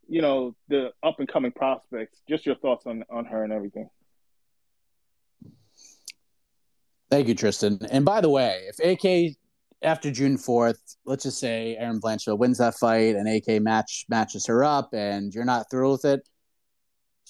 You 0.08 0.22
know 0.22 0.56
the 0.68 0.92
up 1.02 1.20
and 1.20 1.28
coming 1.28 1.52
prospects. 1.52 2.22
Just 2.28 2.46
your 2.46 2.56
thoughts 2.56 2.86
on 2.86 3.04
on 3.10 3.26
her 3.26 3.44
and 3.44 3.54
everything. 3.54 3.90
Thank 7.10 7.28
you, 7.28 7.36
Tristan. 7.36 7.80
And 7.92 8.04
by 8.04 8.22
the 8.22 8.30
way, 8.30 8.68
if 8.68 8.80
AK 8.80 9.36
after 9.84 10.10
June 10.12 10.38
fourth, 10.38 10.80
let's 11.06 11.24
just 11.24 11.40
say 11.40 11.78
Erin 11.78 12.02
Blanchfield 12.02 12.38
wins 12.38 12.58
that 12.58 12.76
fight 12.76 13.16
and 13.16 13.28
AK 13.28 13.62
match 13.62 14.06
matches 14.10 14.46
her 14.48 14.64
up, 14.64 14.90
and 14.94 15.34
you're 15.34 15.46
not 15.46 15.70
thrilled 15.70 16.02
with 16.04 16.14
it, 16.14 16.30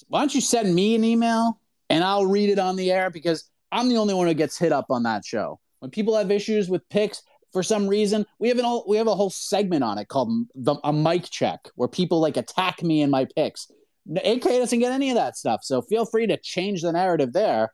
why 0.08 0.20
don't 0.20 0.34
you 0.34 0.40
send 0.40 0.74
me 0.74 0.94
an 0.94 1.04
email 1.04 1.60
and 1.90 2.02
I'll 2.02 2.26
read 2.26 2.50
it 2.50 2.58
on 2.58 2.76
the 2.76 2.90
air 2.90 3.10
because 3.10 3.50
I'm 3.70 3.88
the 3.88 3.96
only 3.96 4.14
one 4.14 4.26
who 4.26 4.34
gets 4.34 4.58
hit 4.58 4.72
up 4.72 4.86
on 4.90 5.02
that 5.04 5.24
show. 5.24 5.60
When 5.80 5.90
people 5.90 6.16
have 6.16 6.30
issues 6.30 6.68
with 6.68 6.88
picks, 6.88 7.22
for 7.54 7.62
some 7.62 7.88
reason. 7.88 8.26
We 8.38 8.48
have 8.48 8.58
an 8.58 8.66
all, 8.66 8.84
we 8.86 8.98
have 8.98 9.06
a 9.06 9.14
whole 9.14 9.30
segment 9.30 9.84
on 9.84 9.96
it 9.96 10.08
called 10.08 10.30
the, 10.54 10.74
a 10.84 10.92
mic 10.92 11.30
check 11.30 11.70
where 11.76 11.88
people 11.88 12.20
like 12.20 12.36
attack 12.36 12.82
me 12.82 13.00
in 13.00 13.10
my 13.10 13.26
picks. 13.36 13.70
AK 14.14 14.42
doesn't 14.42 14.80
get 14.80 14.92
any 14.92 15.08
of 15.08 15.14
that 15.14 15.38
stuff, 15.38 15.60
so 15.62 15.80
feel 15.80 16.04
free 16.04 16.26
to 16.26 16.36
change 16.36 16.82
the 16.82 16.92
narrative 16.92 17.32
there. 17.32 17.72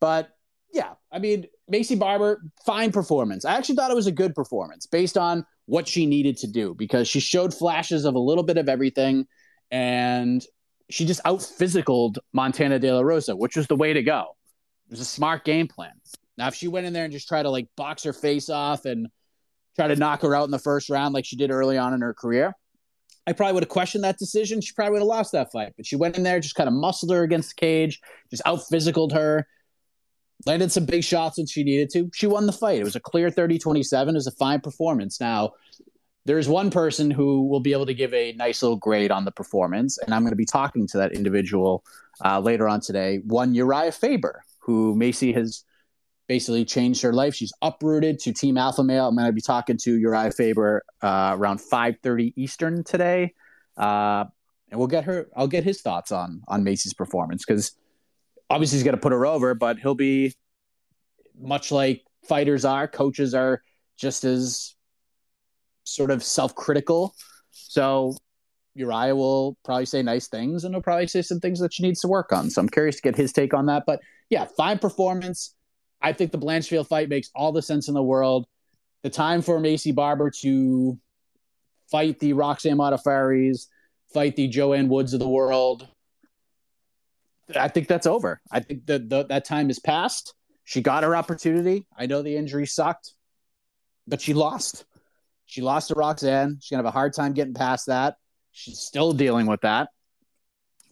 But 0.00 0.30
yeah, 0.72 0.92
I 1.12 1.18
mean, 1.18 1.46
Maycee 1.70 1.98
Barber, 1.98 2.40
fine 2.64 2.92
performance. 2.92 3.44
I 3.44 3.56
actually 3.56 3.74
thought 3.74 3.90
it 3.90 3.96
was 3.96 4.06
a 4.06 4.12
good 4.12 4.34
performance 4.34 4.86
based 4.86 5.18
on 5.18 5.44
what 5.66 5.88
she 5.88 6.06
needed 6.06 6.38
to 6.38 6.46
do 6.46 6.74
because 6.74 7.08
she 7.08 7.20
showed 7.20 7.52
flashes 7.52 8.04
of 8.04 8.14
a 8.14 8.20
little 8.20 8.44
bit 8.44 8.56
of 8.56 8.68
everything 8.68 9.26
and 9.70 10.46
she 10.90 11.04
just 11.04 11.20
out 11.24 11.40
physicaled 11.40 12.18
Montana 12.32 12.78
De 12.78 12.92
La 12.92 13.00
Rosa, 13.00 13.36
which 13.36 13.56
was 13.56 13.66
the 13.66 13.76
way 13.76 13.92
to 13.92 14.02
go. 14.02 14.36
It 14.86 14.92
was 14.92 15.00
a 15.00 15.04
smart 15.04 15.44
game 15.44 15.68
plan. 15.68 15.92
Now, 16.36 16.48
if 16.48 16.54
she 16.54 16.68
went 16.68 16.86
in 16.86 16.92
there 16.92 17.04
and 17.04 17.12
just 17.12 17.28
tried 17.28 17.42
to 17.42 17.50
like 17.50 17.68
box 17.76 18.04
her 18.04 18.12
face 18.12 18.48
off 18.48 18.84
and 18.84 19.08
try 19.76 19.88
to 19.88 19.96
knock 19.96 20.22
her 20.22 20.34
out 20.34 20.44
in 20.44 20.50
the 20.50 20.58
first 20.58 20.88
round 20.88 21.14
like 21.14 21.24
she 21.24 21.36
did 21.36 21.50
early 21.50 21.76
on 21.76 21.92
in 21.92 22.00
her 22.00 22.14
career, 22.14 22.54
I 23.26 23.32
probably 23.32 23.54
would 23.54 23.64
have 23.64 23.68
questioned 23.68 24.04
that 24.04 24.18
decision. 24.18 24.62
She 24.62 24.72
probably 24.72 24.92
would 24.92 25.00
have 25.00 25.08
lost 25.08 25.32
that 25.32 25.52
fight. 25.52 25.74
But 25.76 25.84
she 25.84 25.96
went 25.96 26.16
in 26.16 26.22
there, 26.22 26.40
just 26.40 26.54
kind 26.54 26.68
of 26.68 26.74
muscled 26.74 27.12
her 27.12 27.22
against 27.22 27.50
the 27.50 27.60
cage, 27.60 28.00
just 28.30 28.42
out 28.46 28.60
physicaled 28.72 29.12
her, 29.12 29.46
landed 30.46 30.72
some 30.72 30.86
big 30.86 31.04
shots 31.04 31.36
when 31.36 31.46
she 31.46 31.64
needed 31.64 31.90
to. 31.90 32.10
She 32.14 32.26
won 32.26 32.46
the 32.46 32.52
fight. 32.52 32.80
It 32.80 32.84
was 32.84 32.96
a 32.96 33.00
clear 33.00 33.30
30 33.30 33.58
27. 33.58 34.14
It 34.14 34.16
was 34.16 34.26
a 34.26 34.32
fine 34.32 34.60
performance. 34.60 35.20
Now, 35.20 35.52
there's 36.28 36.46
one 36.46 36.70
person 36.70 37.10
who 37.10 37.48
will 37.48 37.58
be 37.58 37.72
able 37.72 37.86
to 37.86 37.94
give 37.94 38.12
a 38.12 38.34
nice 38.34 38.62
little 38.62 38.76
grade 38.76 39.10
on 39.10 39.24
the 39.24 39.30
performance, 39.30 39.96
and 39.96 40.14
I'm 40.14 40.20
going 40.20 40.32
to 40.32 40.36
be 40.36 40.44
talking 40.44 40.86
to 40.88 40.98
that 40.98 41.12
individual 41.12 41.82
uh, 42.22 42.38
later 42.38 42.68
on 42.68 42.80
today. 42.80 43.20
One 43.24 43.54
Uriah 43.54 43.92
Faber, 43.92 44.42
who 44.58 44.94
Maycee 44.94 45.34
has 45.34 45.64
basically 46.26 46.66
changed 46.66 47.00
her 47.00 47.14
life. 47.14 47.34
She's 47.34 47.50
uprooted 47.62 48.18
to 48.18 48.34
Team 48.34 48.58
Alpha 48.58 48.84
Male. 48.84 49.08
I'm 49.08 49.16
going 49.16 49.26
to 49.26 49.32
be 49.32 49.40
talking 49.40 49.78
to 49.78 49.98
Uriah 49.98 50.30
Faber 50.30 50.82
uh, 51.00 51.34
around 51.34 51.60
5:30 51.60 52.34
Eastern 52.36 52.84
today, 52.84 53.32
uh, 53.78 54.26
and 54.70 54.78
we'll 54.78 54.86
get 54.86 55.04
her. 55.04 55.28
I'll 55.34 55.48
get 55.48 55.64
his 55.64 55.80
thoughts 55.80 56.12
on 56.12 56.42
on 56.46 56.62
Maycee's 56.62 56.92
performance 56.92 57.42
because 57.42 57.72
obviously 58.50 58.76
he's 58.76 58.84
going 58.84 58.96
to 58.96 59.00
put 59.00 59.12
her 59.12 59.24
over, 59.24 59.54
but 59.54 59.78
he'll 59.78 59.94
be 59.94 60.34
much 61.40 61.72
like 61.72 62.04
fighters 62.24 62.66
are. 62.66 62.86
Coaches 62.86 63.32
are 63.32 63.62
just 63.96 64.24
as 64.24 64.74
sort 65.88 66.10
of 66.10 66.22
self-critical. 66.22 67.14
So 67.50 68.16
Uriah 68.74 69.16
will 69.16 69.56
probably 69.64 69.86
say 69.86 70.02
nice 70.02 70.28
things 70.28 70.64
and 70.64 70.74
he'll 70.74 70.82
probably 70.82 71.06
say 71.06 71.22
some 71.22 71.40
things 71.40 71.58
that 71.60 71.72
she 71.72 71.82
needs 71.82 72.00
to 72.00 72.08
work 72.08 72.32
on. 72.32 72.50
So 72.50 72.60
I'm 72.60 72.68
curious 72.68 72.96
to 72.96 73.02
get 73.02 73.16
his 73.16 73.32
take 73.32 73.54
on 73.54 73.66
that. 73.66 73.84
But 73.86 74.00
yeah, 74.30 74.46
fine 74.56 74.78
performance. 74.78 75.54
I 76.00 76.12
think 76.12 76.30
the 76.30 76.38
Blanchfield 76.38 76.86
fight 76.86 77.08
makes 77.08 77.30
all 77.34 77.50
the 77.50 77.62
sense 77.62 77.88
in 77.88 77.94
the 77.94 78.02
world. 78.02 78.46
The 79.02 79.10
time 79.10 79.42
for 79.42 79.58
Maycee 79.58 79.94
Barber 79.94 80.30
to 80.42 80.98
fight 81.90 82.18
the 82.20 82.34
Roxanne 82.34 82.76
Modafferi's, 82.76 83.68
fight 84.12 84.36
the 84.36 84.48
Joanne 84.48 84.88
Woods 84.88 85.14
of 85.14 85.20
the 85.20 85.28
world. 85.28 85.88
I 87.56 87.68
think 87.68 87.88
that's 87.88 88.06
over. 88.06 88.40
I 88.50 88.60
think 88.60 88.86
that 88.86 89.08
that 89.28 89.44
time 89.44 89.70
is 89.70 89.78
past. 89.78 90.34
She 90.64 90.82
got 90.82 91.02
her 91.02 91.16
opportunity. 91.16 91.86
I 91.96 92.06
know 92.06 92.20
the 92.20 92.36
injury 92.36 92.66
sucked, 92.66 93.12
but 94.06 94.20
she 94.20 94.34
lost. 94.34 94.84
She 95.48 95.62
lost 95.62 95.88
to 95.88 95.94
Roxanne. 95.94 96.58
She's 96.60 96.70
gonna 96.70 96.84
have 96.84 96.92
a 96.92 96.96
hard 96.96 97.14
time 97.14 97.32
getting 97.32 97.54
past 97.54 97.86
that. 97.86 98.16
She's 98.52 98.78
still 98.78 99.12
dealing 99.12 99.46
with 99.46 99.62
that. 99.62 99.88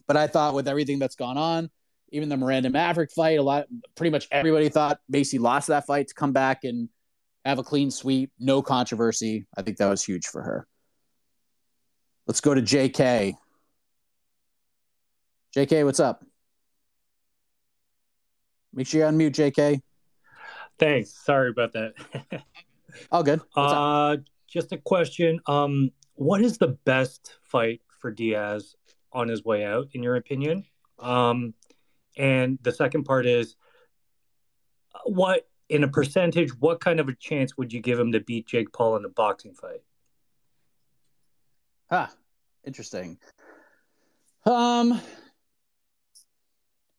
But 0.07 0.17
I 0.17 0.25
thought 0.25 0.55
with 0.55 0.67
everything 0.67 0.97
that's 0.97 1.15
gone 1.15 1.37
on, 1.37 1.69
even 2.09 2.27
the 2.27 2.37
Miranda 2.37 2.69
Maverick 2.69 3.11
fight, 3.11 3.37
a 3.37 3.43
lot, 3.43 3.67
pretty 3.95 4.09
much 4.09 4.27
everybody 4.31 4.69
thought 4.69 4.99
Maycee 5.11 5.39
lost 5.39 5.67
that 5.67 5.85
fight 5.85 6.07
to 6.07 6.13
come 6.15 6.33
back 6.33 6.63
and 6.63 6.89
have 7.45 7.59
a 7.59 7.63
clean 7.63 7.91
sweep, 7.91 8.31
no 8.39 8.63
controversy. 8.63 9.45
I 9.55 9.61
think 9.61 9.77
that 9.77 9.89
was 9.89 10.03
huge 10.03 10.25
for 10.25 10.41
her. 10.41 10.67
Let's 12.25 12.41
go 12.41 12.55
to 12.55 12.61
JK. 12.61 13.35
JK, 15.55 15.85
what's 15.85 15.99
up? 15.99 16.25
Make 18.73 18.87
sure 18.87 19.01
you 19.01 19.07
unmute, 19.07 19.33
JK. 19.33 19.81
Thanks. 20.79 21.13
Sorry 21.23 21.49
about 21.49 21.73
that. 21.73 21.93
All 23.11 23.23
good. 23.23 23.41
What's 23.53 23.73
uh, 23.73 24.17
just 24.47 24.71
a 24.71 24.77
question. 24.77 25.39
Um, 25.45 25.91
what 26.15 26.41
is 26.41 26.57
the 26.57 26.77
best 26.85 27.37
fight 27.43 27.81
for 27.99 28.11
Diaz 28.11 28.75
on 29.11 29.27
his 29.27 29.43
way 29.43 29.65
out, 29.65 29.87
in 29.93 30.03
your 30.03 30.15
opinion? 30.15 30.65
Um, 30.99 31.53
and 32.17 32.57
the 32.63 32.71
second 32.71 33.03
part 33.03 33.25
is, 33.25 33.55
what 35.05 35.47
in 35.69 35.83
a 35.83 35.87
percentage, 35.87 36.49
what 36.59 36.79
kind 36.79 36.99
of 36.99 37.09
a 37.09 37.15
chance 37.15 37.57
would 37.57 37.73
you 37.73 37.81
give 37.81 37.99
him 37.99 38.11
to 38.13 38.19
beat 38.19 38.47
Jake 38.47 38.71
Paul 38.73 38.95
in 38.95 39.05
a 39.05 39.09
boxing 39.09 39.53
fight? 39.53 39.81
Ah, 41.91 42.11
interesting. 42.65 43.17
Um, 44.45 44.99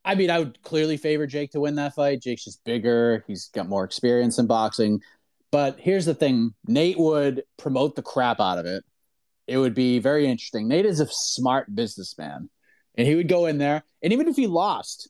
I 0.05 0.15
mean, 0.15 0.29
I 0.29 0.39
would 0.39 0.61
clearly 0.61 0.97
favor 0.97 1.27
Jake 1.27 1.51
to 1.51 1.59
win 1.59 1.75
that 1.75 1.95
fight. 1.95 2.21
Jake's 2.21 2.45
just 2.45 2.63
bigger. 2.63 3.23
He's 3.27 3.47
got 3.49 3.67
more 3.67 3.83
experience 3.83 4.39
in 4.39 4.47
boxing. 4.47 5.01
But 5.51 5.79
here's 5.79 6.05
the 6.05 6.13
thing 6.13 6.53
Nate 6.67 6.99
would 6.99 7.43
promote 7.57 7.95
the 7.95 8.01
crap 8.01 8.39
out 8.39 8.59
of 8.59 8.65
it. 8.65 8.83
It 9.47 9.57
would 9.57 9.73
be 9.73 9.99
very 9.99 10.27
interesting. 10.27 10.67
Nate 10.67 10.85
is 10.85 10.99
a 10.99 11.07
smart 11.09 11.73
businessman, 11.73 12.49
and 12.95 13.07
he 13.07 13.15
would 13.15 13.27
go 13.27 13.47
in 13.47 13.57
there, 13.57 13.83
and 14.03 14.13
even 14.13 14.27
if 14.27 14.35
he 14.35 14.45
lost, 14.45 15.09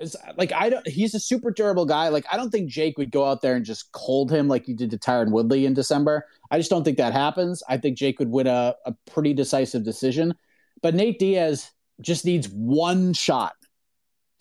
it's 0.00 0.16
like 0.36 0.52
I 0.52 0.70
don't. 0.70 0.86
He's 0.86 1.14
a 1.14 1.20
super 1.20 1.50
durable 1.50 1.86
guy. 1.86 2.08
Like 2.08 2.26
I 2.30 2.36
don't 2.36 2.50
think 2.50 2.68
Jake 2.68 2.98
would 2.98 3.10
go 3.10 3.24
out 3.24 3.42
there 3.42 3.54
and 3.56 3.64
just 3.64 3.90
cold 3.92 4.30
him 4.30 4.48
like 4.48 4.68
you 4.68 4.76
did 4.76 4.90
to 4.90 4.98
Tyron 4.98 5.30
Woodley 5.30 5.66
in 5.66 5.74
December. 5.74 6.26
I 6.50 6.58
just 6.58 6.70
don't 6.70 6.84
think 6.84 6.98
that 6.98 7.12
happens. 7.12 7.62
I 7.68 7.76
think 7.78 7.96
Jake 7.96 8.18
would 8.18 8.30
win 8.30 8.46
a, 8.46 8.74
a 8.86 8.94
pretty 9.10 9.34
decisive 9.34 9.84
decision. 9.84 10.34
But 10.82 10.94
Nate 10.94 11.18
Diaz 11.18 11.70
just 12.00 12.24
needs 12.24 12.48
one 12.48 13.12
shot 13.12 13.54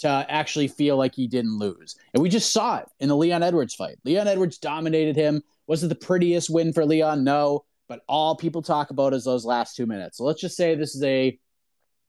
to 0.04 0.26
actually 0.30 0.68
feel 0.68 0.96
like 0.96 1.16
he 1.16 1.28
didn't 1.28 1.58
lose. 1.58 1.96
And 2.14 2.24
we 2.24 2.30
just 2.30 2.54
saw 2.54 2.78
it 2.78 2.88
in 3.00 3.10
the 3.10 3.18
Leon 3.18 3.44
Edwards 3.44 3.76
fight. 3.76 3.98
Leon 4.06 4.28
Edwards 4.28 4.58
dominated 4.58 5.16
him. 5.16 5.44
Was 5.68 5.84
it 5.84 5.88
the 5.88 5.96
prettiest 5.96 6.50
win 6.50 6.72
for 6.72 6.86
Leon? 6.86 7.24
No. 7.24 7.66
But 7.88 8.02
all 8.08 8.36
people 8.36 8.62
talk 8.62 8.92
about 8.92 9.14
is 9.14 9.24
those 9.24 9.46
last 9.46 9.76
two 9.76 9.86
minutes. 9.86 10.18
So 10.18 10.24
let's 10.24 10.42
just 10.42 10.56
say 10.56 10.76
this 10.76 10.96
is 10.96 11.04
a 11.04 11.38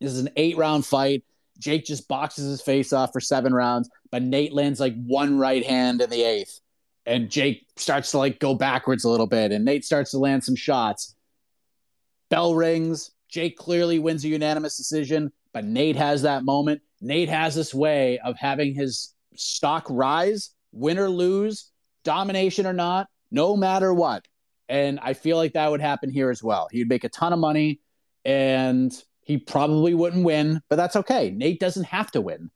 this 0.01 0.12
is 0.12 0.20
an 0.20 0.30
eight 0.36 0.57
round 0.57 0.86
fight. 0.86 1.24
Jake 1.59 1.84
just 1.84 2.09
boxes 2.09 2.49
his 2.49 2.62
face 2.62 2.92
off 2.92 3.12
for 3.12 3.20
seven 3.20 3.55
rounds, 3.55 3.88
but 4.11 4.22
Nate 4.22 4.53
lands 4.53 4.80
like 4.80 4.95
one 5.05 5.38
right 5.38 5.64
hand 5.64 6.01
in 6.01 6.11
the 6.11 6.22
eighth. 6.22 6.61
And 7.07 7.30
Jake 7.30 7.66
starts 7.76 8.11
to 8.12 8.18
like 8.18 8.38
go 8.38 8.55
backwards 8.55 9.05
a 9.05 9.09
little 9.09 9.26
bit, 9.26 9.53
and 9.53 9.64
Nate 9.64 9.84
starts 9.84 10.12
to 10.12 10.18
land 10.18 10.42
some 10.42 10.57
shots. 10.57 11.14
Bell 12.30 12.55
rings. 12.55 13.11
Jake 13.28 13.57
clearly 13.57 13.99
wins 13.99 14.24
a 14.24 14.28
unanimous 14.28 14.76
decision, 14.76 15.32
but 15.53 15.64
Nate 15.64 15.97
has 15.97 16.22
that 16.22 16.45
moment. 16.45 16.82
Nate 17.05 17.28
has 17.28 17.55
this 17.55 17.74
way 17.74 18.18
of 18.20 18.34
having 18.38 18.74
his 18.74 19.12
stock 19.36 19.86
rise, 19.90 20.50
win 20.72 20.98
or 20.98 21.11
lose, 21.11 21.70
domination 22.02 22.66
or 22.66 22.72
not, 22.72 23.09
no 23.30 23.59
matter 23.59 23.92
what. 23.92 24.26
And 24.70 24.98
I 25.00 25.12
feel 25.12 25.36
like 25.36 25.52
that 25.52 25.70
would 25.70 25.82
happen 25.82 26.09
here 26.09 26.30
as 26.30 26.42
well. 26.42 26.66
He'd 26.72 26.88
make 26.88 27.05
a 27.05 27.11
ton 27.11 27.34
of 27.34 27.38
money 27.38 27.80
and 28.24 28.90
he 29.20 29.36
probably 29.36 29.92
wouldn't 29.92 30.24
win, 30.24 30.62
but 30.70 30.76
that's 30.76 30.96
okay. 30.96 31.30
Nate 31.30 31.61
doesn't 31.61 31.84
have 31.84 32.11
to 32.12 32.22
win. 32.22 32.50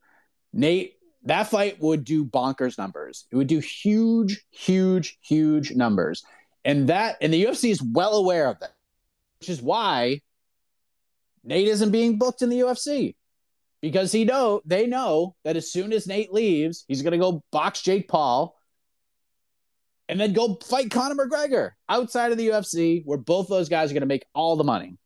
Nate, 0.54 0.94
that 1.24 1.48
fight 1.48 1.78
would 1.80 2.04
do 2.04 2.24
bonkers 2.24 2.78
numbers. 2.78 3.26
It 3.30 3.36
would 3.36 3.48
do 3.48 3.58
huge, 3.58 4.42
huge, 4.50 5.18
huge 5.20 5.72
numbers. 5.72 6.24
And 6.64 6.88
that, 6.88 7.18
and 7.20 7.34
the 7.34 7.44
UFC 7.44 7.70
is 7.70 7.82
well 7.82 8.14
aware 8.14 8.48
of 8.48 8.58
that, 8.60 8.72
which 9.40 9.50
is 9.50 9.60
why 9.60 10.22
Nate 11.44 11.68
isn't 11.68 11.90
being 11.90 12.16
booked 12.16 12.40
in 12.40 12.48
the 12.48 12.60
UFC 12.60 13.14
because 13.80 14.12
he 14.12 14.24
know 14.24 14.60
they 14.64 14.86
know 14.86 15.36
that 15.44 15.56
as 15.56 15.70
soon 15.70 15.92
as 15.92 16.06
Nate 16.06 16.32
leaves, 16.32 16.84
he's 16.88 17.02
going 17.02 17.12
to 17.12 17.18
go 17.18 17.42
box 17.52 17.82
Jake 17.82 18.08
Paul 18.08 18.56
and 20.08 20.18
then 20.18 20.32
go 20.32 20.58
fight 20.64 20.90
Conor 20.90 21.14
McGregor 21.14 21.72
outside 21.88 22.32
of 22.32 22.38
the 22.38 22.48
UFC, 22.48 23.02
where 23.04 23.18
both 23.18 23.48
those 23.48 23.68
guys 23.68 23.90
are 23.90 23.94
going 23.94 24.00
to 24.00 24.06
make 24.06 24.24
all 24.34 24.56
the 24.56 24.64
money. 24.64 24.96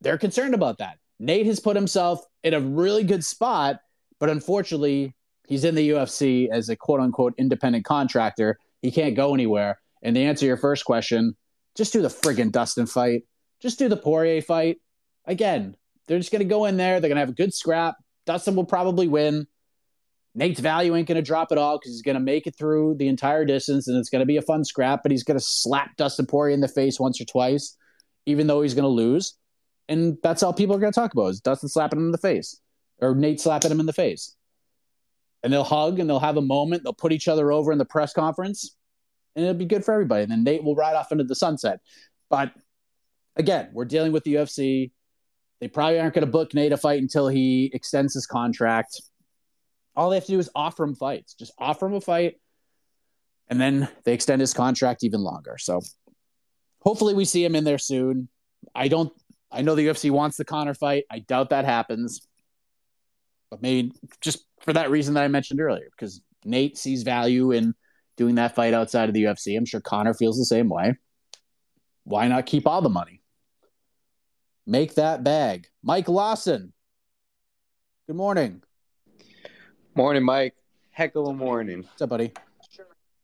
They're 0.00 0.18
concerned 0.18 0.54
about 0.54 0.78
that. 0.78 0.98
Nate 1.18 1.46
has 1.46 1.60
put 1.60 1.76
himself 1.76 2.20
in 2.44 2.52
a 2.52 2.60
really 2.60 3.04
good 3.04 3.24
spot, 3.24 3.80
but 4.20 4.28
unfortunately, 4.28 5.14
he's 5.48 5.64
in 5.64 5.74
the 5.74 5.90
UFC 5.90 6.48
as 6.50 6.68
a 6.68 6.76
quote 6.76 7.00
unquote 7.00 7.34
independent 7.38 7.84
contractor. 7.84 8.58
He 8.82 8.90
can't 8.90 9.16
go 9.16 9.32
anywhere. 9.32 9.80
And 10.02 10.14
to 10.14 10.22
answer 10.22 10.44
your 10.44 10.58
first 10.58 10.84
question, 10.84 11.34
just 11.74 11.92
do 11.92 12.02
the 12.02 12.08
friggin' 12.08 12.52
Dustin 12.52 12.86
fight. 12.86 13.22
Just 13.60 13.78
do 13.78 13.88
the 13.88 13.96
Poirier 13.96 14.42
fight. 14.42 14.76
Again, 15.24 15.76
they're 16.06 16.18
just 16.18 16.32
going 16.32 16.40
to 16.40 16.48
go 16.48 16.64
in 16.64 16.76
there. 16.76 17.00
They're 17.00 17.08
going 17.08 17.16
to 17.16 17.20
have 17.20 17.30
a 17.30 17.32
good 17.32 17.54
scrap. 17.54 17.96
Dustin 18.26 18.56
will 18.56 18.64
probably 18.64 19.08
win. 19.08 19.46
Nate's 20.34 20.60
value 20.60 20.94
ain't 20.94 21.08
going 21.08 21.16
to 21.16 21.22
drop 21.22 21.50
at 21.50 21.58
all 21.58 21.78
because 21.78 21.92
he's 21.92 22.02
going 22.02 22.16
to 22.16 22.20
make 22.20 22.46
it 22.46 22.56
through 22.56 22.96
the 22.96 23.08
entire 23.08 23.46
distance 23.46 23.88
and 23.88 23.96
it's 23.96 24.10
going 24.10 24.20
to 24.20 24.26
be 24.26 24.36
a 24.36 24.42
fun 24.42 24.64
scrap, 24.64 25.02
but 25.02 25.10
he's 25.10 25.24
going 25.24 25.38
to 25.38 25.44
slap 25.44 25.96
Dustin 25.96 26.26
Poirier 26.26 26.52
in 26.52 26.60
the 26.60 26.68
face 26.68 27.00
once 27.00 27.18
or 27.20 27.24
twice, 27.24 27.74
even 28.26 28.46
though 28.46 28.60
he's 28.60 28.74
going 28.74 28.84
to 28.84 28.88
lose. 28.88 29.34
And 29.88 30.18
that's 30.22 30.42
all 30.42 30.52
people 30.52 30.76
are 30.76 30.78
going 30.78 30.92
to 30.92 31.00
talk 31.00 31.14
about 31.14 31.28
is 31.28 31.40
Dustin 31.40 31.70
slapping 31.70 31.98
him 31.98 32.06
in 32.06 32.12
the 32.12 32.18
face 32.18 32.60
or 33.00 33.14
Nate 33.14 33.40
slapping 33.40 33.70
him 33.70 33.80
in 33.80 33.86
the 33.86 33.92
face. 33.92 34.36
And 35.42 35.52
they'll 35.52 35.64
hug 35.64 36.00
and 36.00 36.10
they'll 36.10 36.18
have 36.18 36.36
a 36.36 36.42
moment. 36.42 36.82
They'll 36.82 36.92
put 36.92 37.12
each 37.12 37.28
other 37.28 37.50
over 37.50 37.72
in 37.72 37.78
the 37.78 37.84
press 37.84 38.12
conference. 38.12 38.76
and 39.36 39.44
it'll 39.44 39.56
be 39.56 39.64
good 39.64 39.84
for 39.84 39.94
everybody. 39.94 40.24
And 40.24 40.32
then 40.32 40.44
Nate 40.44 40.64
will 40.64 40.74
ride 40.74 40.96
off 40.96 41.12
into 41.12 41.24
the 41.24 41.34
sunset. 41.34 41.80
But 42.28 42.52
again, 43.36 43.70
we're 43.72 43.84
dealing 43.84 44.12
with 44.12 44.24
the 44.24 44.34
UFC. 44.34 44.90
They 45.60 45.68
probably 45.68 45.98
aren't 45.98 46.14
going 46.14 46.26
to 46.26 46.30
book 46.30 46.52
Nate 46.54 46.72
a 46.72 46.76
fight 46.76 47.00
until 47.00 47.28
he 47.28 47.70
extends 47.72 48.14
his 48.14 48.26
contract. 48.26 49.00
All 49.94 50.10
they 50.10 50.16
have 50.16 50.26
to 50.26 50.32
do 50.32 50.38
is 50.38 50.50
offer 50.54 50.84
him 50.84 50.94
fights. 50.94 51.34
Just 51.34 51.52
offer 51.58 51.86
him 51.86 51.94
a 51.94 52.00
fight, 52.00 52.34
and 53.48 53.60
then 53.60 53.88
they 54.04 54.12
extend 54.12 54.40
his 54.40 54.52
contract 54.52 55.04
even 55.04 55.22
longer. 55.22 55.56
So 55.58 55.80
hopefully 56.80 57.14
we 57.14 57.24
see 57.24 57.44
him 57.44 57.54
in 57.54 57.64
there 57.64 57.78
soon. 57.78 58.28
I 58.74 58.88
don't. 58.88 59.12
I 59.50 59.62
know 59.62 59.74
the 59.74 59.86
UFC 59.86 60.10
wants 60.10 60.36
the 60.36 60.44
Conor 60.44 60.74
fight. 60.74 61.04
I 61.10 61.20
doubt 61.20 61.50
that 61.50 61.64
happens, 61.64 62.26
but 63.50 63.62
maybe 63.62 63.92
just 64.20 64.44
for 64.60 64.74
that 64.74 64.90
reason 64.90 65.14
that 65.14 65.24
I 65.24 65.28
mentioned 65.28 65.60
earlier, 65.60 65.88
because 65.90 66.20
Nate 66.44 66.76
sees 66.76 67.02
value 67.02 67.52
in 67.52 67.74
doing 68.16 68.34
that 68.34 68.54
fight 68.54 68.74
outside 68.74 69.08
of 69.08 69.14
the 69.14 69.24
UFC. 69.24 69.56
I'm 69.56 69.64
sure 69.64 69.80
Conor 69.80 70.14
feels 70.14 70.38
the 70.38 70.44
same 70.44 70.68
way. 70.68 70.94
Why 72.04 72.28
not 72.28 72.46
keep 72.46 72.66
all 72.66 72.82
the 72.82 72.88
money? 72.88 73.22
Make 74.66 74.96
that 74.96 75.22
bag. 75.22 75.68
Mike 75.84 76.08
Lawson. 76.08 76.72
Good 78.08 78.16
morning. 78.16 78.62
Morning, 79.94 80.24
Mike. 80.24 80.54
Heck 80.90 81.14
of 81.14 81.28
a 81.28 81.32
morning. 81.32 81.82
What's 81.82 82.02
up, 82.02 82.08
buddy? 82.08 82.32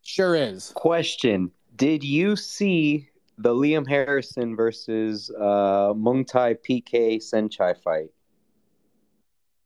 Sure 0.03 0.36
is. 0.36 0.70
Question 0.76 1.51
Did 1.74 2.05
you 2.05 2.36
see 2.36 3.09
the 3.38 3.53
Liam 3.53 3.88
Harrison 3.88 4.55
versus 4.55 5.32
uh, 5.36 5.93
Muay 5.95 6.26
Thai 6.26 6.55
PK 6.55 7.16
Saenchai 7.16 7.76
fight? 7.82 8.11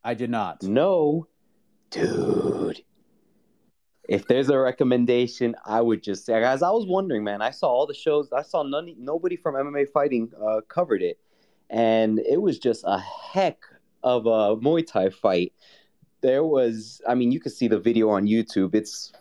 I 0.03 0.15
did 0.15 0.31
not. 0.31 0.63
No. 0.63 1.27
Dude. 1.91 2.83
If 4.09 4.27
there's 4.29 4.49
a 4.49 4.59
recommendation, 4.59 5.55
I 5.67 5.83
would 5.83 6.03
just 6.03 6.25
say, 6.25 6.41
guys, 6.41 6.63
I 6.63 6.71
was 6.71 6.87
wondering, 6.87 7.25
man. 7.25 7.43
I 7.43 7.51
saw 7.51 7.69
all 7.69 7.87
the 7.87 7.95
shows. 7.95 8.33
I 8.33 8.43
saw 8.43 8.63
none, 8.63 8.95
nobody 8.99 9.37
from 9.37 9.57
MMA 9.57 9.91
fighting 9.91 10.31
uh, 10.41 10.61
covered 10.69 11.03
it. 11.03 11.19
And 11.71 12.19
it 12.21 12.41
was 12.41 12.59
just 12.59 12.85
a 12.87 12.99
heck 12.99 13.59
of 14.03 14.27
a 14.27 14.57
Muay 14.57 14.87
Thai 14.87 15.11
fight. 15.11 15.53
There 16.21 16.45
was, 16.45 17.01
I 17.07 17.15
mean, 17.15 17.33
you 17.33 17.41
can 17.41 17.53
see 17.53 17.69
the 17.69 17.79
video 17.79 18.09
on 18.11 18.27
YouTube. 18.27 18.75
It's 18.75 19.13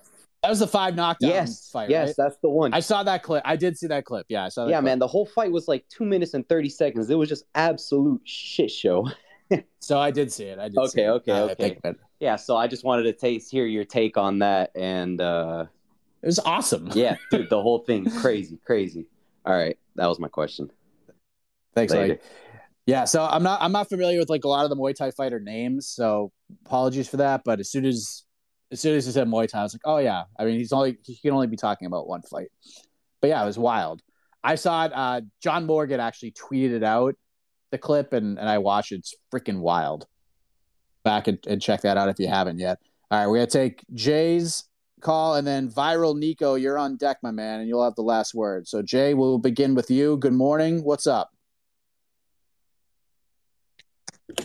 That 0.44 0.50
was 0.50 0.60
the 0.60 0.68
five 0.68 0.96
knockdown 0.96 1.30
yes, 1.32 1.70
fight, 1.72 1.90
yes, 1.90 2.10
right? 2.10 2.16
that's 2.18 2.38
the 2.38 2.50
one. 2.50 2.74
I 2.74 2.80
saw 2.80 3.04
that 3.04 3.24
clip. 3.24 3.44
I 3.46 3.56
did 3.56 3.78
see 3.78 3.88
that 3.88 4.06
clip. 4.06 4.26
Yeah, 4.30 4.46
I 4.46 4.50
saw 4.50 4.66
that 4.66 4.72
yeah, 4.72 4.78
clip. 4.78 4.86
man. 4.86 5.00
The 5.00 5.08
whole 5.08 5.26
fight 5.26 5.52
was 5.52 5.68
like 5.68 5.86
two 5.90 6.06
minutes 6.06 6.34
and 6.34 6.48
thirty 6.48 6.70
seconds. 6.70 7.10
It 7.10 7.16
was 7.16 7.30
just 7.30 7.46
absolute 7.56 8.22
shit 8.24 8.72
show. 8.72 9.10
so 9.80 10.00
I 10.00 10.12
did 10.12 10.32
see 10.32 10.46
it. 10.46 10.60
I 10.60 10.70
did. 10.70 10.78
okay, 10.78 11.10
okay, 11.10 11.32
okay. 11.34 11.56
think 11.56 11.80
of 11.84 11.96
it. 11.96 12.02
Yeah, 12.20 12.38
so 12.38 12.56
I 12.56 12.68
just 12.68 12.84
wanted 12.84 13.04
to 13.04 13.14
taste 13.14 13.52
hear 13.52 13.66
your 13.66 13.86
take 13.86 14.18
on 14.18 14.40
that, 14.40 14.72
and 14.76 15.20
uh 15.20 15.66
it 16.22 16.28
was 16.28 16.40
awesome. 16.40 16.90
yeah, 16.94 17.18
dude, 17.30 17.50
the 17.50 17.62
whole 17.62 17.80
thing 17.80 18.10
crazy, 18.10 18.58
crazy. 18.66 19.06
All 19.46 19.54
right, 19.54 19.78
that 19.96 20.08
was 20.08 20.20
my 20.20 20.28
question. 20.30 20.72
Thanks, 21.76 21.94
Later. 21.94 22.14
Mike. 22.14 22.24
Yeah, 22.86 23.06
so 23.06 23.26
I'm 23.26 23.42
not 23.42 23.62
I'm 23.62 23.72
not 23.72 23.90
familiar 23.90 24.20
with 24.20 24.30
like 24.30 24.44
a 24.44 24.48
lot 24.48 24.64
of 24.64 24.70
the 24.70 24.76
Muay 24.76 24.96
Thai 24.96 25.12
fighter 25.12 25.40
names, 25.40 25.88
so 25.88 26.32
apologies 26.66 27.10
for 27.10 27.18
that. 27.18 27.42
But 27.44 27.60
as 27.60 27.72
soon 27.72 27.84
as 27.86 28.24
as 28.72 28.80
soon 28.80 28.96
as 28.96 29.06
he 29.06 29.12
said 29.12 29.28
Muay 29.28 29.48
Thai, 29.48 29.60
I 29.60 29.64
was 29.64 29.74
like, 29.74 29.82
oh 29.86 29.98
yeah. 29.98 30.24
I 30.38 30.46
mean, 30.46 30.60
he's 30.60 30.72
only 30.72 30.98
he 31.04 31.18
can 31.18 31.32
only 31.32 31.48
be 31.48 31.58
talking 31.58 31.88
about 31.88 32.08
one 32.08 32.22
fight. 32.22 32.52
But 33.22 33.30
yeah, 33.30 33.42
it 33.42 33.46
was 33.46 33.58
wild. 33.58 34.02
I 34.44 34.56
saw 34.56 34.86
it. 34.86 34.92
Uh, 34.94 35.22
John 35.42 35.66
Morgan 35.66 36.00
actually 36.00 36.34
tweeted 36.34 36.84
out 36.84 37.16
the 37.72 37.80
clip, 37.80 38.14
and 38.14 38.38
and 38.38 38.48
I 38.48 38.60
watched 38.60 38.92
it. 38.92 38.98
It's 38.98 39.16
freaking 39.34 39.60
wild. 39.60 40.06
Back 41.04 41.28
and, 41.28 41.40
and 41.48 41.62
check 41.62 41.82
that 41.82 41.98
out 41.98 42.10
if 42.10 42.20
you 42.20 42.28
haven't 42.28 42.60
yet. 42.60 42.80
All 43.10 43.20
right, 43.20 43.28
we're 43.28 43.38
gonna 43.38 43.48
take 43.48 43.84
Jay's 43.96 44.64
call, 45.02 45.36
and 45.36 45.48
then 45.48 45.70
viral 45.70 46.18
Nico, 46.18 46.54
you're 46.54 46.78
on 46.78 46.98
deck, 46.98 47.18
my 47.24 47.32
man, 47.32 47.60
and 47.60 47.68
you'll 47.68 47.84
have 47.84 47.96
the 47.96 48.04
last 48.04 48.36
word. 48.36 48.68
So 48.68 48.84
Jay, 48.84 49.16
we'll 49.16 49.40
begin 49.40 49.74
with 49.74 49.90
you. 49.90 50.18
Good 50.18 50.34
morning. 50.34 50.84
What's 50.84 51.08
up? 51.08 51.35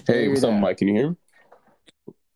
Hey, 0.07 0.29
what's 0.29 0.45
up. 0.45 0.53
Mike? 0.61 0.77
Can 0.77 0.89
you 0.89 0.95
hear 0.95 1.11
me? 1.11 1.17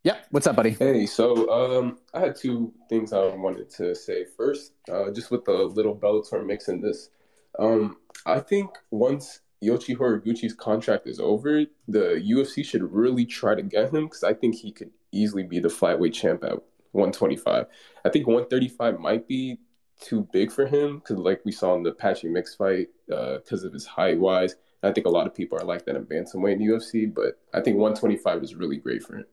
Yep. 0.05 0.27
What's 0.31 0.47
up, 0.47 0.57
buddy? 0.57 0.71
Hey, 0.71 1.07
so 1.07 1.51
um, 1.51 1.99
I 2.15 2.21
had 2.21 2.37
two 2.37 2.73
things 2.89 3.13
I 3.13 3.35
wanted 3.35 3.69
to 3.71 3.95
say. 3.95 4.25
First, 4.37 4.73
uh, 4.91 5.11
just 5.11 5.31
with 5.31 5.45
the 5.45 5.53
little 5.53 5.95
Bellator 5.95 6.45
mix 6.45 6.69
in 6.69 6.81
this, 6.81 7.11
um, 7.59 7.99
I 8.25 8.41
think 8.41 8.71
once 8.91 9.41
Yoshi 9.61 9.95
Horiguchi's 9.95 10.55
contract 10.55 11.07
is 11.07 11.21
over, 11.21 11.65
the 11.87 12.23
UFC 12.27 12.65
should 12.65 12.83
really 12.83 13.27
try 13.27 13.55
to 13.55 13.63
get 13.63 13.93
him 13.93 14.05
because 14.05 14.25
I 14.25 14.33
think 14.33 14.55
he 14.55 14.73
could 14.73 14.91
easily 15.13 15.43
be 15.43 15.61
the 15.61 15.69
flyweight 15.69 16.15
champ 16.15 16.45
at 16.45 16.63
125. 16.93 17.67
I 18.05 18.09
think 18.09 18.27
135 18.27 19.01
might 19.01 19.29
be 19.29 19.59
too 20.01 20.27
big 20.33 20.51
for 20.51 20.67
him 20.67 20.99
because, 20.99 21.19
like 21.19 21.43
we 21.45 21.53
saw 21.53 21.75
in 21.77 21.83
the 21.83 21.93
Patchy 21.93 22.29
Mix 22.29 22.55
fight, 22.55 22.89
because 23.07 23.65
of 23.65 23.73
his 23.73 23.87
height 23.87 24.19
wise. 24.19 24.57
I 24.85 24.93
think 24.93 25.07
a 25.07 25.11
lot 25.11 25.27
of 25.27 25.35
people 25.35 25.59
are 25.59 25.65
like 25.65 25.85
that 25.87 25.97
in 25.97 26.05
bantamweight 26.05 26.55
in 26.55 26.59
the 26.59 26.75
UFC, 26.75 27.13
but 27.13 27.41
I 27.53 27.61
think 27.61 27.77
125 27.77 28.43
is 28.43 28.55
really 28.55 28.77
great 28.77 29.03
for 29.03 29.17
him. 29.17 29.27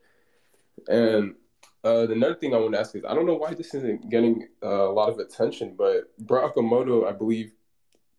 And 0.88 1.36
uh, 1.84 2.06
the 2.06 2.14
another 2.14 2.36
thing 2.36 2.54
I 2.54 2.58
want 2.58 2.74
to 2.74 2.80
ask 2.80 2.96
is 2.96 3.04
I 3.08 3.14
don't 3.14 3.26
know 3.26 3.36
why 3.36 3.54
this 3.54 3.74
isn't 3.74 4.10
getting 4.10 4.48
uh, 4.64 4.90
a 4.90 4.94
lot 4.94 5.10
of 5.10 5.20
attention, 5.20 5.76
but 5.78 6.16
Brett 6.20 6.54
Okamoto, 6.56 7.08
I 7.08 7.12
believe, 7.12 7.52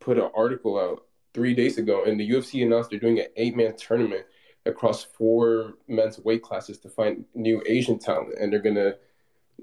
put 0.01 0.18
an 0.18 0.30
article 0.37 0.78
out 0.78 1.05
three 1.33 1.55
days 1.55 1.78
ago, 1.78 2.05
and 2.05 2.18
the 2.18 2.28
UFC 2.28 2.62
announced 2.62 2.91
they're 2.91 2.99
doing 2.99 3.20
an 3.20 3.26
eight 3.37 3.57
man 3.57 3.76
tournament 3.76 4.26
across 4.66 5.05
four 5.05 5.74
men's 5.89 6.18
weight 6.20 6.43
classes 6.43 6.78
to 6.78 6.89
find 6.89 7.24
new 7.35 7.62
Asian 7.66 7.99
talent. 7.99 8.35
And 8.41 8.53
they're 8.53 8.61
going 8.61 8.76
to 8.76 8.97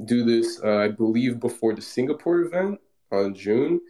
do 0.05 0.23
this, 0.23 0.61
uh, 0.63 0.77
I 0.77 0.87
believe, 0.89 1.39
before 1.39 1.73
the 1.73 1.81
Singapore 1.81 2.41
event 2.41 2.79
on 3.11 3.33
June. 3.33 3.81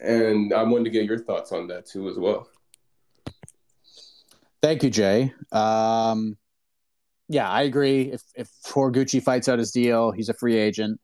And 0.00 0.52
I 0.52 0.62
wanted 0.62 0.84
to 0.84 0.90
get 0.90 1.04
your 1.04 1.18
thoughts 1.18 1.52
on 1.52 1.66
that 1.68 1.86
too, 1.86 2.08
as 2.08 2.16
well. 2.16 2.48
Thank 4.62 4.84
you, 4.84 4.90
Jay. 4.90 5.34
Um, 5.50 6.36
yeah, 7.28 7.50
I 7.50 7.62
agree. 7.62 8.12
If 8.12 8.22
if 8.36 8.48
Horiguchi 8.66 9.22
fights 9.22 9.48
out 9.48 9.58
his 9.58 9.72
deal, 9.72 10.12
he's 10.12 10.28
a 10.28 10.34
free 10.34 10.56
agent. 10.56 11.00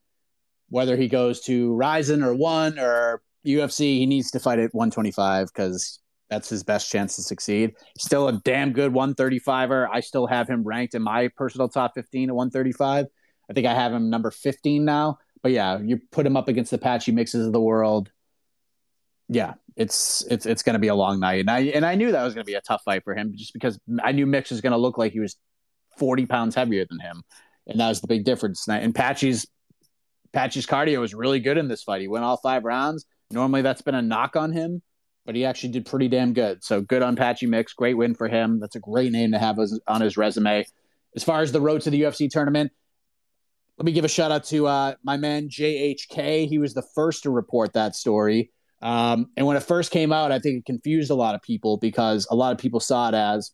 Whether 0.69 0.97
he 0.97 1.09
goes 1.09 1.41
to 1.43 1.75
Rizin 1.75 2.23
or 2.23 2.35
One 2.35 2.79
or 2.79 3.23
UFC, 3.45 3.99
he 3.99 4.07
needs 4.07 4.31
to 4.33 4.39
fight 4.39 4.59
at 4.59 4.75
125 4.75 5.49
because 5.49 5.99
that's 6.31 6.49
his 6.49 6.63
best 6.63 6.91
chance 6.91 7.17
to 7.17 7.23
succeed. 7.23 7.73
Still 7.99 8.29
a 8.29 8.33
damn 8.45 8.73
good 8.73 8.93
135er. 8.93 9.89
I 9.91 10.01
still 10.01 10.27
have 10.27 10.49
him 10.49 10.63
ranked 10.63 10.95
in 10.95 11.03
my 11.03 11.29
personal 11.37 11.69
top 11.69 11.95
15 11.95 12.29
at 12.29 12.35
135. 12.35 13.07
I 13.49 13.53
think 13.55 13.67
I 13.67 13.75
have 13.75 13.93
him 13.93 14.11
number 14.11 14.31
15 14.31 14.85
now. 14.85 15.19
But 15.43 15.53
yeah, 15.53 15.79
you 15.79 16.01
put 16.13 16.27
him 16.27 16.37
up 16.37 16.49
against 16.49 16.71
the 16.71 16.79
patchy 16.79 17.13
mixes 17.13 17.47
of 17.47 17.53
the 17.53 17.61
world. 17.61 18.11
Yeah, 19.29 19.55
it's 19.77 20.25
it's 20.31 20.47
it's 20.47 20.63
going 20.63 20.75
to 20.75 20.81
be 20.81 20.89
a 20.89 20.95
long 20.95 21.21
night, 21.21 21.41
and 21.41 21.51
I 21.51 21.61
and 21.61 21.85
I 21.85 21.95
knew 21.95 22.13
that 22.13 22.25
was 22.25 22.35
going 22.35 22.45
to 22.45 22.51
be 22.51 22.55
a 22.55 22.61
tough 22.61 22.83
fight 22.85 23.05
for 23.05 23.15
him, 23.15 23.33
just 23.37 23.53
because 23.53 23.79
I 24.03 24.13
knew 24.13 24.27
Mix 24.27 24.51
was 24.51 24.61
going 24.61 24.73
to 24.73 24.79
look 24.79 24.99
like 24.99 25.13
he 25.13 25.21
was 25.21 25.37
40 25.99 26.27
pounds 26.27 26.55
heavier 26.55 26.87
than 26.89 26.99
him, 26.99 27.23
and 27.67 27.79
that 27.81 27.89
was 27.89 28.01
the 28.01 28.07
big 28.07 28.25
difference 28.25 28.65
tonight. 28.65 28.83
And 28.83 28.95
Patchy's 28.95 29.47
Patchy's 30.33 30.67
cardio 30.67 31.01
was 31.01 31.15
really 31.15 31.41
good 31.41 31.59
in 31.59 31.69
this 31.69 31.83
fight. 31.83 32.01
He 32.01 32.09
went 32.09 32.25
all 32.25 32.37
five 32.37 32.65
rounds. 32.65 33.07
Normally, 33.31 33.63
that's 33.63 33.83
been 33.83 33.95
a 33.95 34.03
knock 34.03 34.37
on 34.37 34.53
him, 34.53 34.83
but 35.27 35.35
he 35.35 35.45
actually 35.45 35.73
did 35.73 35.87
pretty 35.87 36.09
damn 36.09 36.33
good. 36.33 36.65
So 36.65 36.81
good 36.81 37.03
on 37.03 37.17
Patchy 37.17 37.47
Mix. 37.47 37.73
Great 37.75 37.95
win 37.95 38.15
for 38.15 38.29
him. 38.29 38.61
That's 38.61 38.77
a 38.77 38.81
great 38.81 39.13
name 39.13 39.33
to 39.33 39.39
have 39.39 39.59
on 39.87 40.01
his 40.01 40.17
resume. 40.17 40.67
As 41.15 41.25
far 41.25 41.43
as 41.43 41.53
the 41.53 41.61
road 41.61 41.83
to 41.83 41.91
the 41.91 42.03
UFC 42.03 42.31
tournament, 42.31 42.73
let 43.77 43.85
me 43.85 43.93
give 43.93 44.05
a 44.05 44.09
shout 44.09 44.33
out 44.33 44.45
to 44.45 44.67
uh, 44.67 44.95
my 45.03 45.17
man 45.17 45.49
JHK. 45.49 46.49
He 46.49 46.59
was 46.59 46.75
the 46.75 46.83
first 46.95 47.23
to 47.23 47.31
report 47.31 47.75
that 47.75 47.95
story. 47.95 48.51
Um, 48.81 49.31
and 49.37 49.47
when 49.47 49.57
it 49.57 49.63
first 49.63 49.91
came 49.91 50.13
out, 50.13 50.33
I 50.33 50.39
think 50.39 50.59
it 50.59 50.65
confused 50.65 51.11
a 51.11 51.15
lot 51.15 51.35
of 51.35 51.43
people 51.43 51.77
because 51.77 52.27
a 52.31 52.37
lot 52.37 52.53
of 52.53 52.59
people 52.59 52.81
saw 52.81 53.09
it 53.09 53.15
as, 53.15 53.51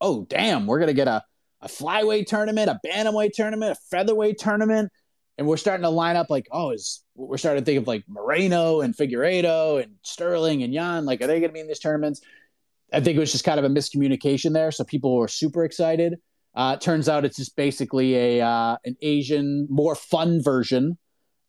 oh, 0.00 0.26
damn, 0.28 0.66
we're 0.66 0.78
going 0.78 0.88
to 0.88 0.94
get 0.94 1.08
a, 1.08 1.24
a 1.60 1.68
flyweight 1.68 2.26
tournament, 2.26 2.68
a 2.68 2.80
bantamweight 2.86 3.32
tournament, 3.32 3.72
a 3.72 3.80
featherweight 3.90 4.38
tournament. 4.38 4.90
And 5.38 5.46
we're 5.46 5.56
starting 5.56 5.82
to 5.84 5.88
line 5.88 6.16
up 6.16 6.28
like, 6.28 6.46
oh, 6.52 6.70
is 6.70 7.02
we're 7.14 7.38
starting 7.38 7.62
to 7.62 7.64
think 7.64 7.80
of 7.80 7.86
like 7.86 8.04
Moreno 8.06 8.80
and 8.80 8.94
Figueiredo 8.94 9.82
and 9.82 9.94
Sterling 10.02 10.62
and 10.62 10.74
Yan. 10.74 11.06
Like, 11.06 11.22
are 11.22 11.26
they 11.26 11.40
going 11.40 11.50
to 11.50 11.54
be 11.54 11.60
in 11.60 11.68
these 11.68 11.78
tournaments? 11.78 12.20
I 12.92 13.00
think 13.00 13.16
it 13.16 13.20
was 13.20 13.32
just 13.32 13.44
kind 13.44 13.58
of 13.58 13.64
a 13.64 13.68
miscommunication 13.68 14.52
there. 14.52 14.70
So 14.70 14.84
people 14.84 15.16
were 15.16 15.28
super 15.28 15.64
excited. 15.64 16.16
Uh, 16.54 16.76
turns 16.76 17.08
out 17.08 17.24
it's 17.24 17.38
just 17.38 17.56
basically 17.56 18.14
a 18.14 18.44
uh, 18.44 18.76
an 18.84 18.94
Asian, 19.00 19.66
more 19.70 19.94
fun 19.94 20.42
version 20.42 20.98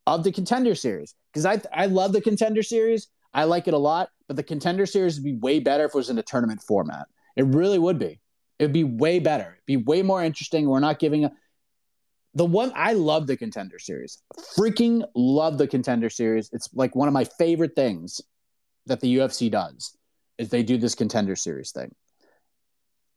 of 0.05 0.23
the 0.23 0.31
contender 0.31 0.75
series 0.75 1.15
because 1.31 1.45
I 1.45 1.61
I 1.73 1.85
love 1.87 2.13
the 2.13 2.21
contender 2.21 2.63
series. 2.63 3.07
I 3.33 3.45
like 3.45 3.67
it 3.67 3.73
a 3.73 3.77
lot, 3.79 4.09
but 4.27 4.35
the 4.35 4.43
contender 4.43 4.85
series 4.85 5.15
would 5.15 5.23
be 5.23 5.35
way 5.35 5.59
better 5.59 5.85
if 5.85 5.91
it 5.91 5.97
was 5.97 6.09
in 6.09 6.17
a 6.19 6.23
tournament 6.23 6.61
format. 6.61 7.07
It 7.35 7.45
really 7.45 7.79
would 7.79 7.97
be. 7.97 8.19
It'd 8.59 8.73
be 8.73 8.83
way 8.83 9.19
better. 9.19 9.57
It'd 9.57 9.65
be 9.65 9.77
way 9.77 10.03
more 10.03 10.23
interesting. 10.23 10.67
We're 10.67 10.79
not 10.79 10.99
giving 10.99 11.25
a 11.25 11.31
the 12.35 12.45
one 12.45 12.71
I 12.75 12.93
love 12.93 13.27
the 13.27 13.37
contender 13.37 13.79
series. 13.79 14.21
Freaking 14.57 15.03
love 15.15 15.57
the 15.57 15.67
contender 15.67 16.09
series. 16.09 16.49
It's 16.51 16.69
like 16.73 16.95
one 16.95 17.07
of 17.07 17.13
my 17.13 17.25
favorite 17.25 17.75
things 17.75 18.21
that 18.87 19.01
the 19.01 19.17
UFC 19.17 19.51
does 19.51 19.95
is 20.37 20.49
they 20.49 20.63
do 20.63 20.77
this 20.77 20.95
contender 20.95 21.35
series 21.35 21.71
thing. 21.71 21.93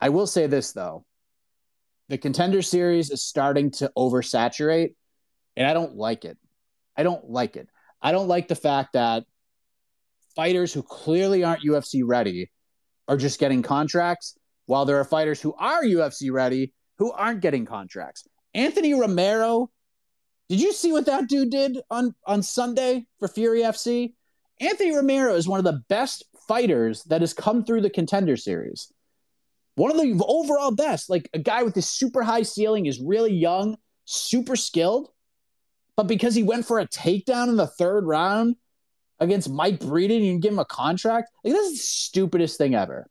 I 0.01 0.11
will 0.11 0.27
say 0.27 0.47
this 0.47 0.73
though. 0.73 1.05
The 2.09 2.19
contender 2.19 2.63
series 2.63 3.11
is 3.11 3.23
starting 3.23 3.71
to 3.73 3.91
oversaturate 3.97 4.95
and 5.57 5.67
I 5.67 5.73
don't 5.73 5.97
like 5.97 6.25
it. 6.25 6.37
I 6.97 7.03
don't 7.03 7.31
like 7.31 7.57
it. 7.57 7.69
I 8.01 8.13
don't 8.13 8.29
like 8.29 8.49
the 8.49 8.55
fact 8.55 8.93
that 8.93 9.25
fighters 10.35 10.73
who 10.73 10.83
clearly 10.83 11.45
aren't 11.45 11.65
UFC 11.65 12.03
ready 12.05 12.51
are 13.09 13.17
just 13.17 13.39
getting 13.39 13.63
contracts, 13.63 14.37
while 14.67 14.85
there 14.85 14.99
are 14.99 15.05
fighters 15.05 15.41
who 15.41 15.55
are 15.55 15.83
UFC 15.83 16.33
ready 16.33 16.73
who 16.99 17.13
aren't 17.13 17.41
getting 17.41 17.65
contracts. 17.65 18.27
Anthony 18.55 18.95
Romero, 18.95 19.71
did 20.49 20.61
you 20.61 20.73
see 20.73 20.93
what 20.93 21.07
that 21.07 21.29
dude 21.29 21.51
did 21.51 21.79
on, 21.91 22.15
on 22.27 22.43
Sunday 22.43 23.07
for 23.19 23.29
Fury 23.29 23.61
FC? 23.61 24.15
Anthony 24.61 24.95
Romero 24.95 25.35
is 25.35 25.47
one 25.47 25.59
of 25.59 25.65
the 25.65 25.83
best 25.89 26.25
fighters 26.49 27.03
that 27.05 27.21
has 27.21 27.35
come 27.35 27.65
through 27.65 27.83
the 27.83 27.91
contender 27.91 28.37
series. 28.37 28.93
One 29.75 29.91
of 29.91 29.99
the 29.99 30.19
overall 30.27 30.71
best, 30.71 31.11
like 31.11 31.29
a 31.35 31.39
guy 31.39 31.63
with 31.63 31.75
this 31.75 31.91
super 31.91 32.23
high 32.23 32.43
ceiling, 32.43 32.87
is 32.87 32.99
really 32.99 33.35
young, 33.35 33.77
super 34.07 34.57
skilled. 34.57 35.11
But 35.97 36.05
because 36.05 36.35
he 36.35 36.43
went 36.43 36.67
for 36.67 36.79
a 36.79 36.87
takedown 36.87 37.49
in 37.49 37.57
the 37.57 37.67
third 37.67 38.05
round 38.05 38.57
against 39.19 39.49
Mike 39.49 39.81
Breeden 39.81 40.31
and 40.31 40.43
give 40.43 40.53
him 40.53 40.59
a 40.59 40.65
contract, 40.67 41.31
like 41.43 41.55
this 41.55 41.67
is 41.67 41.79
the 41.79 41.85
stupidest 41.85 42.59
thing 42.59 42.75
ever. 42.75 43.09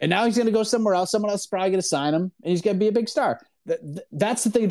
And 0.00 0.10
now 0.10 0.24
he's 0.24 0.36
going 0.36 0.46
to 0.46 0.52
go 0.52 0.62
somewhere 0.62 0.94
else. 0.94 1.10
Someone 1.10 1.30
else 1.30 1.42
is 1.42 1.46
probably 1.46 1.70
going 1.70 1.80
to 1.80 1.86
sign 1.86 2.14
him, 2.14 2.32
and 2.42 2.50
he's 2.50 2.62
going 2.62 2.76
to 2.76 2.80
be 2.80 2.88
a 2.88 2.92
big 2.92 3.08
star. 3.08 3.40
That's 4.10 4.42
the 4.42 4.50
thing. 4.50 4.70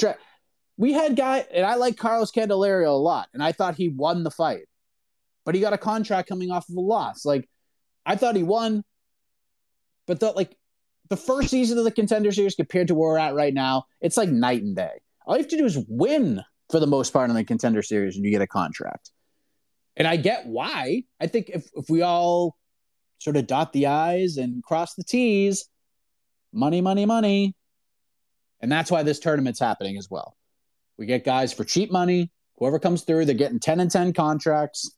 We 0.77 0.93
had 0.93 1.15
guy, 1.15 1.45
and 1.53 1.65
I 1.65 1.75
like 1.75 1.95
Carlos 1.95 2.31
Candelario 2.31 2.87
a 2.87 2.91
lot, 2.91 3.29
and 3.33 3.43
I 3.43 3.51
thought 3.51 3.75
he 3.75 3.87
won 3.87 4.23
the 4.23 4.31
fight, 4.31 4.65
but 5.45 5.53
he 5.55 5.61
got 5.61 5.73
a 5.73 5.77
contract 5.77 6.27
coming 6.27 6.51
off 6.51 6.67
of 6.67 6.75
a 6.75 6.81
loss. 6.81 7.23
Like 7.23 7.47
I 8.05 8.15
thought 8.15 8.35
he 8.35 8.43
won, 8.43 8.83
but 10.07 10.19
the 10.19 10.31
like 10.31 10.57
the 11.09 11.17
first 11.17 11.49
season 11.49 11.77
of 11.77 11.83
the 11.83 11.91
contender 11.91 12.31
series 12.31 12.55
compared 12.55 12.87
to 12.87 12.95
where 12.95 13.11
we're 13.11 13.17
at 13.17 13.35
right 13.35 13.53
now, 13.53 13.85
it's 14.01 14.17
like 14.17 14.29
night 14.29 14.63
and 14.63 14.75
day. 14.75 14.99
All 15.25 15.35
you 15.37 15.43
have 15.43 15.51
to 15.51 15.57
do 15.57 15.65
is 15.65 15.77
win 15.87 16.43
for 16.71 16.79
the 16.79 16.87
most 16.87 17.13
part 17.13 17.29
in 17.29 17.35
the 17.35 17.43
contender 17.43 17.81
series, 17.81 18.15
and 18.15 18.25
you 18.25 18.31
get 18.31 18.41
a 18.41 18.47
contract. 18.47 19.11
And 19.95 20.07
I 20.07 20.15
get 20.15 20.47
why. 20.47 21.03
I 21.19 21.27
think 21.27 21.49
if 21.49 21.69
if 21.75 21.89
we 21.89 22.01
all 22.01 22.55
sort 23.19 23.37
of 23.37 23.45
dot 23.45 23.73
the 23.73 23.87
I's 23.87 24.37
and 24.37 24.63
cross 24.63 24.95
the 24.95 25.03
T's, 25.03 25.69
money, 26.53 26.81
money, 26.81 27.05
money. 27.05 27.55
And 28.61 28.71
that's 28.71 28.89
why 28.91 29.03
this 29.03 29.19
tournament's 29.19 29.59
happening 29.59 29.97
as 29.97 30.09
well. 30.09 30.35
We 30.97 31.05
get 31.05 31.23
guys 31.23 31.53
for 31.53 31.63
cheap 31.63 31.91
money. 31.91 32.31
Whoever 32.57 32.79
comes 32.79 33.03
through, 33.03 33.25
they're 33.25 33.35
getting 33.35 33.59
10 33.59 33.79
and 33.79 33.91
10 33.91 34.13
contracts. 34.13 34.95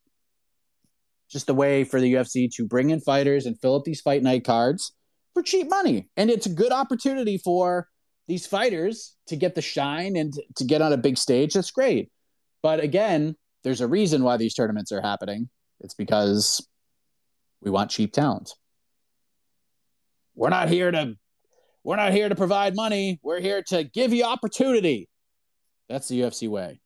Just 1.30 1.50
a 1.50 1.54
way 1.54 1.84
for 1.84 2.00
the 2.00 2.14
UFC 2.14 2.50
to 2.56 2.68
bring 2.68 2.90
in 2.90 3.00
fighters 3.00 3.46
and 3.46 3.60
fill 3.60 3.76
up 3.76 3.84
these 3.84 4.02
fight 4.02 4.22
night 4.22 4.44
cards 4.44 4.94
for 5.34 5.42
cheap 5.42 5.70
money. 5.70 6.10
And 6.18 6.30
it's 6.30 6.46
a 6.46 6.50
good 6.50 6.72
opportunity 6.72 7.38
for 7.38 7.88
these 8.28 8.46
fighters 8.48 9.16
to 9.28 9.36
get 9.36 9.56
the 9.56 9.62
shine 9.62 10.16
and 10.16 10.34
to 10.56 10.64
get 10.64 10.82
on 10.82 10.94
a 10.94 10.98
big 10.98 11.18
stage. 11.18 11.54
That's 11.54 11.72
great. 11.72 12.10
But 12.62 12.80
again, 12.80 13.36
there's 13.64 13.82
a 13.82 13.88
reason 13.88 14.24
why 14.24 14.38
these 14.38 14.54
tournaments 14.54 14.92
are 14.92 15.02
happening. 15.02 15.50
It's 15.82 15.94
because 15.94 16.66
we 17.62 17.72
want 17.72 17.92
cheap 17.92 18.14
talent. 18.14 18.54
We're 20.36 20.50
not 20.50 20.70
here 20.70 20.92
to 20.92 21.16
we're 21.84 21.98
not 21.98 22.14
here 22.14 22.30
to 22.30 22.36
provide 22.36 22.76
money. 22.76 23.20
We're 23.22 23.42
here 23.42 23.62
to 23.68 23.84
give 23.84 24.14
you 24.14 24.24
opportunity. 24.24 25.10
That's 25.90 26.08
the 26.08 26.22
UFC 26.22 26.48
way. 26.48 26.80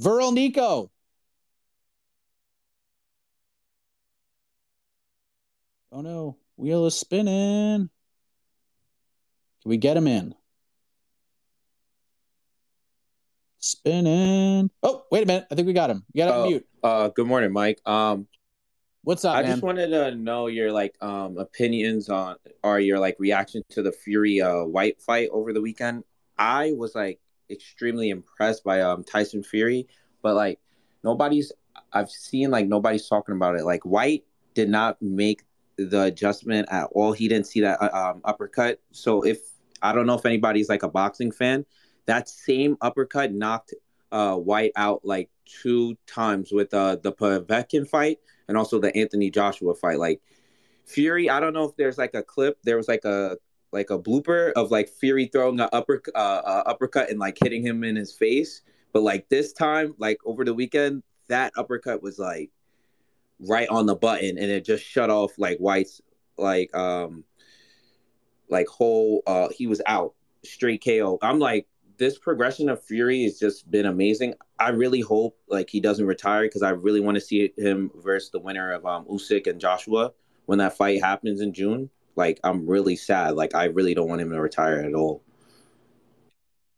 Viral 0.00 0.32
Nico. 0.34 0.90
Oh 5.92 6.00
no, 6.02 6.36
wheel 6.56 6.86
is 6.86 6.98
spinning. 6.98 7.88
We 9.66 9.78
get 9.78 9.96
him 9.96 10.06
in? 10.06 10.32
Spinning. 13.58 14.70
Oh, 14.80 15.02
wait 15.10 15.24
a 15.24 15.26
minute. 15.26 15.48
I 15.50 15.56
think 15.56 15.66
we 15.66 15.72
got 15.72 15.90
him. 15.90 16.04
You 16.12 16.24
got 16.24 16.26
to 16.26 16.34
oh, 16.36 16.46
mute. 16.46 16.66
Uh, 16.84 17.08
good 17.08 17.26
morning, 17.26 17.52
Mike. 17.52 17.80
Um, 17.84 18.28
What's 19.02 19.24
up, 19.24 19.34
I 19.34 19.42
man? 19.42 19.50
just 19.50 19.62
wanted 19.64 19.88
to 19.88 20.14
know 20.14 20.46
your 20.46 20.70
like 20.70 20.94
um 21.00 21.38
opinions 21.38 22.08
on 22.08 22.36
or 22.62 22.78
your 22.78 23.00
like 23.00 23.16
reaction 23.18 23.62
to 23.70 23.82
the 23.82 23.90
Fury 23.92 24.40
uh 24.40 24.64
Whyte 24.64 25.00
fight 25.00 25.30
over 25.32 25.52
the 25.52 25.60
weekend. 25.60 26.04
I 26.38 26.72
was 26.76 26.94
like 26.94 27.20
extremely 27.50 28.10
impressed 28.10 28.62
by 28.62 28.82
um 28.82 29.02
Tyson 29.02 29.42
Fury, 29.42 29.86
but 30.22 30.34
like 30.34 30.60
nobody's 31.04 31.52
I've 31.92 32.10
seen 32.10 32.50
like 32.50 32.66
nobody's 32.66 33.08
talking 33.08 33.34
about 33.34 33.56
it. 33.56 33.64
Like 33.64 33.84
Whyte 33.84 34.24
did 34.54 34.68
not 34.68 35.00
make 35.00 35.42
the 35.76 36.02
adjustment 36.02 36.68
at 36.70 36.88
all. 36.92 37.12
He 37.12 37.28
didn't 37.28 37.46
see 37.46 37.60
that 37.60 37.80
uh, 37.80 38.10
um, 38.10 38.20
uppercut. 38.24 38.80
So 38.90 39.22
if 39.22 39.38
I 39.86 39.92
don't 39.92 40.06
know 40.06 40.14
if 40.14 40.26
anybody's 40.26 40.68
like 40.68 40.82
a 40.82 40.88
boxing 40.88 41.32
fan, 41.32 41.64
that 42.06 42.28
same 42.28 42.76
uppercut 42.80 43.32
knocked 43.32 43.74
uh 44.12 44.36
Whyte 44.36 44.72
out 44.76 45.00
like 45.04 45.30
two 45.44 45.96
times 46.06 46.52
with 46.52 46.72
uh 46.72 46.96
the 46.96 47.12
Povetkin 47.12 47.88
fight 47.88 48.18
and 48.48 48.56
also 48.56 48.78
the 48.78 48.96
Anthony 48.96 49.30
Joshua 49.30 49.74
fight. 49.74 49.98
Like 49.98 50.20
Fury, 50.86 51.28
I 51.28 51.40
don't 51.40 51.52
know 51.52 51.64
if 51.64 51.76
there's 51.76 51.98
like 51.98 52.14
a 52.14 52.22
clip. 52.22 52.58
There 52.62 52.76
was 52.76 52.88
like 52.88 53.04
a 53.04 53.36
like 53.72 53.90
a 53.90 53.98
blooper 53.98 54.52
of 54.52 54.70
like 54.70 54.88
Fury 54.88 55.26
throwing 55.26 55.60
an 55.60 55.68
upper 55.72 56.00
uh, 56.14 56.62
uppercut 56.66 57.10
and 57.10 57.18
like 57.18 57.36
hitting 57.42 57.62
him 57.62 57.84
in 57.84 57.96
his 57.96 58.12
face. 58.12 58.62
But 58.92 59.02
like 59.02 59.28
this 59.28 59.52
time, 59.52 59.94
like 59.98 60.18
over 60.24 60.44
the 60.44 60.54
weekend, 60.54 61.02
that 61.28 61.52
uppercut 61.56 62.02
was 62.02 62.18
like 62.18 62.50
right 63.40 63.68
on 63.68 63.86
the 63.86 63.96
button, 63.96 64.38
and 64.38 64.50
it 64.50 64.64
just 64.64 64.84
shut 64.84 65.10
off 65.10 65.32
like 65.38 65.58
Whyte's 65.58 66.00
like 66.38 66.74
um 66.74 67.24
like 68.48 68.66
whole 68.68 69.22
uh 69.26 69.48
he 69.50 69.66
was 69.66 69.80
out 69.86 70.14
straight 70.44 70.84
KO. 70.84 71.18
I'm 71.22 71.38
like 71.38 71.66
this 71.98 72.18
progression 72.18 72.68
of 72.68 72.82
Fury 72.84 73.24
has 73.24 73.38
just 73.38 73.70
been 73.70 73.86
amazing. 73.86 74.34
I 74.58 74.70
really 74.70 75.00
hope 75.00 75.38
like 75.48 75.70
he 75.70 75.80
doesn't 75.80 76.06
retire 76.06 76.42
because 76.42 76.62
I 76.62 76.70
really 76.70 77.00
want 77.00 77.16
to 77.16 77.20
see 77.20 77.52
him 77.56 77.90
versus 77.96 78.30
the 78.30 78.38
winner 78.38 78.72
of 78.72 78.84
um, 78.84 79.04
Usyk 79.06 79.46
and 79.46 79.60
Joshua 79.60 80.12
when 80.46 80.58
that 80.58 80.76
fight 80.76 81.02
happens 81.02 81.40
in 81.40 81.52
June. 81.52 81.90
Like 82.14 82.40
I'm 82.44 82.66
really 82.66 82.96
sad. 82.96 83.34
Like 83.34 83.54
I 83.54 83.64
really 83.64 83.94
don't 83.94 84.08
want 84.08 84.20
him 84.20 84.30
to 84.30 84.40
retire 84.40 84.80
at 84.80 84.94
all. 84.94 85.22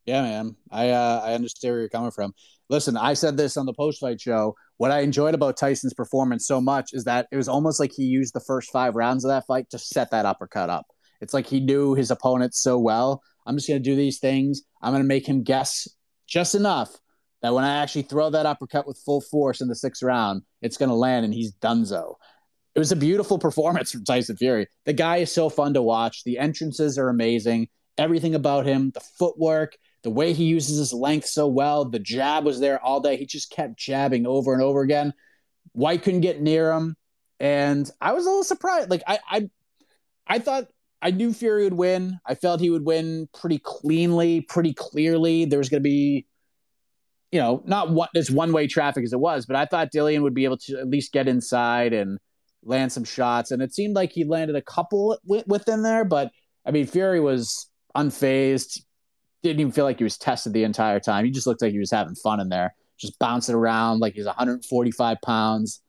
Yeah, 0.06 0.22
man. 0.22 0.56
I 0.70 0.90
uh, 0.90 1.22
I 1.24 1.34
understand 1.34 1.72
where 1.72 1.80
you're 1.80 1.88
coming 1.88 2.10
from. 2.10 2.32
Listen, 2.70 2.96
I 2.96 3.14
said 3.14 3.36
this 3.36 3.56
on 3.56 3.66
the 3.66 3.72
post 3.72 4.00
fight 4.00 4.20
show. 4.20 4.54
What 4.78 4.90
I 4.90 5.00
enjoyed 5.00 5.34
about 5.34 5.56
Tyson's 5.56 5.94
performance 5.94 6.46
so 6.46 6.60
much 6.60 6.90
is 6.92 7.04
that 7.04 7.26
it 7.32 7.36
was 7.36 7.48
almost 7.48 7.80
like 7.80 7.92
he 7.94 8.04
used 8.04 8.34
the 8.34 8.40
first 8.40 8.70
five 8.70 8.94
rounds 8.94 9.24
of 9.24 9.30
that 9.30 9.46
fight 9.46 9.68
to 9.70 9.78
set 9.78 10.10
that 10.10 10.26
uppercut 10.26 10.70
up. 10.70 10.86
It's 11.20 11.34
like 11.34 11.46
he 11.46 11.60
knew 11.60 11.94
his 11.94 12.10
opponent 12.10 12.54
so 12.54 12.78
well. 12.78 13.22
I'm 13.46 13.56
just 13.56 13.68
going 13.68 13.82
to 13.82 13.90
do 13.90 13.96
these 13.96 14.18
things. 14.18 14.62
I'm 14.82 14.92
going 14.92 15.02
to 15.02 15.08
make 15.08 15.26
him 15.26 15.42
guess 15.42 15.88
just 16.26 16.54
enough 16.54 16.96
that 17.42 17.54
when 17.54 17.64
I 17.64 17.82
actually 17.82 18.02
throw 18.02 18.30
that 18.30 18.46
uppercut 18.46 18.86
with 18.86 18.98
full 18.98 19.20
force 19.20 19.60
in 19.60 19.68
the 19.68 19.74
sixth 19.74 20.02
round, 20.02 20.42
it's 20.60 20.76
going 20.76 20.90
to 20.90 20.94
land 20.94 21.24
and 21.24 21.32
he's 21.32 21.52
donezo. 21.54 22.14
It 22.74 22.78
was 22.78 22.92
a 22.92 22.96
beautiful 22.96 23.38
performance 23.48 23.92
from 23.92 24.04
Tyson 24.04 24.36
Fury. 24.36 24.68
The 24.84 24.92
guy 24.92 25.18
is 25.18 25.32
so 25.32 25.48
fun 25.48 25.74
to 25.74 25.82
watch. 25.82 26.24
The 26.24 26.38
entrances 26.38 26.98
are 26.98 27.08
amazing. 27.08 27.68
Everything 27.96 28.34
about 28.34 28.66
him, 28.66 28.90
the 28.92 29.00
footwork, 29.00 29.76
the 30.02 30.10
way 30.10 30.32
he 30.32 30.44
uses 30.44 30.78
his 30.78 30.92
length 30.92 31.26
so 31.26 31.48
well. 31.48 31.84
The 31.84 31.98
jab 31.98 32.44
was 32.44 32.60
there 32.60 32.82
all 32.82 33.00
day. 33.00 33.16
He 33.16 33.26
just 33.26 33.50
kept 33.50 33.76
jabbing 33.76 34.26
over 34.26 34.52
and 34.52 34.62
over 34.62 34.82
again. 34.82 35.12
Whyte 35.72 36.02
couldn't 36.02 36.20
get 36.20 36.40
near 36.40 36.72
him. 36.72 36.96
And 37.40 37.90
I 38.00 38.12
was 38.12 38.26
a 38.26 38.28
little 38.28 38.44
surprised. 38.44 38.90
Like 38.90 39.02
I 39.06 39.18
I 39.28 39.50
I 40.26 40.38
thought 40.38 40.68
I 41.00 41.10
knew 41.10 41.32
Fury 41.32 41.64
would 41.64 41.74
win. 41.74 42.18
I 42.26 42.34
felt 42.34 42.60
he 42.60 42.70
would 42.70 42.84
win 42.84 43.28
pretty 43.32 43.58
cleanly, 43.58 44.40
pretty 44.40 44.74
clearly. 44.74 45.44
There 45.44 45.58
was 45.58 45.68
going 45.68 45.82
to 45.82 45.88
be, 45.88 46.26
you 47.30 47.40
know, 47.40 47.62
not 47.66 47.90
one, 47.90 48.08
as 48.16 48.30
one 48.30 48.52
way 48.52 48.66
traffic 48.66 49.04
as 49.04 49.12
it 49.12 49.20
was, 49.20 49.46
but 49.46 49.56
I 49.56 49.66
thought 49.66 49.92
Dillian 49.92 50.22
would 50.22 50.34
be 50.34 50.44
able 50.44 50.58
to 50.58 50.78
at 50.78 50.88
least 50.88 51.12
get 51.12 51.28
inside 51.28 51.92
and 51.92 52.18
land 52.64 52.92
some 52.92 53.04
shots. 53.04 53.50
And 53.52 53.62
it 53.62 53.74
seemed 53.74 53.94
like 53.94 54.12
he 54.12 54.24
landed 54.24 54.56
a 54.56 54.62
couple 54.62 55.16
w- 55.24 55.44
within 55.46 55.82
there, 55.82 56.04
but 56.04 56.32
I 56.66 56.72
mean, 56.72 56.86
Fury 56.86 57.20
was 57.20 57.70
unfazed. 57.96 58.80
Didn't 59.42 59.60
even 59.60 59.72
feel 59.72 59.84
like 59.84 59.98
he 59.98 60.04
was 60.04 60.18
tested 60.18 60.52
the 60.52 60.64
entire 60.64 60.98
time. 60.98 61.24
He 61.24 61.30
just 61.30 61.46
looked 61.46 61.62
like 61.62 61.72
he 61.72 61.78
was 61.78 61.92
having 61.92 62.16
fun 62.16 62.40
in 62.40 62.48
there, 62.48 62.74
just 62.98 63.18
bouncing 63.20 63.54
around 63.54 64.00
like 64.00 64.14
he's 64.14 64.26
145 64.26 65.18
pounds, 65.22 65.80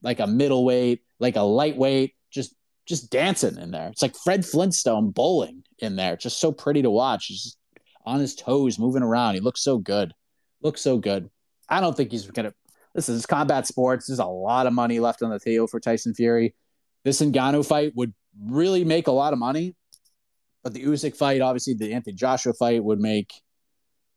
like 0.00 0.20
a 0.20 0.28
middleweight, 0.28 1.02
like 1.18 1.34
a 1.34 1.42
lightweight, 1.42 2.14
just 2.30 2.54
just 2.88 3.10
dancing 3.10 3.58
in 3.58 3.70
there. 3.70 3.88
It's 3.88 4.02
like 4.02 4.16
Fred 4.16 4.44
Flintstone 4.46 5.10
bowling 5.10 5.62
in 5.78 5.96
there. 5.96 6.16
just 6.16 6.40
so 6.40 6.50
pretty 6.50 6.82
to 6.82 6.90
watch. 6.90 7.26
He's 7.26 7.56
on 8.04 8.18
his 8.18 8.34
toes, 8.34 8.78
moving 8.78 9.02
around. 9.02 9.34
He 9.34 9.40
looks 9.40 9.62
so 9.62 9.78
good. 9.78 10.14
Looks 10.62 10.80
so 10.80 10.96
good. 10.96 11.28
I 11.68 11.80
don't 11.80 11.96
think 11.96 12.10
he's 12.10 12.26
gonna. 12.26 12.54
This 12.94 13.08
is 13.08 13.26
combat 13.26 13.66
sports. 13.66 14.06
There's 14.06 14.18
a 14.18 14.24
lot 14.24 14.66
of 14.66 14.72
money 14.72 14.98
left 14.98 15.22
on 15.22 15.30
the 15.30 15.38
table 15.38 15.66
for 15.66 15.78
Tyson 15.78 16.14
Fury. 16.14 16.54
This 17.04 17.20
Ngannou 17.20 17.66
fight 17.66 17.92
would 17.94 18.14
really 18.42 18.84
make 18.84 19.06
a 19.06 19.12
lot 19.12 19.32
of 19.32 19.38
money, 19.38 19.76
but 20.64 20.72
the 20.72 20.84
Usyk 20.84 21.14
fight, 21.14 21.42
obviously, 21.42 21.74
the 21.74 21.92
Anthony 21.92 22.14
Joshua 22.14 22.54
fight 22.54 22.82
would 22.82 22.98
make 22.98 23.30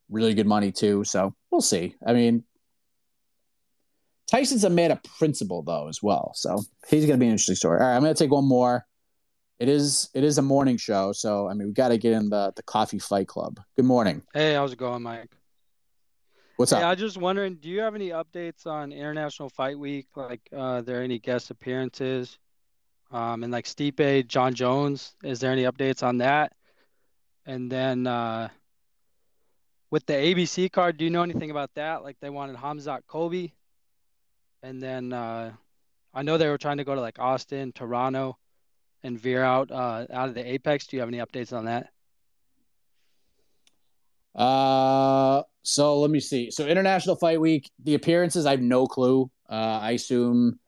really 0.09 0.33
good 0.33 0.47
money 0.47 0.71
too. 0.71 1.03
So 1.03 1.35
we'll 1.51 1.61
see. 1.61 1.95
I 2.05 2.13
mean, 2.13 2.43
Tyson's 4.31 4.63
a 4.63 4.69
man 4.69 4.91
of 4.91 5.03
principle 5.03 5.61
though 5.61 5.87
as 5.87 6.01
well, 6.01 6.31
so 6.35 6.61
he's 6.87 7.05
going 7.05 7.19
to 7.19 7.23
be 7.23 7.25
an 7.25 7.33
interesting 7.33 7.55
story. 7.55 7.79
All 7.79 7.85
right, 7.87 7.95
I'm 7.95 8.01
going 8.01 8.13
to 8.13 8.23
take 8.23 8.31
one 8.31 8.45
more. 8.45 8.85
It 9.59 9.69
is 9.69 10.09
it 10.15 10.23
is 10.23 10.37
a 10.39 10.41
morning 10.41 10.77
show, 10.77 11.11
so 11.11 11.47
I 11.47 11.53
mean 11.53 11.67
we 11.67 11.73
got 11.73 11.89
to 11.89 11.97
get 11.97 12.13
in 12.13 12.29
the 12.29 12.51
the 12.55 12.63
coffee 12.63 12.97
fight 12.97 13.27
club. 13.27 13.59
Good 13.75 13.85
morning. 13.85 14.23
Hey, 14.33 14.55
how's 14.55 14.71
it 14.71 14.79
going, 14.79 15.03
Mike? 15.03 15.29
What's 16.55 16.71
Hey, 16.71 16.77
up? 16.77 16.83
I 16.83 16.89
was 16.91 16.99
just 16.99 17.17
wondering, 17.17 17.55
do 17.55 17.69
you 17.69 17.81
have 17.81 17.93
any 17.93 18.09
updates 18.09 18.65
on 18.65 18.91
International 18.91 19.49
Fight 19.49 19.77
Week? 19.77 20.07
Like, 20.15 20.41
uh, 20.53 20.57
are 20.57 20.81
there 20.81 21.01
any 21.03 21.19
guest 21.19 21.51
appearances? 21.51 22.37
Um, 23.11 23.43
and 23.43 23.51
like 23.51 23.65
Stipe, 23.65 24.27
Jon 24.27 24.53
Jones, 24.53 25.13
is 25.23 25.39
there 25.39 25.51
any 25.51 25.63
updates 25.63 26.01
on 26.01 26.19
that? 26.19 26.53
And 27.45 27.71
then 27.71 28.07
uh, 28.07 28.49
with 29.89 30.05
the 30.05 30.13
ABC 30.13 30.71
card, 30.71 30.97
do 30.97 31.03
you 31.03 31.11
know 31.11 31.23
anything 31.23 31.51
about 31.51 31.71
that? 31.75 32.03
Like, 32.03 32.17
they 32.21 32.29
wanted 32.29 32.55
Hamzat 32.55 33.01
Colby, 33.07 33.53
and 34.63 34.81
then 34.81 35.13
uh, 35.13 35.51
I 36.13 36.23
know 36.23 36.37
they 36.37 36.47
were 36.47 36.57
trying 36.57 36.77
to 36.77 36.83
go 36.83 36.95
to 36.95 37.01
like 37.01 37.19
Austin, 37.19 37.71
Toronto, 37.71 38.37
and 39.03 39.19
veer 39.19 39.43
out 39.43 39.71
uh, 39.71 40.05
out 40.11 40.29
of 40.29 40.35
the 40.35 40.45
Apex. 40.53 40.87
Do 40.87 40.95
you 40.95 41.01
have 41.01 41.09
any 41.09 41.19
updates 41.19 41.53
on 41.53 41.65
that? 41.65 41.89
Uh, 44.35 45.43
so 45.63 45.99
let 45.99 46.09
me 46.09 46.19
see. 46.19 46.51
So 46.51 46.67
International 46.67 47.15
Fight 47.15 47.41
Week, 47.41 47.69
the 47.83 47.95
appearances, 47.95 48.45
I 48.45 48.51
have 48.51 48.61
no 48.61 48.85
clue. 48.85 49.29
Uh, 49.49 49.79
I 49.81 49.91
assume 49.91 50.59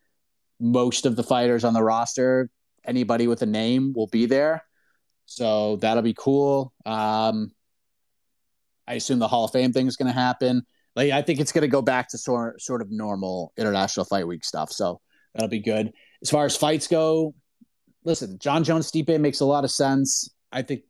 most 0.59 1.05
of 1.05 1.15
the 1.15 1.23
fighters 1.23 1.63
on 1.63 1.73
the 1.73 1.83
roster, 1.83 2.49
anybody 2.85 3.27
with 3.27 3.41
a 3.41 3.45
name, 3.45 3.93
will 3.95 4.07
be 4.07 4.25
there. 4.25 4.63
So 5.25 5.77
that'll 5.77 6.03
be 6.03 6.15
cool. 6.17 6.73
Um, 6.85 7.51
I 8.85 8.95
assume 8.95 9.19
the 9.19 9.27
Hall 9.27 9.45
of 9.45 9.51
Fame 9.51 9.71
thing 9.71 9.87
is 9.87 9.95
going 9.95 10.11
to 10.11 10.19
happen. 10.19 10.63
Like 10.95 11.11
I 11.11 11.21
think 11.21 11.39
it's 11.39 11.51
going 11.51 11.63
to 11.63 11.67
go 11.67 11.81
back 11.81 12.09
to 12.09 12.17
sort 12.17 12.61
sort 12.61 12.81
of 12.81 12.91
normal 12.91 13.53
International 13.57 14.05
Fight 14.05 14.27
Week 14.27 14.43
stuff. 14.43 14.71
So 14.71 15.01
that'll 15.33 15.49
be 15.49 15.59
good. 15.59 15.91
As 16.21 16.29
far 16.29 16.45
as 16.45 16.55
fights 16.55 16.87
go, 16.87 17.33
listen, 18.03 18.37
Jon 18.39 18.63
Jones 18.63 18.91
Stipe 18.91 19.19
makes 19.19 19.39
a 19.39 19.45
lot 19.45 19.63
of 19.63 19.71
sense. 19.71 20.29
I 20.51 20.61
think 20.61 20.81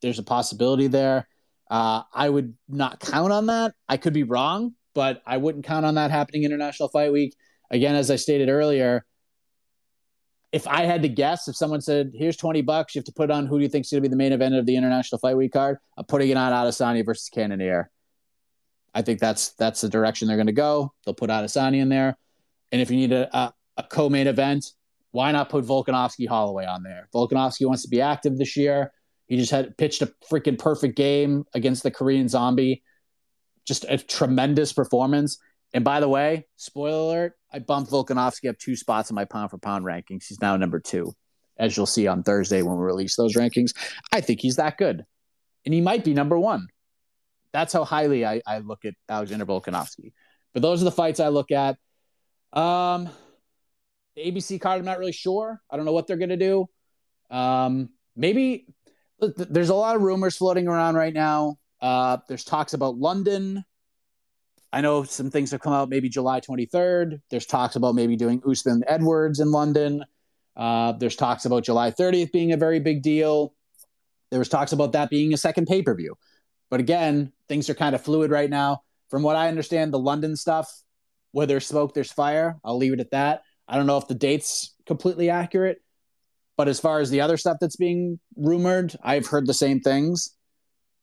there's 0.00 0.18
a 0.18 0.22
possibility 0.22 0.86
there. 0.86 1.28
Uh, 1.70 2.02
I 2.14 2.28
would 2.28 2.54
not 2.68 3.00
count 3.00 3.32
on 3.32 3.46
that. 3.46 3.74
I 3.88 3.98
could 3.98 4.14
be 4.14 4.22
wrong, 4.22 4.74
but 4.94 5.22
I 5.26 5.36
wouldn't 5.36 5.66
count 5.66 5.84
on 5.84 5.96
that 5.96 6.10
happening 6.10 6.44
International 6.44 6.88
Fight 6.88 7.12
Week. 7.12 7.36
Again, 7.70 7.94
as 7.94 8.10
I 8.10 8.16
stated 8.16 8.48
earlier, 8.48 9.04
if 10.50 10.66
I 10.66 10.84
had 10.84 11.02
to 11.02 11.08
guess, 11.10 11.46
if 11.46 11.56
someone 11.56 11.82
said, 11.82 12.12
"Here's 12.14 12.38
twenty 12.38 12.62
bucks, 12.62 12.94
you 12.94 13.00
have 13.00 13.04
to 13.04 13.12
put 13.12 13.30
on 13.30 13.46
who 13.46 13.58
do 13.58 13.62
you 13.62 13.68
think 13.68 13.84
is 13.84 13.90
going 13.90 14.02
to 14.02 14.08
be 14.08 14.10
the 14.10 14.16
main 14.16 14.32
event 14.32 14.54
of 14.54 14.64
the 14.64 14.76
International 14.76 15.18
Fight 15.18 15.36
Week 15.36 15.52
card," 15.52 15.76
I'm 15.98 16.06
putting 16.06 16.30
it 16.30 16.38
on 16.38 16.52
Adesanya 16.52 17.04
versus 17.04 17.28
Cannonier. 17.28 17.90
I 18.94 19.02
think 19.02 19.20
that's 19.20 19.50
that's 19.50 19.80
the 19.80 19.88
direction 19.88 20.28
they're 20.28 20.36
going 20.36 20.46
to 20.46 20.52
go. 20.52 20.92
They'll 21.04 21.14
put 21.14 21.30
Adesanya 21.30 21.80
in 21.80 21.88
there, 21.88 22.16
and 22.72 22.80
if 22.80 22.90
you 22.90 22.96
need 22.96 23.12
a, 23.12 23.36
a, 23.36 23.52
a 23.76 23.82
co-main 23.84 24.26
event, 24.26 24.72
why 25.12 25.32
not 25.32 25.48
put 25.48 25.64
Volkanovski 25.64 26.28
Holloway 26.28 26.66
on 26.66 26.82
there? 26.82 27.08
Volkanovski 27.14 27.66
wants 27.66 27.82
to 27.82 27.88
be 27.88 28.00
active 28.00 28.36
this 28.38 28.56
year. 28.56 28.92
He 29.26 29.36
just 29.36 29.50
had 29.50 29.76
pitched 29.76 30.02
a 30.02 30.12
freaking 30.30 30.58
perfect 30.58 30.96
game 30.96 31.44
against 31.54 31.82
the 31.82 31.90
Korean 31.90 32.28
Zombie. 32.28 32.82
Just 33.66 33.84
a 33.88 33.98
tremendous 33.98 34.72
performance. 34.72 35.38
And 35.74 35.84
by 35.84 36.00
the 36.00 36.08
way, 36.08 36.46
spoiler 36.56 36.98
alert, 36.98 37.32
I 37.52 37.58
bumped 37.58 37.90
Volkanovski 37.90 38.48
up 38.48 38.58
two 38.58 38.74
spots 38.74 39.10
in 39.10 39.14
my 39.14 39.26
pound 39.26 39.50
for 39.50 39.58
pound 39.58 39.84
rankings. 39.84 40.24
He's 40.26 40.40
now 40.40 40.56
number 40.56 40.80
two, 40.80 41.12
as 41.58 41.76
you'll 41.76 41.86
see 41.86 42.06
on 42.06 42.22
Thursday 42.22 42.62
when 42.62 42.76
we 42.76 42.82
release 42.82 43.16
those 43.16 43.36
rankings. 43.36 43.72
I 44.12 44.22
think 44.22 44.40
he's 44.40 44.56
that 44.56 44.78
good. 44.78 45.04
And 45.66 45.74
he 45.74 45.82
might 45.82 46.04
be 46.04 46.14
number 46.14 46.38
one. 46.38 46.68
That's 47.52 47.72
how 47.72 47.84
highly 47.84 48.26
I, 48.26 48.40
I 48.46 48.58
look 48.58 48.84
at 48.84 48.94
Alexander 49.08 49.46
Volkanovski. 49.46 50.12
But 50.52 50.62
those 50.62 50.82
are 50.82 50.84
the 50.84 50.92
fights 50.92 51.20
I 51.20 51.28
look 51.28 51.50
at. 51.50 51.76
Um, 52.52 53.08
the 54.16 54.30
ABC 54.30 54.60
card, 54.60 54.78
I'm 54.78 54.84
not 54.84 54.98
really 54.98 55.12
sure. 55.12 55.60
I 55.70 55.76
don't 55.76 55.86
know 55.86 55.92
what 55.92 56.06
they're 56.06 56.16
going 56.16 56.28
to 56.30 56.36
do. 56.36 56.66
Um, 57.30 57.90
maybe 58.16 58.66
there's 59.20 59.68
a 59.68 59.74
lot 59.74 59.96
of 59.96 60.02
rumors 60.02 60.36
floating 60.36 60.68
around 60.68 60.94
right 60.94 61.14
now. 61.14 61.56
Uh, 61.80 62.18
there's 62.28 62.44
talks 62.44 62.74
about 62.74 62.96
London. 62.96 63.64
I 64.72 64.80
know 64.80 65.02
some 65.04 65.30
things 65.30 65.50
have 65.52 65.60
come 65.60 65.72
out 65.72 65.88
maybe 65.88 66.08
July 66.08 66.40
23rd. 66.40 67.20
There's 67.30 67.46
talks 67.46 67.76
about 67.76 67.94
maybe 67.94 68.16
doing 68.16 68.42
Usman 68.48 68.84
Edwards 68.86 69.40
in 69.40 69.50
London. 69.50 70.04
Uh, 70.56 70.92
there's 70.92 71.16
talks 71.16 71.44
about 71.44 71.64
July 71.64 71.90
30th 71.90 72.32
being 72.32 72.52
a 72.52 72.56
very 72.56 72.80
big 72.80 73.02
deal. 73.02 73.54
There 74.30 74.38
was 74.38 74.48
talks 74.48 74.72
about 74.72 74.92
that 74.92 75.08
being 75.08 75.32
a 75.32 75.38
second 75.38 75.66
pay 75.66 75.82
per 75.82 75.94
view. 75.94 76.16
But 76.70 76.80
again, 76.80 77.32
things 77.48 77.70
are 77.70 77.74
kind 77.74 77.94
of 77.94 78.02
fluid 78.02 78.30
right 78.30 78.50
now. 78.50 78.82
From 79.10 79.22
what 79.22 79.36
I 79.36 79.48
understand, 79.48 79.92
the 79.92 79.98
London 79.98 80.36
stuff, 80.36 80.70
where 81.32 81.46
there's 81.46 81.66
smoke, 81.66 81.94
there's 81.94 82.12
fire. 82.12 82.56
I'll 82.64 82.76
leave 82.76 82.92
it 82.92 83.00
at 83.00 83.12
that. 83.12 83.42
I 83.66 83.76
don't 83.76 83.86
know 83.86 83.98
if 83.98 84.08
the 84.08 84.14
date's 84.14 84.74
completely 84.86 85.30
accurate, 85.30 85.82
but 86.56 86.68
as 86.68 86.80
far 86.80 87.00
as 87.00 87.10
the 87.10 87.20
other 87.20 87.36
stuff 87.36 87.58
that's 87.60 87.76
being 87.76 88.18
rumored, 88.36 88.96
I've 89.02 89.26
heard 89.26 89.46
the 89.46 89.54
same 89.54 89.80
things, 89.80 90.34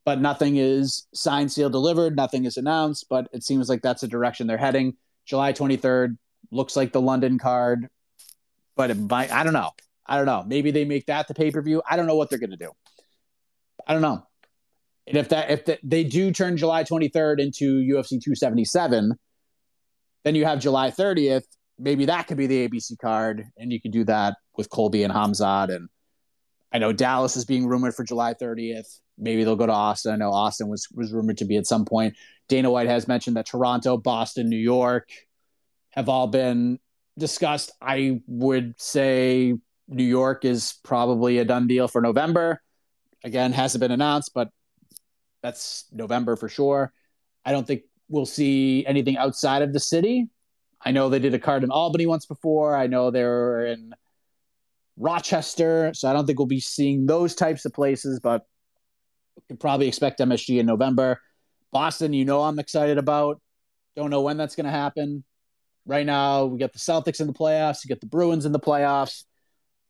but 0.03 0.19
nothing 0.19 0.57
is 0.57 1.07
signed, 1.13 1.51
sealed, 1.51 1.71
delivered. 1.71 2.15
Nothing 2.15 2.45
is 2.45 2.57
announced, 2.57 3.05
but 3.09 3.27
it 3.33 3.43
seems 3.43 3.69
like 3.69 3.81
that's 3.81 4.01
the 4.01 4.07
direction 4.07 4.47
they're 4.47 4.57
heading. 4.57 4.93
July 5.25 5.53
23rd 5.53 6.17
looks 6.51 6.75
like 6.75 6.91
the 6.91 7.01
London 7.01 7.39
card, 7.39 7.87
but 8.75 8.91
it 8.91 8.97
might, 8.97 9.31
I 9.31 9.43
don't 9.43 9.53
know. 9.53 9.71
I 10.05 10.17
don't 10.17 10.27
know. 10.27 10.43
Maybe 10.45 10.71
they 10.71 10.85
make 10.85 11.07
that 11.07 11.27
the 11.27 11.33
pay 11.33 11.49
per 11.49 11.61
view. 11.61 11.81
I 11.89 11.95
don't 11.95 12.05
know 12.05 12.15
what 12.15 12.29
they're 12.29 12.39
going 12.39 12.51
to 12.51 12.57
do. 12.57 12.71
I 13.87 13.93
don't 13.93 14.03
know. 14.03 14.25
And 15.07 15.17
if 15.17 15.29
that 15.29 15.51
if 15.51 15.65
the, 15.65 15.77
they 15.83 16.03
do 16.03 16.31
turn 16.31 16.57
July 16.57 16.83
23rd 16.83 17.39
into 17.39 17.81
UFC 17.81 18.21
277, 18.21 19.13
then 20.23 20.35
you 20.35 20.45
have 20.45 20.59
July 20.59 20.91
30th. 20.91 21.45
Maybe 21.77 22.05
that 22.05 22.27
could 22.27 22.37
be 22.37 22.47
the 22.47 22.67
ABC 22.67 22.97
card, 22.99 23.45
and 23.57 23.71
you 23.71 23.79
could 23.79 23.91
do 23.91 24.03
that 24.05 24.35
with 24.57 24.69
Colby 24.69 25.03
and 25.03 25.13
Hamzat. 25.13 25.75
And 25.75 25.89
I 26.71 26.79
know 26.79 26.91
Dallas 26.93 27.35
is 27.35 27.45
being 27.45 27.67
rumored 27.67 27.93
for 27.93 28.03
July 28.03 28.33
30th. 28.33 28.99
Maybe 29.17 29.43
they'll 29.43 29.55
go 29.55 29.65
to 29.65 29.71
Austin. 29.71 30.13
I 30.13 30.15
know 30.17 30.31
Austin 30.31 30.67
was 30.67 30.87
was 30.93 31.13
rumored 31.13 31.37
to 31.37 31.45
be 31.45 31.57
at 31.57 31.67
some 31.67 31.85
point. 31.85 32.15
Dana 32.47 32.71
White 32.71 32.87
has 32.87 33.07
mentioned 33.07 33.37
that 33.37 33.45
Toronto, 33.45 33.97
Boston, 33.97 34.49
New 34.49 34.57
York 34.57 35.09
have 35.91 36.09
all 36.09 36.27
been 36.27 36.79
discussed. 37.17 37.71
I 37.81 38.21
would 38.27 38.79
say 38.79 39.55
New 39.87 40.03
York 40.03 40.45
is 40.45 40.79
probably 40.83 41.37
a 41.37 41.45
done 41.45 41.67
deal 41.67 41.87
for 41.87 42.01
November. 42.01 42.61
Again, 43.23 43.53
hasn't 43.53 43.81
been 43.81 43.91
announced, 43.91 44.31
but 44.33 44.49
that's 45.45 45.85
November 45.91 46.35
for 46.35 46.49
sure. 46.49 46.91
I 47.45 47.51
don't 47.51 47.67
think 47.67 47.83
we'll 48.09 48.25
see 48.25 48.85
anything 48.85 49.17
outside 49.17 49.61
of 49.61 49.73
the 49.73 49.79
city. 49.79 50.29
I 50.83 50.91
know 50.91 51.09
they 51.09 51.19
did 51.19 51.33
a 51.33 51.39
card 51.39 51.63
in 51.63 51.71
Albany 51.71 52.07
once 52.07 52.25
before. 52.25 52.75
I 52.75 52.87
know 52.87 53.11
they 53.11 53.23
were 53.23 53.65
in 53.65 53.93
Rochester, 54.97 55.91
so 55.93 56.09
I 56.09 56.13
don't 56.13 56.25
think 56.25 56.39
we'll 56.39 56.47
be 56.47 56.59
seeing 56.59 57.05
those 57.05 57.35
types 57.35 57.65
of 57.65 57.73
places, 57.73 58.19
but 58.19 58.45
we 59.35 59.43
could 59.47 59.59
probably 59.59 59.87
expect 59.87 60.19
MSG 60.19 60.59
in 60.59 60.65
November. 60.65 61.19
Boston, 61.71 62.13
you 62.13 62.25
know, 62.25 62.41
I'm 62.41 62.59
excited 62.59 62.97
about. 62.97 63.41
Don't 63.95 64.09
know 64.09 64.21
when 64.21 64.37
that's 64.37 64.55
going 64.55 64.65
to 64.65 64.71
happen. 64.71 65.23
Right 65.85 66.05
now, 66.05 66.45
we 66.45 66.57
got 66.57 66.73
the 66.73 66.79
Celtics 66.79 67.21
in 67.21 67.27
the 67.27 67.33
playoffs. 67.33 67.83
You 67.83 67.89
get 67.89 68.01
the 68.01 68.07
Bruins 68.07 68.45
in 68.45 68.51
the 68.51 68.59
playoffs. 68.59 69.25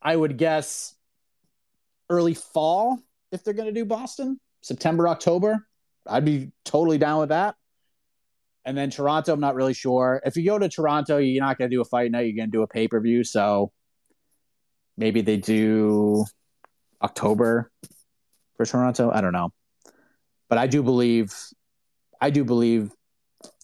I 0.02 0.16
would 0.16 0.38
guess 0.38 0.96
early 2.10 2.34
fall 2.34 3.00
if 3.32 3.44
they're 3.44 3.54
going 3.54 3.74
to 3.74 3.80
do 3.80 3.86
Boston, 3.86 4.40
September, 4.66 5.08
October. 5.08 5.68
I'd 6.08 6.26
be 6.26 6.52
totally 6.64 6.98
down 6.98 7.20
with 7.20 7.30
that. 7.30 7.54
And 8.66 8.76
then 8.76 8.90
Toronto, 8.90 9.32
I'm 9.32 9.40
not 9.40 9.54
really 9.54 9.76
sure. 9.76 10.20
If 10.26 10.38
you 10.38 10.44
go 10.44 10.58
to 10.58 10.68
Toronto, 10.68 11.18
you're 11.18 11.44
not 11.44 11.60
going 11.60 11.70
to 11.70 11.76
do 11.76 11.82
a 11.82 11.86
fight 11.86 12.10
night. 12.10 12.26
You're 12.26 12.36
going 12.36 12.50
to 12.50 12.58
do 12.58 12.64
a 12.64 12.68
pay 12.68 12.88
per 12.88 13.00
view. 13.00 13.24
So 13.24 13.72
maybe 14.98 15.22
they 15.22 15.38
do 15.38 16.26
October 17.00 17.72
for 18.58 18.66
Toronto. 18.66 19.12
I 19.12 19.22
don't 19.22 19.34
know. 19.34 19.54
But 20.50 20.58
I 20.58 20.66
do 20.66 20.82
believe, 20.82 21.32
I 22.20 22.32
do 22.32 22.44
believe 22.44 22.90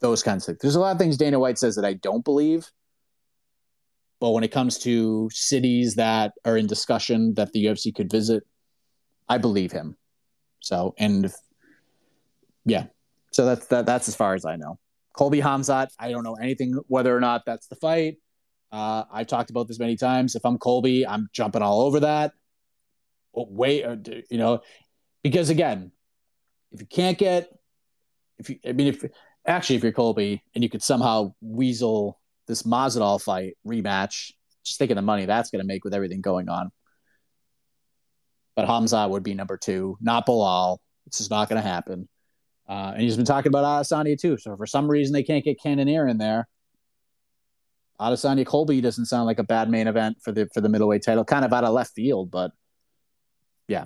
those 0.01 0.21
kinds 0.21 0.43
of 0.43 0.53
things. 0.53 0.59
There's 0.61 0.75
a 0.75 0.79
lot 0.79 0.91
of 0.91 0.99
things 0.99 1.17
Dana 1.17 1.39
White 1.39 1.57
says 1.57 1.77
that 1.77 1.85
I 1.85 1.93
don't 1.93 2.23
believe. 2.23 2.69
But 4.19 4.31
when 4.31 4.43
it 4.43 4.51
comes 4.51 4.77
to 4.79 5.31
cities 5.33 5.95
that 5.95 6.33
are 6.45 6.57
in 6.57 6.67
discussion 6.67 7.33
that 7.37 7.53
the 7.53 7.65
UFC 7.65 7.95
could 7.95 8.11
visit, 8.11 8.43
I 9.27 9.39
believe 9.39 9.71
him. 9.71 9.97
So, 10.61 10.95
and 10.97 11.31
yeah, 12.65 12.85
so 13.31 13.45
that's 13.45 13.67
that, 13.67 13.85
that's 13.85 14.07
as 14.07 14.15
far 14.15 14.33
as 14.33 14.45
I 14.45 14.55
know. 14.55 14.79
Colby 15.13 15.41
Hamzat, 15.41 15.89
I 15.99 16.11
don't 16.11 16.23
know 16.23 16.35
anything 16.35 16.79
whether 16.87 17.15
or 17.15 17.19
not 17.19 17.43
that's 17.45 17.67
the 17.67 17.75
fight. 17.75 18.17
Uh, 18.71 19.03
I've 19.11 19.27
talked 19.27 19.49
about 19.49 19.67
this 19.67 19.79
many 19.79 19.97
times. 19.97 20.35
If 20.35 20.45
I'm 20.45 20.57
Colby, 20.57 21.05
I'm 21.05 21.29
jumping 21.33 21.61
all 21.61 21.81
over 21.81 21.99
that. 22.01 22.31
Oh, 23.35 23.47
wait, 23.49 23.83
uh, 23.83 23.97
you 24.29 24.37
know, 24.37 24.61
because 25.23 25.49
again, 25.49 25.91
if 26.71 26.79
you 26.79 26.87
can't 26.87 27.17
get, 27.17 27.49
if 28.37 28.49
you, 28.49 28.59
I 28.65 28.71
mean, 28.71 28.87
if 28.87 29.03
actually 29.45 29.75
if 29.75 29.83
you're 29.83 29.91
Colby 29.91 30.43
and 30.55 30.63
you 30.63 30.69
could 30.69 30.83
somehow 30.83 31.33
weasel 31.41 32.19
this 32.47 32.63
Masvidal 32.63 33.21
fight 33.21 33.57
rematch, 33.65 34.31
just 34.63 34.77
thinking 34.79 34.95
the 34.95 35.01
money 35.01 35.25
that's 35.25 35.49
going 35.49 35.61
to 35.61 35.67
make 35.67 35.83
with 35.83 35.93
everything 35.93 36.21
going 36.21 36.47
on. 36.47 36.71
But 38.55 38.67
Hamza 38.67 39.07
would 39.07 39.23
be 39.23 39.33
number 39.33 39.57
two, 39.57 39.97
not 40.01 40.25
Belal. 40.25 40.77
It's 41.07 41.17
just 41.19 41.31
not 41.31 41.49
going 41.49 41.61
to 41.61 41.67
happen. 41.67 42.07
Uh, 42.67 42.91
and 42.93 43.01
he's 43.01 43.15
been 43.17 43.25
talking 43.25 43.49
about 43.49 43.63
Adesanya 43.63 44.17
too. 44.19 44.37
So 44.37 44.55
for 44.55 44.65
some 44.65 44.89
reason 44.89 45.13
they 45.13 45.23
can't 45.23 45.43
get 45.43 45.61
Cannonier 45.61 46.07
in 46.07 46.17
there. 46.17 46.47
Adesanya 47.99 48.45
Colby 48.45 48.81
doesn't 48.81 49.05
sound 49.05 49.25
like 49.25 49.39
a 49.39 49.43
bad 49.43 49.69
main 49.69 49.87
event 49.87 50.17
for 50.23 50.31
the 50.31 50.47
for 50.53 50.61
the 50.61 50.69
middleweight 50.69 51.03
title. 51.03 51.23
Kind 51.23 51.45
of 51.45 51.53
out 51.53 51.63
of 51.63 51.73
left 51.73 51.93
field, 51.93 52.31
but 52.31 52.51
yeah, 53.67 53.85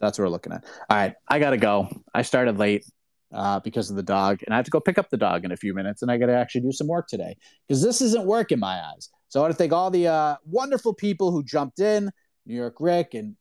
that's 0.00 0.18
what 0.18 0.24
we're 0.24 0.30
looking 0.30 0.52
at. 0.52 0.64
All 0.90 0.96
right, 0.96 1.14
I 1.28 1.38
gotta 1.38 1.56
go. 1.56 1.88
I 2.12 2.22
started 2.22 2.58
late. 2.58 2.84
uh, 3.34 3.60
because 3.60 3.90
of 3.90 3.96
the 3.96 4.02
dog, 4.02 4.40
and 4.44 4.54
I 4.54 4.56
have 4.56 4.64
to 4.64 4.70
go 4.70 4.80
pick 4.80 4.96
up 4.96 5.10
the 5.10 5.16
dog 5.16 5.44
in 5.44 5.52
a 5.52 5.56
few 5.56 5.74
minutes, 5.74 6.02
and 6.02 6.10
I 6.10 6.16
got 6.18 6.26
to 6.26 6.36
actually 6.36 6.62
do 6.62 6.72
some 6.72 6.86
work 6.86 7.08
today 7.08 7.36
because 7.66 7.82
this 7.82 8.00
isn't 8.00 8.24
work 8.24 8.52
in 8.52 8.60
my 8.60 8.80
eyes. 8.80 9.10
So 9.28 9.40
I 9.40 9.42
want 9.42 9.52
to 9.52 9.58
thank 9.58 9.72
all 9.72 9.90
the 9.90 10.06
uh, 10.06 10.36
wonderful 10.46 10.94
people 10.94 11.32
who 11.32 11.42
jumped 11.42 11.80
in, 11.80 12.10
New 12.46 12.54
York 12.54 12.76
Rick 12.78 13.14
and 13.14 13.36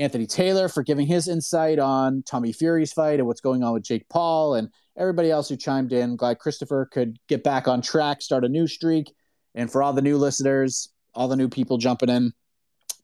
Anthony 0.00 0.26
Taylor 0.26 0.68
for 0.70 0.82
giving 0.82 1.06
his 1.06 1.28
insight 1.28 1.78
on 1.78 2.22
Tommy 2.22 2.52
Fury's 2.52 2.90
fight 2.90 3.18
and 3.20 3.26
what's 3.28 3.42
going 3.42 3.62
on 3.62 3.74
with 3.74 3.82
Jake 3.82 4.08
Paul 4.08 4.54
and 4.54 4.70
everybody 4.98 5.30
else 5.30 5.50
who 5.50 5.56
chimed 5.56 5.92
in. 5.92 6.16
Glad 6.16 6.38
Christopher 6.38 6.88
could 6.90 7.18
get 7.28 7.44
back 7.44 7.68
on 7.68 7.82
track, 7.82 8.22
start 8.22 8.46
a 8.46 8.48
new 8.48 8.66
streak. 8.66 9.12
And 9.54 9.70
for 9.70 9.82
all 9.82 9.92
the 9.92 10.00
new 10.00 10.16
listeners, 10.16 10.88
all 11.14 11.28
the 11.28 11.36
new 11.36 11.50
people 11.50 11.76
jumping 11.76 12.08
in, 12.08 12.32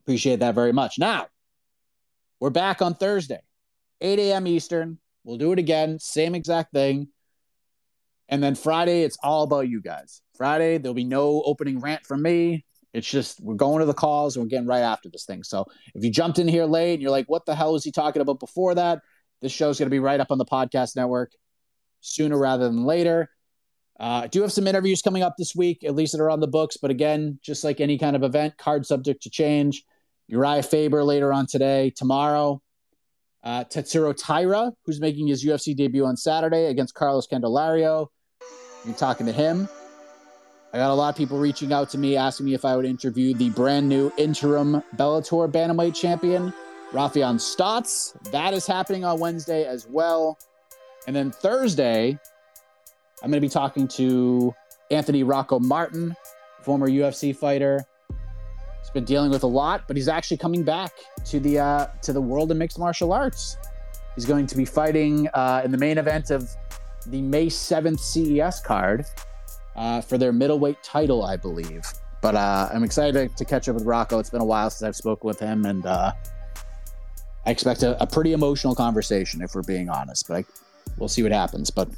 appreciate 0.01 0.41
that 0.41 0.55
very 0.55 0.73
much. 0.73 0.99
Now, 0.99 1.27
we're 2.41 2.51
back 2.51 2.81
on 2.81 2.95
Thursday, 2.95 3.41
8 4.01 4.19
a.m. 4.19 4.47
Eastern. 4.47 4.99
We'll 5.23 5.37
do 5.37 5.53
it 5.53 5.59
again, 5.59 5.99
same 5.99 6.35
exact 6.35 6.73
thing. 6.73 7.09
And 8.29 8.43
then 8.43 8.55
Friday, 8.55 9.03
it's 9.03 9.19
all 9.23 9.43
about 9.43 9.69
you 9.69 9.83
guys. 9.83 10.23
Friday, 10.37 10.79
there'll 10.79 10.95
be 10.95 11.05
no 11.05 11.43
opening 11.45 11.79
rant 11.79 12.07
from 12.07 12.23
me. 12.23 12.66
It's 12.97 13.07
just 13.07 13.41
we're 13.43 13.55
going 13.55 13.81
to 13.81 13.87
the 13.87 13.93
calls 13.93 14.37
and 14.37 14.45
we're 14.45 14.49
getting 14.49 14.67
right 14.67 14.81
after 14.81 15.11
this 15.11 15.27
thing. 15.27 15.43
So 15.43 15.67
if 15.95 16.03
you 16.03 16.11
jumped 16.11 16.39
in 16.39 16.49
here 16.49 16.65
late 16.65 16.95
and 16.95 17.03
you're 17.03 17.11
like, 17.11 17.29
what 17.29 17.45
the 17.45 17.55
hell 17.55 17.75
was 17.75 17.85
he 17.85 17.93
talking 17.93 18.23
about 18.23 18.41
before 18.41 18.75
that? 18.75 19.03
This 19.43 19.53
show's 19.53 19.79
going 19.79 19.87
to 19.87 19.91
be 19.91 19.99
right 19.99 20.19
up 20.19 20.31
on 20.31 20.39
the 20.39 20.47
podcast 20.47 20.97
network 20.97 21.33
sooner 22.01 22.39
rather 22.39 22.65
than 22.65 22.85
later. 22.85 23.29
Uh, 24.01 24.23
I 24.25 24.27
do 24.29 24.41
have 24.41 24.53
some 24.53 24.67
interviews 24.67 25.03
coming 25.03 25.23
up 25.23 25.35
this 25.37 25.55
week, 25.55 25.85
at 25.85 25.95
least 25.95 26.13
that 26.13 26.23
are 26.23 26.31
on 26.31 26.41
the 26.41 26.47
books. 26.47 26.79
But 26.79 26.91
again, 26.91 27.39
just 27.43 27.65
like 27.65 27.83
any 27.83 27.99
kind 27.99 28.17
of 28.17 28.23
event, 28.23 28.57
card 28.57 28.87
subject 28.87 29.23
to 29.25 29.31
change. 29.31 29.85
Urijah 30.33 30.65
Faber 30.65 31.05
later 31.05 31.35
on 31.35 31.47
today. 31.47 31.93
Tomorrow, 31.95 32.63
uh, 33.45 33.65
Tatsuro 33.65 34.17
Taira, 34.17 34.73
who's 34.87 35.01
making 35.01 35.27
his 35.27 35.45
UFC 35.45 35.77
debut 35.77 36.07
on 36.07 36.17
Saturday 36.17 36.67
against 36.67 36.95
Carlos 36.95 37.27
Candelario. 37.27 38.09
You're 38.87 38.95
talking 38.95 39.27
to 39.27 39.33
him. 39.33 39.69
I 40.73 40.79
got 40.79 40.91
a 40.91 40.95
lot 40.95 41.09
of 41.09 41.17
people 41.17 41.39
reaching 41.39 41.73
out 41.73 41.91
to 41.91 41.99
me 41.99 42.17
asking 42.17 42.47
me 42.47 42.55
if 42.55 42.65
I 42.65 42.77
would 42.77 42.85
interview 42.85 43.35
the 43.35 43.51
brand 43.51 43.89
new 43.89 44.13
interim 44.19 44.83
Bellator 44.97 45.51
bantamweight 45.51 45.95
champion, 45.95 46.53
Raufeon 46.93 47.41
Stotts. 47.41 48.15
That 48.33 48.53
is 48.53 48.67
happening 48.67 49.05
on 49.05 49.21
Wednesday 49.21 49.65
as 49.65 49.87
well. 49.89 50.39
And 51.07 51.15
then 51.15 51.31
Thursday, 51.31 52.19
I'm 53.23 53.31
going 53.31 53.41
to 53.41 53.47
be 53.47 53.49
talking 53.49 53.87
to 53.89 54.55
Anthony 54.91 55.23
Rocco 55.23 55.61
Martin, 55.61 56.17
former 56.63 56.89
UFC 56.89 57.35
fighter. 57.35 57.85
He's 58.81 58.91
been 58.91 59.05
dealing 59.05 59.31
with 59.31 59.45
a 59.45 59.49
lot, 59.49 59.85
but 59.87 59.97
he's 59.97 60.09
actually 60.09 60.37
coming 60.37 60.65
back 60.65 60.93
to 61.27 61.39
the 61.39 61.61
uh, 61.61 61.87
to 62.03 62.13
the 62.13 62.21
world 62.21 62.51
of 62.51 62.57
mixed 62.57 62.79
martial 62.79 63.13
arts. 63.13 63.57
He's 64.17 64.27
going 64.27 64.47
to 64.49 64.57
be 64.57 64.65
fighting 64.65 65.29
uh, 65.29 65.63
in 65.65 65.71
the 65.71 65.79
main 65.79 65.97
event 65.97 66.31
of 66.31 66.51
the 67.07 67.23
May 67.23 67.47
7th 67.47 68.01
CES 68.01 68.61
card 68.61 69.07
uh, 69.77 70.01
for 70.01 70.19
their 70.19 70.33
middleweight 70.33 70.83
title, 70.83 71.25
I 71.25 71.37
believe. 71.37 71.85
But 72.23 72.35
uh, 72.35 72.69
I'm 72.73 72.83
excited 72.83 73.37
to 73.37 73.45
catch 73.45 73.69
up 73.69 73.75
with 73.75 73.85
Rocco. 73.85 74.19
It's 74.19 74.31
been 74.31 74.41
a 74.41 74.45
while 74.45 74.71
since 74.71 74.87
I've 74.87 74.97
spoken 74.97 75.27
with 75.27 75.39
him, 75.39 75.65
and 75.67 75.85
uh, 75.87 76.13
I 77.45 77.51
expect 77.51 77.83
a, 77.83 78.01
a, 78.03 78.07
pretty 78.07 78.33
emotional 78.33 78.75
conversation, 78.75 79.43
if 79.43 79.55
we're 79.55 79.63
being 79.63 79.89
honest. 79.89 80.27
But 80.27 80.39
I, 80.39 80.45
we'll 80.99 81.09
see 81.09 81.23
what 81.23 81.33
happens. 81.33 81.71
But 81.71 81.89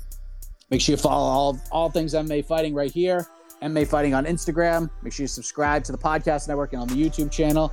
make 0.71 0.81
sure 0.81 0.93
you 0.93 0.97
follow 0.97 1.25
all 1.25 1.61
all 1.71 1.91
things 1.91 2.15
MMA 2.15 2.45
fighting 2.45 2.75
right 2.75 2.91
here. 2.91 3.27
MMA 3.63 3.87
fighting 3.89 4.15
on 4.15 4.25
Instagram. 4.25 4.91
Make 5.03 5.13
sure 5.13 5.25
you 5.25 5.29
subscribe 5.29 5.83
to 5.85 5.93
the 5.93 5.99
podcast 5.99 6.49
network 6.49 6.73
and 6.73 6.83
on 6.83 6.89
the 6.89 6.95
YouTube 6.95 7.31
channel. 7.31 7.73